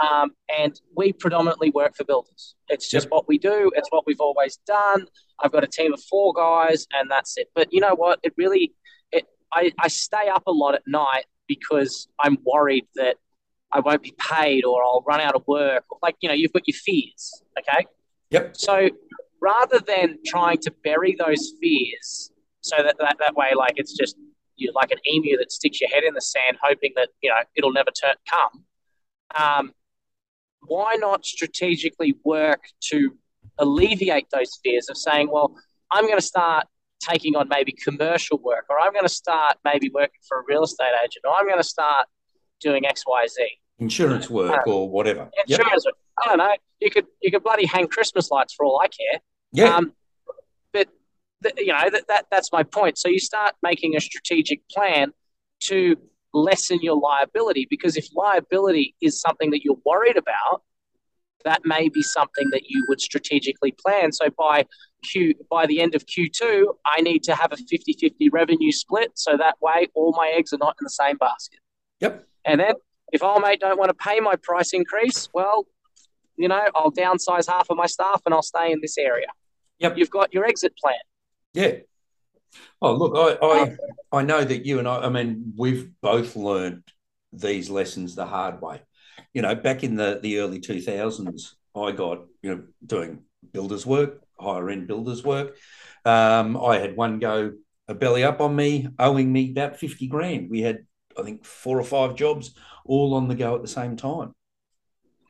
Um, 0.00 0.30
and 0.58 0.80
we 0.96 1.12
predominantly 1.12 1.70
work 1.70 1.94
for 1.96 2.04
builders. 2.04 2.54
It's 2.68 2.88
just 2.88 3.06
Yep. 3.06 3.10
what 3.10 3.28
we 3.28 3.36
do. 3.38 3.70
It's 3.74 3.90
what 3.90 4.06
we've 4.06 4.20
always 4.20 4.56
done. 4.66 5.06
I've 5.42 5.52
got 5.52 5.64
a 5.64 5.66
team 5.66 5.92
of 5.92 6.00
four 6.02 6.32
guys 6.32 6.86
and 6.94 7.10
that's 7.10 7.36
it. 7.36 7.48
But 7.54 7.68
you 7.72 7.80
know 7.80 7.94
what? 7.94 8.18
It 8.22 8.32
really 8.38 8.72
it 9.10 9.26
i, 9.52 9.70
I 9.80 9.88
stay 9.88 10.28
up 10.28 10.44
a 10.46 10.52
lot 10.52 10.74
at 10.74 10.82
night 10.86 11.24
because 11.48 12.08
i'm 12.20 12.38
worried 12.44 12.86
that 12.94 13.16
I 13.72 13.80
won't 13.80 14.02
be 14.02 14.14
paid 14.18 14.64
or 14.64 14.82
I'll 14.82 15.02
run 15.06 15.20
out 15.20 15.34
of 15.34 15.42
work. 15.46 15.84
Like, 16.02 16.16
you 16.20 16.28
know, 16.28 16.34
you've 16.34 16.52
got 16.52 16.66
your 16.66 16.76
fears. 16.76 17.42
Okay. 17.58 17.86
Yep. 18.30 18.56
So 18.56 18.88
rather 19.40 19.80
than 19.86 20.18
trying 20.26 20.58
to 20.58 20.72
bury 20.84 21.16
those 21.18 21.52
fears 21.60 22.30
so 22.60 22.76
that 22.76 22.96
that, 23.00 23.16
that 23.18 23.34
way, 23.34 23.50
like, 23.56 23.72
it's 23.76 23.96
just 23.96 24.16
you're 24.56 24.72
like 24.74 24.90
an 24.90 24.98
emu 25.10 25.36
that 25.38 25.50
sticks 25.50 25.80
your 25.80 25.90
head 25.90 26.04
in 26.04 26.14
the 26.14 26.20
sand, 26.20 26.58
hoping 26.62 26.92
that, 26.96 27.08
you 27.22 27.30
know, 27.30 27.36
it'll 27.56 27.72
never 27.72 27.90
turn, 27.90 28.14
come. 28.28 28.64
Um, 29.34 29.72
why 30.60 30.94
not 30.94 31.24
strategically 31.24 32.14
work 32.24 32.62
to 32.90 33.16
alleviate 33.58 34.26
those 34.32 34.58
fears 34.62 34.88
of 34.88 34.96
saying, 34.96 35.28
well, 35.30 35.56
I'm 35.90 36.04
going 36.04 36.18
to 36.18 36.24
start 36.24 36.66
taking 37.00 37.34
on 37.36 37.48
maybe 37.48 37.72
commercial 37.72 38.38
work, 38.38 38.66
or 38.70 38.78
I'm 38.80 38.92
going 38.92 39.04
to 39.04 39.08
start 39.08 39.56
maybe 39.64 39.90
working 39.92 40.20
for 40.28 40.40
a 40.40 40.42
real 40.46 40.62
estate 40.62 40.92
agent, 41.02 41.24
or 41.24 41.34
I'm 41.34 41.46
going 41.46 41.58
to 41.58 41.64
start 41.64 42.06
doing 42.60 42.86
X, 42.86 43.02
Y, 43.06 43.26
Z. 43.26 43.48
Insurance 43.82 44.30
work 44.30 44.66
or 44.66 44.88
whatever. 44.88 45.28
Yep. 45.48 45.60
Insurance. 45.60 45.86
I 46.22 46.28
don't 46.28 46.38
know. 46.38 46.54
You 46.80 46.90
could 46.90 47.06
you 47.20 47.30
could 47.30 47.42
bloody 47.42 47.66
hang 47.66 47.88
Christmas 47.88 48.30
lights 48.30 48.54
for 48.54 48.64
all 48.64 48.80
I 48.80 48.88
care. 48.88 49.20
Yeah. 49.52 49.76
Um, 49.76 49.92
but 50.72 50.88
th- 51.42 51.54
you 51.58 51.72
know 51.72 51.90
that, 51.90 52.06
that 52.08 52.26
that's 52.30 52.52
my 52.52 52.62
point. 52.62 52.98
So 52.98 53.08
you 53.08 53.18
start 53.18 53.54
making 53.62 53.96
a 53.96 54.00
strategic 54.00 54.66
plan 54.68 55.12
to 55.64 55.96
lessen 56.34 56.78
your 56.82 56.98
liability 56.98 57.66
because 57.68 57.96
if 57.96 58.06
liability 58.14 58.94
is 59.00 59.20
something 59.20 59.50
that 59.50 59.64
you're 59.64 59.80
worried 59.84 60.16
about, 60.16 60.62
that 61.44 61.62
may 61.64 61.88
be 61.88 62.02
something 62.02 62.48
that 62.52 62.62
you 62.68 62.84
would 62.88 63.00
strategically 63.00 63.74
plan. 63.84 64.12
So 64.12 64.28
by 64.38 64.66
Q 65.10 65.34
by 65.50 65.66
the 65.66 65.80
end 65.80 65.94
of 65.94 66.06
Q2, 66.06 66.64
I 66.86 67.00
need 67.00 67.22
to 67.24 67.34
have 67.34 67.52
a 67.52 67.56
50-50 67.56 68.28
revenue 68.32 68.72
split 68.72 69.12
so 69.14 69.36
that 69.36 69.56
way 69.60 69.88
all 69.94 70.14
my 70.16 70.32
eggs 70.36 70.52
are 70.52 70.58
not 70.58 70.76
in 70.80 70.84
the 70.84 70.90
same 70.90 71.16
basket. 71.16 71.60
Yep. 72.00 72.26
And 72.44 72.60
then 72.60 72.74
if 73.12 73.22
old 73.22 73.42
mate 73.42 73.60
don't 73.60 73.78
want 73.78 73.90
to 73.90 73.94
pay 73.94 74.20
my 74.20 74.34
price 74.36 74.72
increase, 74.72 75.28
well, 75.32 75.66
you 76.36 76.48
know, 76.48 76.66
I'll 76.74 76.90
downsize 76.90 77.46
half 77.48 77.68
of 77.70 77.76
my 77.76 77.86
staff 77.86 78.22
and 78.24 78.34
I'll 78.34 78.42
stay 78.42 78.72
in 78.72 78.80
this 78.80 78.98
area. 78.98 79.26
Yep. 79.78 79.98
You've 79.98 80.10
got 80.10 80.32
your 80.32 80.44
exit 80.44 80.74
plan. 80.76 80.94
Yeah. 81.52 81.72
Oh, 82.80 82.94
look, 82.94 83.12
I, 83.14 83.46
I 83.46 83.76
I 84.20 84.22
know 84.22 84.44
that 84.44 84.66
you 84.66 84.78
and 84.78 84.88
I, 84.88 85.06
I 85.06 85.08
mean, 85.08 85.54
we've 85.56 85.90
both 86.00 86.36
learned 86.36 86.82
these 87.32 87.70
lessons 87.70 88.14
the 88.14 88.26
hard 88.26 88.60
way. 88.60 88.82
You 89.32 89.42
know, 89.42 89.54
back 89.54 89.84
in 89.84 89.96
the, 89.96 90.20
the 90.22 90.38
early 90.38 90.60
2000s, 90.60 91.54
I 91.74 91.92
got, 91.92 92.24
you 92.42 92.54
know, 92.54 92.62
doing 92.84 93.22
builders 93.52 93.86
work, 93.86 94.22
higher 94.38 94.68
end 94.70 94.86
builders 94.86 95.24
work. 95.24 95.56
Um, 96.04 96.56
I 96.56 96.78
had 96.78 96.96
one 96.96 97.18
go 97.18 97.52
a 97.88 97.94
belly 97.94 98.24
up 98.24 98.40
on 98.40 98.54
me, 98.54 98.88
owing 98.98 99.32
me 99.32 99.50
about 99.50 99.78
50 99.78 100.06
grand. 100.08 100.50
We 100.50 100.60
had, 100.60 100.86
I 101.18 101.22
think, 101.22 101.44
four 101.44 101.78
or 101.78 101.84
five 101.84 102.14
jobs 102.14 102.54
all 102.84 103.14
on 103.14 103.28
the 103.28 103.34
go 103.34 103.54
at 103.54 103.62
the 103.62 103.68
same 103.68 103.96
time. 103.96 104.32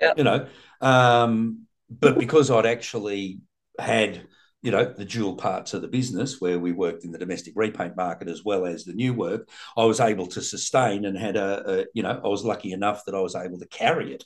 Yeah. 0.01 0.15
You 0.17 0.25
know, 0.25 0.47
um, 0.81 1.67
but 1.91 2.19
because 2.19 2.51
I'd 2.51 2.67
actually 2.67 3.41
had 3.79 4.27
you 4.63 4.71
know 4.71 4.85
the 4.85 5.05
dual 5.05 5.35
parts 5.35 5.75
of 5.75 5.83
the 5.83 5.89
business 5.89 6.41
where 6.41 6.59
we 6.59 6.73
worked 6.73 7.05
in 7.05 7.13
the 7.13 7.19
domestic 7.19 7.53
repaint 7.57 7.97
market 7.97 8.29
as 8.29 8.45
well 8.45 8.65
as 8.65 8.85
the 8.85 8.93
new 8.93 9.13
work 9.13 9.49
i 9.77 9.85
was 9.85 10.01
able 10.01 10.27
to 10.27 10.41
sustain 10.41 11.05
and 11.05 11.19
had 11.19 11.37
a, 11.37 11.81
a, 11.81 11.87
you 11.95 12.03
know 12.03 12.21
i 12.25 12.29
was 12.29 12.45
lucky 12.45 12.73
enough 12.73 13.05
that 13.05 13.15
i 13.15 13.21
was 13.21 13.35
able 13.35 13.59
to 13.59 13.67
carry 13.67 14.15
it 14.15 14.25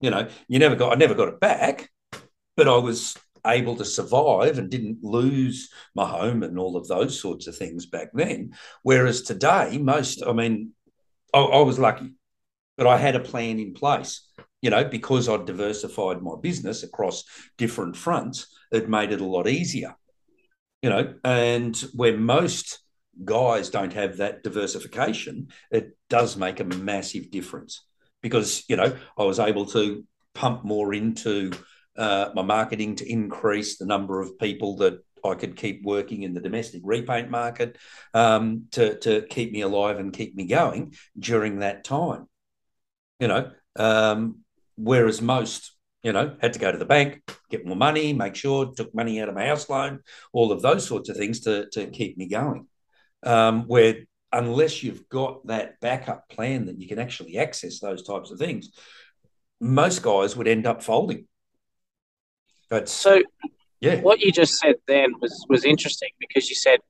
you 0.00 0.10
know 0.10 0.26
you 0.48 0.58
never 0.58 0.74
got 0.74 0.92
i 0.92 0.94
never 0.94 1.14
got 1.14 1.28
it 1.28 1.40
back 1.40 1.90
but 2.56 2.66
i 2.68 2.76
was 2.76 3.16
able 3.46 3.76
to 3.76 3.84
survive 3.84 4.58
and 4.58 4.70
didn't 4.70 4.98
lose 5.02 5.70
my 5.94 6.06
home 6.06 6.42
and 6.42 6.58
all 6.58 6.76
of 6.76 6.88
those 6.88 7.20
sorts 7.20 7.46
of 7.46 7.56
things 7.56 7.86
back 7.86 8.08
then 8.12 8.52
whereas 8.82 9.22
today 9.22 9.78
most 9.78 10.22
i 10.26 10.32
mean 10.32 10.72
i, 11.34 11.38
I 11.38 11.62
was 11.62 11.78
lucky 11.78 12.12
but 12.76 12.86
i 12.86 12.96
had 12.96 13.16
a 13.16 13.20
plan 13.20 13.58
in 13.58 13.74
place 13.74 14.30
you 14.62 14.70
know 14.70 14.84
because 14.84 15.28
i'd 15.28 15.46
diversified 15.46 16.22
my 16.22 16.34
business 16.40 16.82
across 16.82 17.24
different 17.56 17.96
fronts 17.96 18.46
it 18.70 18.88
made 18.88 19.12
it 19.12 19.20
a 19.20 19.26
lot 19.26 19.48
easier, 19.48 19.96
you 20.82 20.90
know. 20.90 21.14
And 21.24 21.76
where 21.94 22.16
most 22.16 22.80
guys 23.24 23.70
don't 23.70 23.92
have 23.92 24.18
that 24.18 24.42
diversification, 24.42 25.48
it 25.70 25.96
does 26.08 26.36
make 26.36 26.60
a 26.60 26.64
massive 26.64 27.30
difference 27.30 27.84
because, 28.22 28.64
you 28.68 28.76
know, 28.76 28.96
I 29.16 29.24
was 29.24 29.38
able 29.38 29.66
to 29.66 30.04
pump 30.34 30.64
more 30.64 30.94
into 30.94 31.52
uh, 31.96 32.30
my 32.34 32.42
marketing 32.42 32.96
to 32.96 33.10
increase 33.10 33.78
the 33.78 33.86
number 33.86 34.20
of 34.20 34.38
people 34.38 34.76
that 34.76 35.00
I 35.28 35.34
could 35.34 35.56
keep 35.56 35.84
working 35.84 36.22
in 36.22 36.34
the 36.34 36.40
domestic 36.40 36.82
repaint 36.84 37.30
market 37.30 37.76
um, 38.14 38.66
to, 38.72 38.98
to 39.00 39.22
keep 39.22 39.52
me 39.52 39.60
alive 39.60 39.98
and 39.98 40.12
keep 40.12 40.34
me 40.34 40.46
going 40.46 40.94
during 41.18 41.60
that 41.60 41.84
time, 41.84 42.26
you 43.20 43.28
know. 43.28 43.50
Um, 43.76 44.40
whereas 44.76 45.22
most 45.22 45.72
you 46.02 46.12
know, 46.12 46.36
had 46.40 46.52
to 46.52 46.58
go 46.58 46.70
to 46.70 46.78
the 46.78 46.84
bank, 46.84 47.22
get 47.50 47.66
more 47.66 47.76
money, 47.76 48.12
make 48.12 48.36
sure, 48.36 48.72
took 48.72 48.94
money 48.94 49.20
out 49.20 49.28
of 49.28 49.34
my 49.34 49.46
house 49.46 49.68
loan, 49.68 50.00
all 50.32 50.52
of 50.52 50.62
those 50.62 50.86
sorts 50.86 51.08
of 51.08 51.16
things 51.16 51.40
to, 51.40 51.68
to 51.70 51.86
keep 51.88 52.16
me 52.16 52.28
going. 52.28 52.66
Um, 53.24 53.64
where 53.66 54.04
unless 54.30 54.82
you've 54.82 55.08
got 55.08 55.46
that 55.48 55.80
backup 55.80 56.28
plan 56.28 56.66
that 56.66 56.78
you 56.78 56.86
can 56.86 56.98
actually 56.98 57.38
access 57.38 57.80
those 57.80 58.04
types 58.04 58.30
of 58.30 58.38
things, 58.38 58.70
most 59.60 60.02
guys 60.02 60.36
would 60.36 60.46
end 60.46 60.66
up 60.66 60.82
folding. 60.82 61.26
But 62.70 62.88
So 62.88 63.22
yeah, 63.80 64.00
what 64.00 64.20
you 64.20 64.32
just 64.32 64.58
said 64.58 64.76
then 64.86 65.12
was 65.20 65.46
was 65.48 65.64
interesting 65.64 66.10
because 66.18 66.48
you 66.48 66.56
said, 66.56 66.80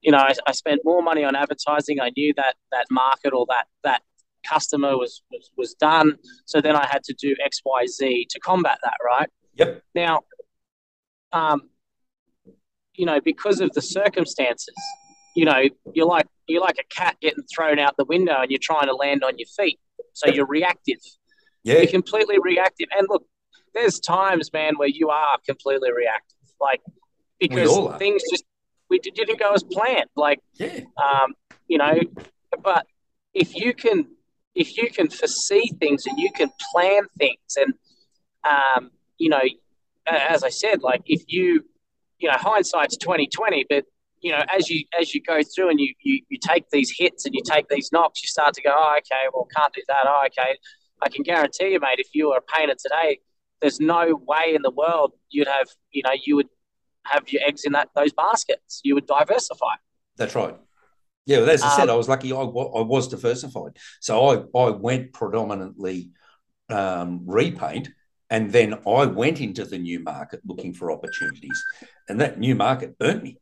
you 0.00 0.12
know, 0.12 0.18
I, 0.18 0.34
I 0.46 0.52
spent 0.52 0.82
more 0.84 1.02
money 1.02 1.24
on 1.24 1.34
advertising. 1.34 2.00
I 2.00 2.10
knew 2.16 2.32
that 2.36 2.54
that 2.72 2.86
market 2.90 3.32
or 3.32 3.46
that 3.48 3.66
that 3.84 4.02
customer 4.48 4.96
was, 4.96 5.22
was 5.30 5.50
was 5.56 5.74
done. 5.74 6.16
So 6.46 6.60
then 6.60 6.76
I 6.76 6.86
had 6.86 7.02
to 7.04 7.14
do 7.14 7.34
X, 7.44 7.60
Y, 7.64 7.86
Z 7.86 8.26
to 8.30 8.40
combat 8.40 8.78
that, 8.82 8.96
right? 9.04 9.28
Yep. 9.56 9.82
Now, 9.94 10.20
um, 11.32 11.62
you 12.94 13.06
know, 13.06 13.20
because 13.20 13.60
of 13.60 13.72
the 13.72 13.82
circumstances, 13.82 14.74
you 15.34 15.44
know, 15.44 15.62
you're 15.92 16.06
like 16.06 16.26
you're 16.46 16.62
like 16.62 16.78
a 16.78 16.94
cat 16.94 17.16
getting 17.20 17.44
thrown 17.54 17.78
out 17.78 17.96
the 17.96 18.04
window 18.04 18.40
and 18.40 18.50
you're 18.50 18.60
trying 18.62 18.86
to 18.86 18.94
land 18.94 19.24
on 19.24 19.38
your 19.38 19.48
feet. 19.56 19.78
So 20.14 20.28
you're 20.28 20.46
reactive. 20.46 20.98
Yeah. 21.64 21.78
You're 21.78 21.86
completely 21.86 22.38
reactive. 22.40 22.88
And 22.96 23.06
look, 23.10 23.24
there's 23.78 24.00
times, 24.00 24.52
man, 24.52 24.74
where 24.76 24.88
you 24.88 25.10
are 25.10 25.38
completely 25.46 25.92
reactive. 25.92 26.36
Like 26.60 26.80
because 27.38 27.98
things 27.98 28.22
just 28.30 28.44
we 28.90 28.98
didn't 28.98 29.38
go 29.38 29.52
as 29.52 29.62
planned. 29.62 30.10
Like 30.16 30.40
Yeah. 30.54 30.80
um, 30.96 31.34
you 31.68 31.78
know, 31.78 31.94
but 32.62 32.86
if 33.34 33.54
you 33.54 33.74
can 33.74 34.06
if 34.54 34.76
you 34.76 34.90
can 34.90 35.08
foresee 35.08 35.70
things 35.78 36.06
and 36.06 36.18
you 36.18 36.30
can 36.32 36.50
plan 36.72 37.02
things 37.18 37.56
and 37.56 37.74
um, 38.48 38.90
you 39.18 39.28
know, 39.28 39.42
as 40.06 40.42
I 40.42 40.48
said, 40.48 40.82
like 40.82 41.02
if 41.06 41.22
you 41.28 41.64
you 42.18 42.28
know, 42.28 42.36
hindsight's 42.36 42.96
twenty 42.96 43.28
twenty, 43.28 43.64
but 43.68 43.84
you 44.20 44.32
know, 44.32 44.42
as 44.52 44.68
you 44.68 44.84
as 44.98 45.14
you 45.14 45.22
go 45.22 45.40
through 45.54 45.70
and 45.70 45.78
you, 45.78 45.94
you 46.02 46.20
you 46.28 46.38
take 46.42 46.68
these 46.70 46.92
hits 46.96 47.24
and 47.24 47.34
you 47.34 47.42
take 47.44 47.68
these 47.68 47.92
knocks, 47.92 48.22
you 48.22 48.26
start 48.26 48.54
to 48.54 48.62
go, 48.62 48.74
oh, 48.76 48.96
okay, 48.98 49.28
well, 49.32 49.46
can't 49.56 49.72
do 49.72 49.82
that. 49.86 50.04
Oh, 50.06 50.22
okay, 50.26 50.56
I 51.02 51.08
can 51.08 51.22
guarantee 51.22 51.68
you, 51.72 51.80
mate, 51.80 51.98
if 51.98 52.08
you 52.14 52.30
were 52.30 52.38
a 52.38 52.42
painter 52.42 52.74
today, 52.74 53.20
there's 53.60 53.80
no 53.80 54.20
way 54.26 54.54
in 54.54 54.62
the 54.62 54.70
world 54.70 55.12
you'd 55.30 55.48
have, 55.48 55.68
you 55.90 56.02
know, 56.02 56.12
you 56.24 56.36
would 56.36 56.48
have 57.04 57.28
your 57.32 57.42
eggs 57.46 57.64
in 57.64 57.72
that 57.72 57.88
those 57.94 58.12
baskets. 58.12 58.80
You 58.84 58.94
would 58.94 59.06
diversify. 59.06 59.74
That's 60.16 60.34
right. 60.34 60.56
Yeah, 61.26 61.38
well, 61.40 61.50
as 61.50 61.62
I 61.62 61.76
said, 61.76 61.88
Um, 61.88 61.90
I 61.90 61.94
was 61.96 62.08
lucky. 62.08 62.32
I, 62.32 62.36
I 62.36 62.82
was 62.82 63.08
diversified, 63.08 63.76
so 64.00 64.12
I 64.30 64.58
I 64.58 64.70
went 64.70 65.12
predominantly 65.12 66.10
um, 66.70 67.22
repaint, 67.26 67.90
and 68.30 68.50
then 68.50 68.74
I 68.86 69.06
went 69.06 69.40
into 69.40 69.64
the 69.64 69.78
new 69.78 70.00
market 70.00 70.40
looking 70.46 70.72
for 70.74 70.90
opportunities, 70.90 71.62
and 72.08 72.20
that 72.20 72.38
new 72.38 72.54
market 72.54 72.98
burnt 72.98 73.22
me. 73.22 73.36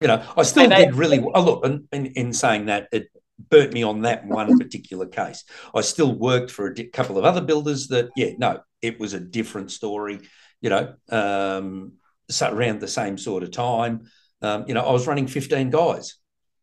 You 0.00 0.08
know, 0.08 0.24
I 0.36 0.42
still 0.42 0.68
they- 0.68 0.86
did 0.86 0.94
really 0.94 1.18
well. 1.18 1.32
Oh, 1.34 1.42
look, 1.44 1.66
in, 1.66 1.88
in, 1.92 2.06
in 2.06 2.32
saying 2.32 2.66
that, 2.66 2.88
it 2.92 3.08
burnt 3.38 3.72
me 3.72 3.82
on 3.82 4.02
that 4.02 4.26
one 4.26 4.58
particular 4.58 5.06
case. 5.06 5.44
I 5.74 5.80
still 5.80 6.14
worked 6.14 6.50
for 6.50 6.66
a 6.66 6.74
di- 6.74 6.88
couple 6.88 7.18
of 7.18 7.24
other 7.24 7.40
builders 7.40 7.88
that, 7.88 8.10
yeah, 8.16 8.30
no, 8.38 8.60
it 8.80 8.98
was 9.00 9.14
a 9.14 9.20
different 9.20 9.70
story. 9.70 10.20
You 10.60 10.70
know, 10.70 10.94
um, 11.10 11.92
so 12.30 12.52
around 12.52 12.80
the 12.80 12.88
same 12.88 13.18
sort 13.18 13.42
of 13.42 13.50
time, 13.50 14.02
um, 14.42 14.64
you 14.68 14.74
know, 14.74 14.82
I 14.82 14.92
was 14.92 15.06
running 15.06 15.26
15 15.26 15.70
guys. 15.70 16.16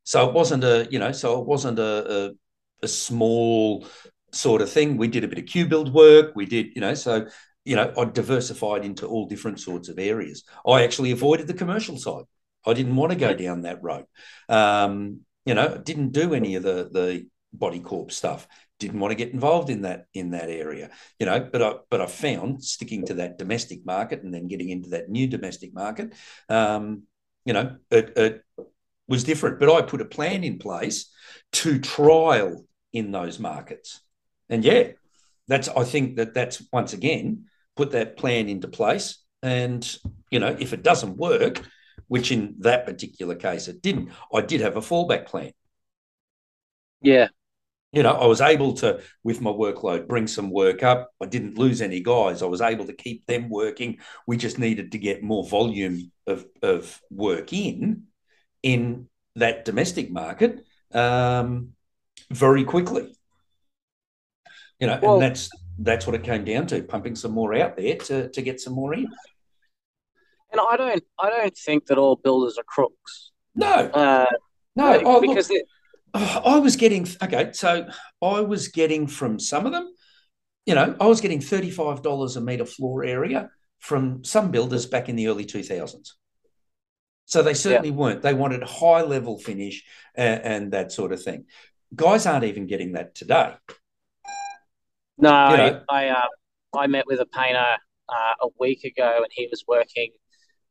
So 0.04 0.28
it 0.28 0.34
wasn't 0.34 0.64
a, 0.64 0.88
you 0.90 1.00
know, 1.00 1.12
so 1.12 1.40
it 1.40 1.48
wasn't 1.48 1.80
a, 1.80 2.28
a, 2.28 2.32
a 2.84 2.88
small 2.88 3.86
sort 4.32 4.62
of 4.62 4.72
thing. 4.72 4.98
We 4.98 5.08
did 5.08 5.24
a 5.24 5.28
bit 5.28 5.40
of 5.40 5.46
Q 5.46 5.68
build 5.68 5.94
work. 5.94 6.36
We 6.36 6.46
did, 6.46 6.68
you 6.76 6.82
know, 6.82 6.94
so, 6.94 7.28
you 7.66 7.76
know, 7.76 7.94
I 7.98 8.06
diversified 8.06 8.86
into 8.86 9.06
all 9.06 9.28
different 9.28 9.60
sorts 9.60 9.90
of 9.90 10.00
areas. 10.00 10.44
I 10.66 10.84
actually 10.84 11.12
avoided 11.12 11.48
the 11.48 11.54
commercial 11.54 11.98
side. 11.98 12.24
I 12.66 12.74
didn't 12.74 12.96
want 12.96 13.12
to 13.12 13.18
go 13.18 13.34
down 13.34 13.62
that 13.62 13.84
road. 13.84 14.06
Um, 14.48 15.22
you 15.50 15.56
know, 15.56 15.80
didn't 15.80 16.12
do 16.12 16.36
any 16.36 16.54
of 16.54 16.62
the, 16.62 16.90
the 16.92 17.26
body 17.52 17.80
corp 17.80 18.12
stuff. 18.12 18.48
Didn't 18.78 19.00
want 19.00 19.12
to 19.12 19.16
get 19.16 19.34
involved 19.34 19.72
in 19.72 19.82
that 19.82 20.06
in 20.14 20.30
that 20.30 20.48
area, 20.48 20.92
you 21.18 21.26
know. 21.26 21.40
But 21.40 21.62
I 21.64 21.74
but 21.90 22.02
I 22.02 22.06
found 22.06 22.64
sticking 22.64 23.04
to 23.08 23.16
that 23.16 23.40
domestic 23.40 23.84
market 23.84 24.22
and 24.22 24.32
then 24.32 24.48
getting 24.48 24.70
into 24.70 24.92
that 24.92 25.10
new 25.10 25.26
domestic 25.26 25.74
market, 25.74 26.14
um, 26.50 27.04
you 27.46 27.54
know, 27.54 27.78
it, 27.90 28.16
it 28.16 28.44
was 29.08 29.24
different. 29.24 29.60
But 29.60 29.74
I 29.74 29.82
put 29.82 30.02
a 30.02 30.06
plan 30.06 30.44
in 30.44 30.60
place 30.60 31.12
to 31.54 31.80
trial 31.80 32.64
in 32.94 33.12
those 33.12 33.40
markets, 33.40 34.02
and 34.50 34.64
yeah, 34.64 34.90
that's 35.48 35.68
I 35.68 35.84
think 35.84 36.18
that 36.18 36.36
that's 36.36 36.62
once 36.72 36.94
again 36.94 37.46
put 37.76 37.90
that 37.92 38.18
plan 38.18 38.50
into 38.50 38.68
place. 38.68 39.18
And 39.42 39.84
you 40.30 40.40
know, 40.40 40.56
if 40.60 40.74
it 40.74 40.84
doesn't 40.84 41.18
work, 41.18 41.66
which 42.10 42.32
in 42.32 42.56
that 42.60 42.86
particular 42.86 43.36
case 43.36 43.68
it 43.70 43.82
didn't, 43.82 44.10
I 44.34 44.42
did 44.42 44.60
have 44.62 44.76
a 44.76 44.82
fallback 44.82 45.26
plan 45.28 45.52
Yeah. 47.02 47.30
you 47.92 48.04
know, 48.04 48.14
I 48.14 48.28
was 48.28 48.42
able 48.42 48.74
to, 48.82 49.02
with 49.24 49.40
my 49.42 49.50
workload, 49.52 50.08
bring 50.08 50.28
some 50.28 50.52
work 50.52 50.84
up. 50.84 51.10
I 51.24 51.26
didn't 51.26 51.58
lose 51.58 51.82
any 51.82 52.02
guys. 52.02 52.44
I 52.44 52.46
was 52.46 52.62
able 52.62 52.86
to 52.86 52.94
keep 52.94 53.26
them 53.26 53.50
working. 53.50 53.98
We 54.28 54.38
just 54.38 54.60
needed 54.60 54.92
to 54.92 54.98
get 55.00 55.24
more 55.24 55.44
volume 55.48 56.12
of, 56.28 56.46
of 56.62 57.02
work 57.10 57.52
in 57.54 58.04
in 58.62 59.08
that 59.36 59.64
domestic 59.66 60.12
market 60.12 60.54
um, 60.94 61.70
very 62.30 62.64
quickly. 62.64 63.06
You 64.80 64.88
know, 64.88 65.00
Well- 65.02 65.14
and 65.16 65.22
that's 65.24 65.50
that's 65.82 66.06
what 66.06 66.16
it 66.16 66.24
came 66.24 66.44
down 66.44 66.68
to, 66.68 66.84
pumping 66.84 67.16
some 67.16 67.32
more 67.32 67.56
out 67.56 67.78
there 67.78 67.96
to, 67.96 68.30
to 68.30 68.42
get 68.42 68.60
some 68.60 68.74
more 68.74 68.94
in. 68.94 69.08
And 70.52 70.62
I 70.70 70.78
don't 70.78 71.04
I 71.20 71.30
don't 71.30 71.58
think 71.58 71.86
that 71.88 71.98
all 71.98 72.16
builders 72.16 72.58
are 72.58 72.64
crooks. 72.64 73.32
No, 73.56 73.68
Uh, 73.94 74.26
no. 74.76 75.02
Oh, 75.06 75.22
because 75.22 75.52
Oh, 76.14 76.42
I 76.44 76.58
was 76.60 76.76
getting 76.76 77.08
okay, 77.22 77.52
so 77.54 77.88
I 78.22 78.42
was 78.42 78.68
getting 78.70 79.06
from 79.06 79.40
some 79.40 79.68
of 79.68 79.72
them, 79.72 79.94
you 80.66 80.74
know, 80.74 80.96
I 81.00 81.06
was 81.06 81.22
getting 81.22 81.40
thirty-five 81.40 82.02
dollars 82.02 82.36
a 82.36 82.42
meter 82.42 82.66
floor 82.66 83.04
area 83.04 83.52
from 83.78 84.24
some 84.24 84.50
builders 84.50 84.88
back 84.88 85.08
in 85.08 85.16
the 85.16 85.28
early 85.28 85.46
two 85.46 85.62
thousands. 85.62 86.16
So 87.26 87.44
they 87.44 87.54
certainly 87.54 87.92
weren't. 87.92 88.24
They 88.24 88.34
wanted 88.34 88.64
high 88.64 89.04
level 89.04 89.38
finish 89.38 89.84
and, 90.16 90.42
and 90.42 90.72
that 90.74 90.92
sort 90.92 91.12
of 91.12 91.22
thing. 91.22 91.46
Guys 91.96 92.26
aren't 92.26 92.44
even 92.46 92.66
getting 92.66 92.94
that 92.94 93.14
today. 93.14 93.54
no, 95.20 95.30
You 95.30 95.56
I. 95.56 95.82
I, 95.90 96.08
uh, 96.10 96.28
I 96.76 96.88
met 96.88 97.06
with 97.06 97.20
a 97.20 97.28
painter 97.28 97.78
uh, 98.10 98.34
a 98.42 98.48
week 98.60 98.84
ago, 98.84 99.18
and 99.18 99.28
he 99.32 99.48
was 99.52 99.64
working 99.68 100.12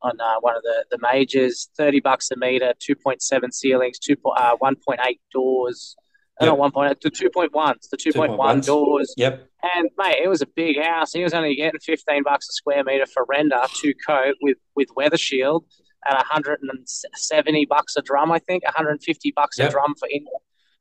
on 0.01 0.19
uh, 0.21 0.35
one 0.41 0.55
of 0.55 0.63
the, 0.63 0.85
the 0.91 0.97
majors. 1.01 1.69
Thirty 1.77 1.99
bucks 1.99 2.31
a 2.31 2.37
meter, 2.37 2.73
two 2.79 2.95
point 2.95 3.21
seven 3.21 3.51
ceilings, 3.51 3.99
two 3.99 4.15
uh, 4.35 4.55
one 4.59 4.75
point 4.75 4.99
eight 5.07 5.21
doors. 5.33 5.95
Uh, 5.99 6.05
Yep. 6.45 6.47
Not 6.51 6.57
one 6.57 6.71
point 6.71 7.01
the 7.01 7.09
two 7.09 7.29
point 7.29 7.53
ones, 7.53 7.89
the 7.91 7.97
two 7.97 8.13
point 8.13 8.37
one 8.37 8.61
2.1s. 8.61 8.65
doors. 8.65 9.13
Yep. 9.17 9.45
And 9.75 9.89
mate, 9.97 10.19
it 10.23 10.29
was 10.29 10.41
a 10.41 10.45
big 10.45 10.81
house. 10.81 11.11
He 11.11 11.21
was 11.21 11.33
only 11.33 11.53
getting 11.55 11.77
fifteen 11.81 12.23
bucks 12.23 12.47
a 12.47 12.53
square 12.53 12.81
meter 12.85 13.05
for 13.05 13.25
render, 13.27 13.59
two 13.75 13.93
coat 14.07 14.35
with 14.41 14.57
with 14.73 14.87
weather 14.95 15.17
shield, 15.17 15.65
at 16.09 16.15
hundred 16.25 16.59
and 16.61 16.87
seventy 16.87 17.65
bucks 17.65 17.97
a 17.97 18.01
drum. 18.01 18.31
I 18.31 18.39
think 18.39 18.63
one 18.63 18.71
hundred 18.73 18.91
and 18.91 19.03
fifty 19.03 19.33
bucks 19.35 19.57
Yep. 19.59 19.67
a 19.67 19.71
drum 19.73 19.95
for 19.99 20.07
in. 20.09 20.23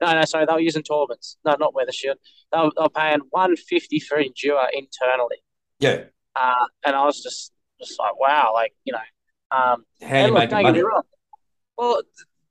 No, 0.00 0.12
no, 0.12 0.24
sorry, 0.26 0.46
they 0.46 0.52
were 0.52 0.60
using 0.60 0.84
Taubmans. 0.84 1.34
No, 1.44 1.56
not 1.58 1.74
weather 1.74 1.90
shield. 1.90 2.18
They 2.52 2.58
were, 2.60 2.70
they 2.76 2.82
were 2.82 2.88
paying 2.90 3.18
one 3.30 3.56
fifty 3.56 3.98
for 3.98 4.16
endure 4.20 4.64
internally. 4.72 5.38
Yeah. 5.80 6.04
Uh, 6.36 6.66
and 6.86 6.94
I 6.94 7.04
was 7.04 7.20
just 7.20 7.50
just 7.80 7.98
like, 7.98 8.18
wow, 8.18 8.52
like 8.54 8.72
you 8.84 8.92
know. 8.92 8.98
Um, 9.50 9.84
How 10.06 10.26
you 10.26 10.32
look, 10.32 10.34
making 10.34 10.50
don't 10.50 10.58
get 10.58 10.62
money? 10.64 10.78
me 10.78 10.84
wrong. 10.84 11.02
Well, 11.78 12.02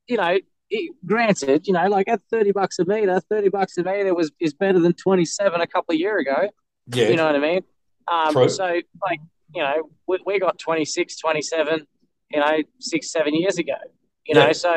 you 0.07 0.17
know, 0.17 0.37
it, 0.71 0.95
granted, 1.05 1.67
you 1.67 1.73
know, 1.73 1.87
like 1.87 2.07
at 2.07 2.21
thirty 2.31 2.51
bucks 2.51 2.79
a 2.79 2.85
meter, 2.85 3.19
thirty 3.29 3.49
bucks 3.49 3.77
a 3.77 3.83
meter 3.83 4.15
was 4.15 4.31
is 4.39 4.53
better 4.53 4.79
than 4.79 4.93
twenty 4.93 5.25
seven 5.25 5.61
a 5.61 5.67
couple 5.67 5.93
of 5.93 5.99
year 5.99 6.17
ago. 6.17 6.49
Yeah. 6.87 7.09
You 7.09 7.15
know 7.17 7.25
what 7.25 7.35
I 7.35 7.39
mean? 7.39 7.61
Um, 8.07 8.31
True. 8.33 8.49
so, 8.49 8.63
like, 9.05 9.19
you 9.53 9.61
know, 9.61 9.89
we, 10.07 10.19
we 10.25 10.39
got 10.39 10.57
26, 10.57 11.17
27, 11.19 11.85
you 12.31 12.39
know, 12.39 12.57
six, 12.79 13.11
seven 13.11 13.35
years 13.35 13.57
ago. 13.57 13.73
You 14.25 14.35
know, 14.35 14.53
so 14.53 14.73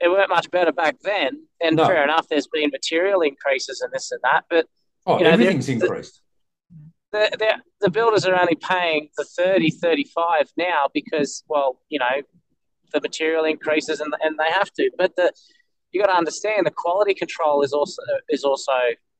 it 0.00 0.08
weren't 0.08 0.28
much 0.28 0.50
better 0.50 0.72
back 0.72 0.96
then. 1.02 1.46
And 1.60 1.76
No. 1.76 1.86
fair 1.86 2.02
enough, 2.02 2.26
there's 2.28 2.48
been 2.48 2.70
material 2.70 3.20
increases 3.22 3.80
and 3.80 3.92
this 3.92 4.10
and 4.10 4.20
that, 4.24 4.42
but 4.50 4.66
oh, 5.06 5.18
you 5.18 5.24
know, 5.24 5.30
everything's 5.30 5.68
increased. 5.68 6.20
The, 7.14 7.36
the, 7.38 7.54
the 7.80 7.90
builders 7.90 8.26
are 8.26 8.38
only 8.38 8.56
paying 8.56 9.08
the 9.16 9.24
30, 9.24 9.70
35 9.70 10.50
now 10.58 10.88
because, 10.92 11.44
well, 11.48 11.80
you 11.88 12.00
know, 12.00 12.22
the 12.92 13.00
material 13.00 13.44
increases 13.44 14.00
and, 14.00 14.12
and 14.20 14.36
they 14.38 14.50
have 14.50 14.70
to. 14.72 14.90
But 14.98 15.14
the 15.16 15.32
you 15.92 16.00
got 16.00 16.08
to 16.08 16.16
understand 16.16 16.66
the 16.66 16.72
quality 16.72 17.14
control 17.14 17.62
is 17.62 17.72
also 17.72 18.02
is 18.28 18.42
also 18.42 18.72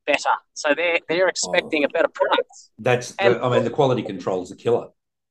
better. 0.07 0.31
So 0.55 0.75
they're 0.77 0.99
they're 1.09 1.29
expecting 1.29 1.85
a 1.85 1.89
better 1.89 2.09
product. 2.09 2.51
That's, 2.79 3.13
the, 3.13 3.25
And- 3.25 3.45
I 3.45 3.49
mean, 3.49 3.65
the 3.65 3.71
quality 3.71 4.03
control 4.03 4.43
is 4.43 4.51
a 4.51 4.57
killer. 4.57 4.89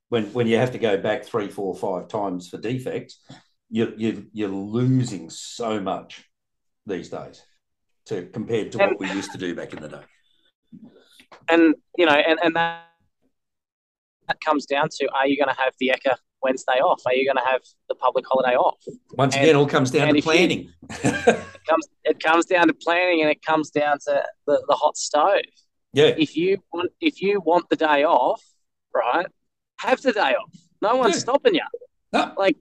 When 0.10 0.32
when 0.34 0.48
you 0.48 0.58
have 0.58 0.72
to 0.72 0.78
go 0.78 0.98
back 0.98 1.26
three, 1.26 1.50
four, 1.50 1.76
five 1.76 2.08
times 2.08 2.48
for 2.48 2.58
defects, 2.58 3.20
you 3.70 3.94
you 3.98 4.28
you're 4.32 4.50
losing 4.50 5.30
so 5.30 5.82
much 5.82 6.24
these 6.86 7.10
days 7.10 7.42
to 8.06 8.26
compared 8.28 8.72
to 8.74 8.78
what 8.78 9.00
we 9.00 9.12
used 9.12 9.32
to 9.34 9.38
do 9.38 9.54
back 9.54 9.74
in 9.74 9.82
the 9.82 9.90
day. 9.90 10.04
And 11.50 11.76
you 11.98 12.06
know, 12.06 12.14
and 12.14 12.40
and 12.44 12.56
that 12.56 12.86
that 14.28 14.40
comes 14.42 14.66
down 14.66 14.90
to: 14.90 15.08
Are 15.14 15.28
you 15.28 15.38
going 15.38 15.54
to 15.54 15.62
have 15.62 15.74
the 15.80 15.92
Ekka 15.96 16.16
Wednesday 16.42 16.80
off? 16.80 17.02
Are 17.06 17.14
you 17.14 17.26
going 17.26 17.44
to 17.44 17.50
have 17.52 17.62
the 17.90 17.96
public 17.96 18.26
holiday 18.30 18.56
off? 18.56 18.78
Once 19.18 19.36
And- 19.36 19.44
again, 19.44 19.56
it 19.56 19.60
all 19.60 19.68
comes 19.68 19.92
down 19.92 20.08
to 20.08 20.10
if 20.12 20.16
you- 20.18 20.22
planning. 20.22 20.72
It 21.64 21.70
comes 21.70 21.88
it 22.04 22.20
comes 22.22 22.46
down 22.46 22.68
to 22.68 22.74
planning, 22.74 23.22
and 23.22 23.30
it 23.32 23.42
comes 23.42 23.70
down 23.70 23.98
to 24.08 24.24
the, 24.48 24.62
the 24.68 24.76
hot 24.76 24.98
stove. 24.98 25.40
yeah, 25.94 26.14
If 26.18 26.36
you 26.36 26.58
want 26.74 26.92
if 27.00 27.22
you 27.22 27.40
want 27.40 27.70
the 27.70 27.78
day 27.78 28.04
off, 28.04 28.44
right, 28.94 29.26
have 29.80 30.02
the 30.02 30.12
day 30.12 30.34
off. 30.36 30.52
No 30.82 30.98
one's 30.98 31.16
Yeah. 31.16 31.20
stopping 31.22 31.56
you. 31.56 31.62
No. 32.12 32.34
Like 32.38 32.58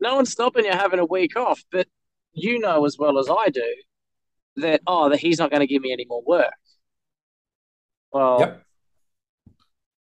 no 0.00 0.14
one's 0.16 0.30
stopping 0.32 0.64
you 0.64 0.72
having 0.72 1.00
a 1.00 1.04
week 1.04 1.36
off. 1.36 1.62
But 1.70 1.86
you 2.32 2.58
know 2.58 2.86
as 2.86 2.96
well 2.98 3.18
as 3.18 3.28
I 3.28 3.50
do 3.50 3.74
that 4.56 4.80
oh 4.86 5.10
that 5.10 5.20
he's 5.20 5.38
not 5.38 5.50
going 5.50 5.60
to 5.60 5.66
give 5.66 5.82
me 5.82 5.92
any 5.92 6.06
more 6.08 6.22
work. 6.26 6.54
Well, 8.12 8.40
Yep. 8.40 8.66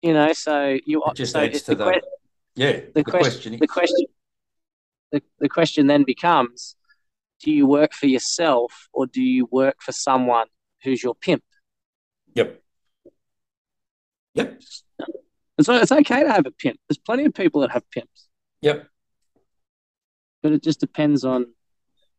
you 0.03 0.13
know, 0.13 0.33
so 0.33 0.79
you 0.87 1.03
It 1.07 1.15
just 1.17 1.33
so 1.33 1.41
adds 1.41 1.63
to 1.63 1.75
the 1.75 1.85
the- 1.85 1.91
que- 1.93 2.01
yeah. 2.55 2.73
the, 2.73 2.91
The 2.95 3.05
question, 3.05 3.31
question. 3.31 3.59
the 3.61 3.67
question 3.67 4.07
the, 5.13 5.23
the 5.39 5.49
question 5.49 5.87
then 5.87 6.03
becomes 6.05 6.77
do 7.41 7.51
you 7.53 7.67
work 7.67 7.93
for 7.93 8.07
yourself 8.07 8.89
or 8.93 9.07
do 9.07 9.23
you 9.23 9.47
work 9.51 9.77
for 9.81 9.93
someone 9.93 10.47
who's 10.83 11.03
your 11.03 11.15
pimp? 11.15 11.45
Yep. 12.35 12.63
Yep. 14.35 14.61
And 15.59 15.65
so 15.67 15.75
it's 15.77 15.93
okay 15.93 16.23
to 16.23 16.31
have 16.33 16.47
a 16.47 16.51
pimp. 16.51 16.79
There's 16.89 16.99
plenty 16.99 17.25
of 17.25 17.35
people 17.35 17.61
that 17.63 17.71
have 17.71 17.89
pimps. 17.91 18.29
Yep. 18.63 18.89
But 20.43 20.53
it 20.53 20.63
just 20.63 20.81
depends 20.81 21.25
on 21.25 21.53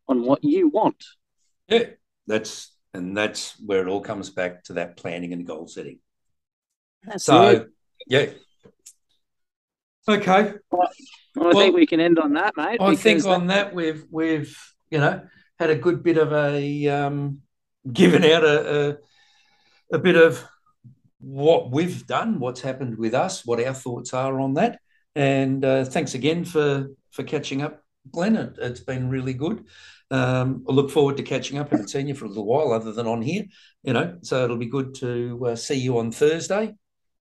on 0.07 0.23
what 0.23 0.43
you 0.43 0.69
want. 0.69 1.03
Yeah. 1.67 1.89
That's 2.25 2.71
and 2.97 3.15
that's 3.15 3.59
where 3.65 3.81
it 3.81 3.87
all 3.87 4.01
comes 4.01 4.29
back 4.29 4.63
to 4.65 4.73
that 4.73 4.97
planning 4.97 5.33
and 5.33 5.47
goal 5.47 5.67
setting. 5.67 5.99
That's 7.03 7.23
so 7.23 7.67
yeah. 8.07 8.27
Okay. 10.07 10.53
Well, 10.71 10.89
I 11.35 11.39
Well, 11.39 11.51
think 11.51 11.75
we 11.75 11.85
can 11.85 11.99
end 11.99 12.19
on 12.19 12.33
that, 12.33 12.55
mate. 12.57 12.81
I 12.81 12.95
think 12.95 13.19
because 13.19 13.25
on 13.27 13.47
that 13.47 13.73
we've 13.73 14.05
we've 14.09 14.57
you 14.89 14.99
know 14.99 15.21
had 15.59 15.69
a 15.69 15.75
good 15.75 16.03
bit 16.03 16.17
of 16.17 16.31
a 16.33 16.87
um, 16.87 17.41
given 17.91 18.23
out 18.23 18.43
a, 18.43 18.97
a 19.91 19.95
a 19.95 19.99
bit 19.99 20.15
of 20.15 20.43
what 21.19 21.71
we've 21.71 22.05
done, 22.05 22.39
what's 22.39 22.61
happened 22.61 22.97
with 22.97 23.13
us, 23.13 23.45
what 23.45 23.63
our 23.63 23.73
thoughts 23.73 24.13
are 24.13 24.39
on 24.39 24.53
that, 24.55 24.79
and 25.15 25.63
uh, 25.65 25.83
thanks 25.85 26.13
again 26.13 26.45
for 26.45 26.87
for 27.11 27.23
catching 27.23 27.61
up, 27.61 27.81
Glenn. 28.11 28.35
It, 28.35 28.57
it's 28.59 28.79
been 28.81 29.09
really 29.09 29.33
good. 29.33 29.65
Um, 30.09 30.65
I 30.69 30.71
look 30.71 30.89
forward 30.89 31.17
to 31.17 31.23
catching 31.23 31.57
up. 31.57 31.69
haven't 31.71 31.89
seen 31.89 32.07
you 32.07 32.15
for 32.15 32.25
a 32.25 32.29
little 32.29 32.45
while, 32.45 32.71
other 32.71 32.91
than 32.93 33.07
on 33.07 33.21
here, 33.21 33.43
you 33.83 33.93
know. 33.93 34.17
So 34.21 34.43
it'll 34.43 34.57
be 34.57 34.67
good 34.67 34.95
to 34.95 35.47
uh, 35.47 35.55
see 35.55 35.75
you 35.75 35.97
on 35.99 36.11
Thursday. 36.11 36.75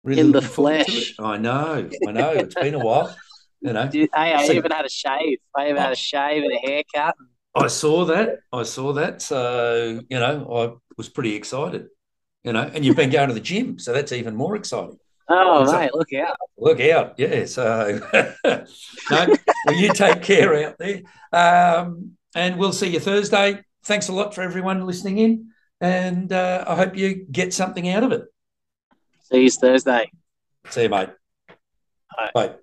Really 0.03 0.21
In 0.21 0.27
the 0.31 0.39
looking 0.39 0.49
forward 0.49 0.85
to 0.85 0.91
flesh. 0.91 1.15
I 1.19 1.37
know, 1.37 1.89
I 2.07 2.11
know. 2.11 2.29
It's 2.31 2.55
been 2.55 2.75
a 2.75 2.79
while, 2.79 3.13
you 3.59 3.73
know. 3.73 3.87
Dude, 3.89 4.09
hey, 4.15 4.33
I 4.33 4.45
So- 4.47 4.53
even 4.53 4.71
had 4.71 4.85
a 4.85 4.89
shave. 4.89 5.39
I 5.57 5.65
even 5.69 5.77
had 5.81 5.91
a 5.91 5.95
shave 5.95 6.43
and 6.43 6.53
a 6.53 6.57
haircut. 6.67 7.15
I 7.55 7.67
saw 7.67 8.05
that. 8.05 8.37
I 8.53 8.63
saw 8.63 8.93
that. 8.93 9.21
So, 9.21 9.99
you 10.09 10.19
know, 10.19 10.47
I 10.55 10.79
was 10.97 11.09
pretty 11.09 11.35
excited, 11.35 11.87
you 12.43 12.53
know, 12.53 12.61
and 12.73 12.85
you've 12.85 12.95
been 12.95 13.09
going 13.09 13.27
to 13.27 13.33
the 13.33 13.39
gym. 13.41 13.77
So 13.79 13.91
that's 13.91 14.13
even 14.13 14.35
more 14.37 14.55
exciting. 14.55 14.97
Oh, 15.27 15.65
So- 15.65 15.73
mate, 15.73 15.93
look 15.93 16.13
out. 16.13 16.37
Look 16.57 16.79
out. 16.79 17.15
Yeah. 17.17 17.43
So, 17.45 17.99
no, 18.13 18.65
well, 19.65 19.75
you 19.75 19.91
take 19.93 20.21
care 20.23 20.65
out 20.65 20.77
there. 20.77 21.01
Um, 21.33 22.11
and 22.35 22.57
we'll 22.57 22.73
see 22.73 22.87
you 22.87 22.99
Thursday. 22.99 23.63
Thanks 23.85 24.09
a 24.09 24.13
lot 24.13 24.35
for 24.35 24.41
everyone 24.41 24.85
listening 24.85 25.17
in. 25.17 25.49
And 25.81 26.31
uh, 26.33 26.65
I 26.67 26.75
hope 26.75 26.97
you 26.97 27.25
get 27.31 27.53
something 27.53 27.87
out 27.89 28.03
of 28.03 28.11
it. 28.11 28.25
See 29.31 29.43
you 29.43 29.51
Thursday. 29.51 30.11
See 30.69 30.83
you, 30.83 30.89
mate. 30.89 31.09
Bye. 32.15 32.31
Bye. 32.33 32.55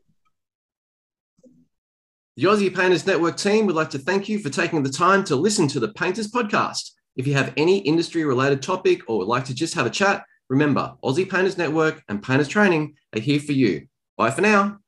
The 2.37 2.45
Aussie 2.45 2.75
Painters 2.75 3.07
Network 3.07 3.39
team 3.39 3.65
would 3.65 3.77
like 3.77 3.91
to 3.91 3.99
thank 3.99 4.29
you 4.29 4.39
for 4.39 4.51
taking 4.51 4.83
the 4.83 4.91
time 4.91 5.25
to 5.25 5.37
listen 5.37 5.69
to 5.69 5.81
the 5.81 5.89
Painters 5.89 6.31
Podcast. 6.31 6.91
If 7.17 7.27
you 7.27 7.33
have 7.33 7.55
any 7.57 7.79
industry 7.79 8.25
related 8.25 8.61
topic 8.61 9.09
or 9.09 9.19
would 9.19 9.29
like 9.29 9.47
to 9.47 9.55
just 9.55 9.75
have 9.75 9.87
a 9.87 9.91
chat, 9.91 10.23
remember 10.51 10.95
Aussie 11.03 11.29
Painters 11.29 11.57
Network 11.57 12.03
and 12.09 12.23
Painters 12.23 12.49
Training 12.49 12.95
are 13.15 13.21
here 13.21 13.41
for 13.41 13.53
you. 13.53 13.87
Bye 14.19 14.31
for 14.31 14.43
now. 14.43 14.81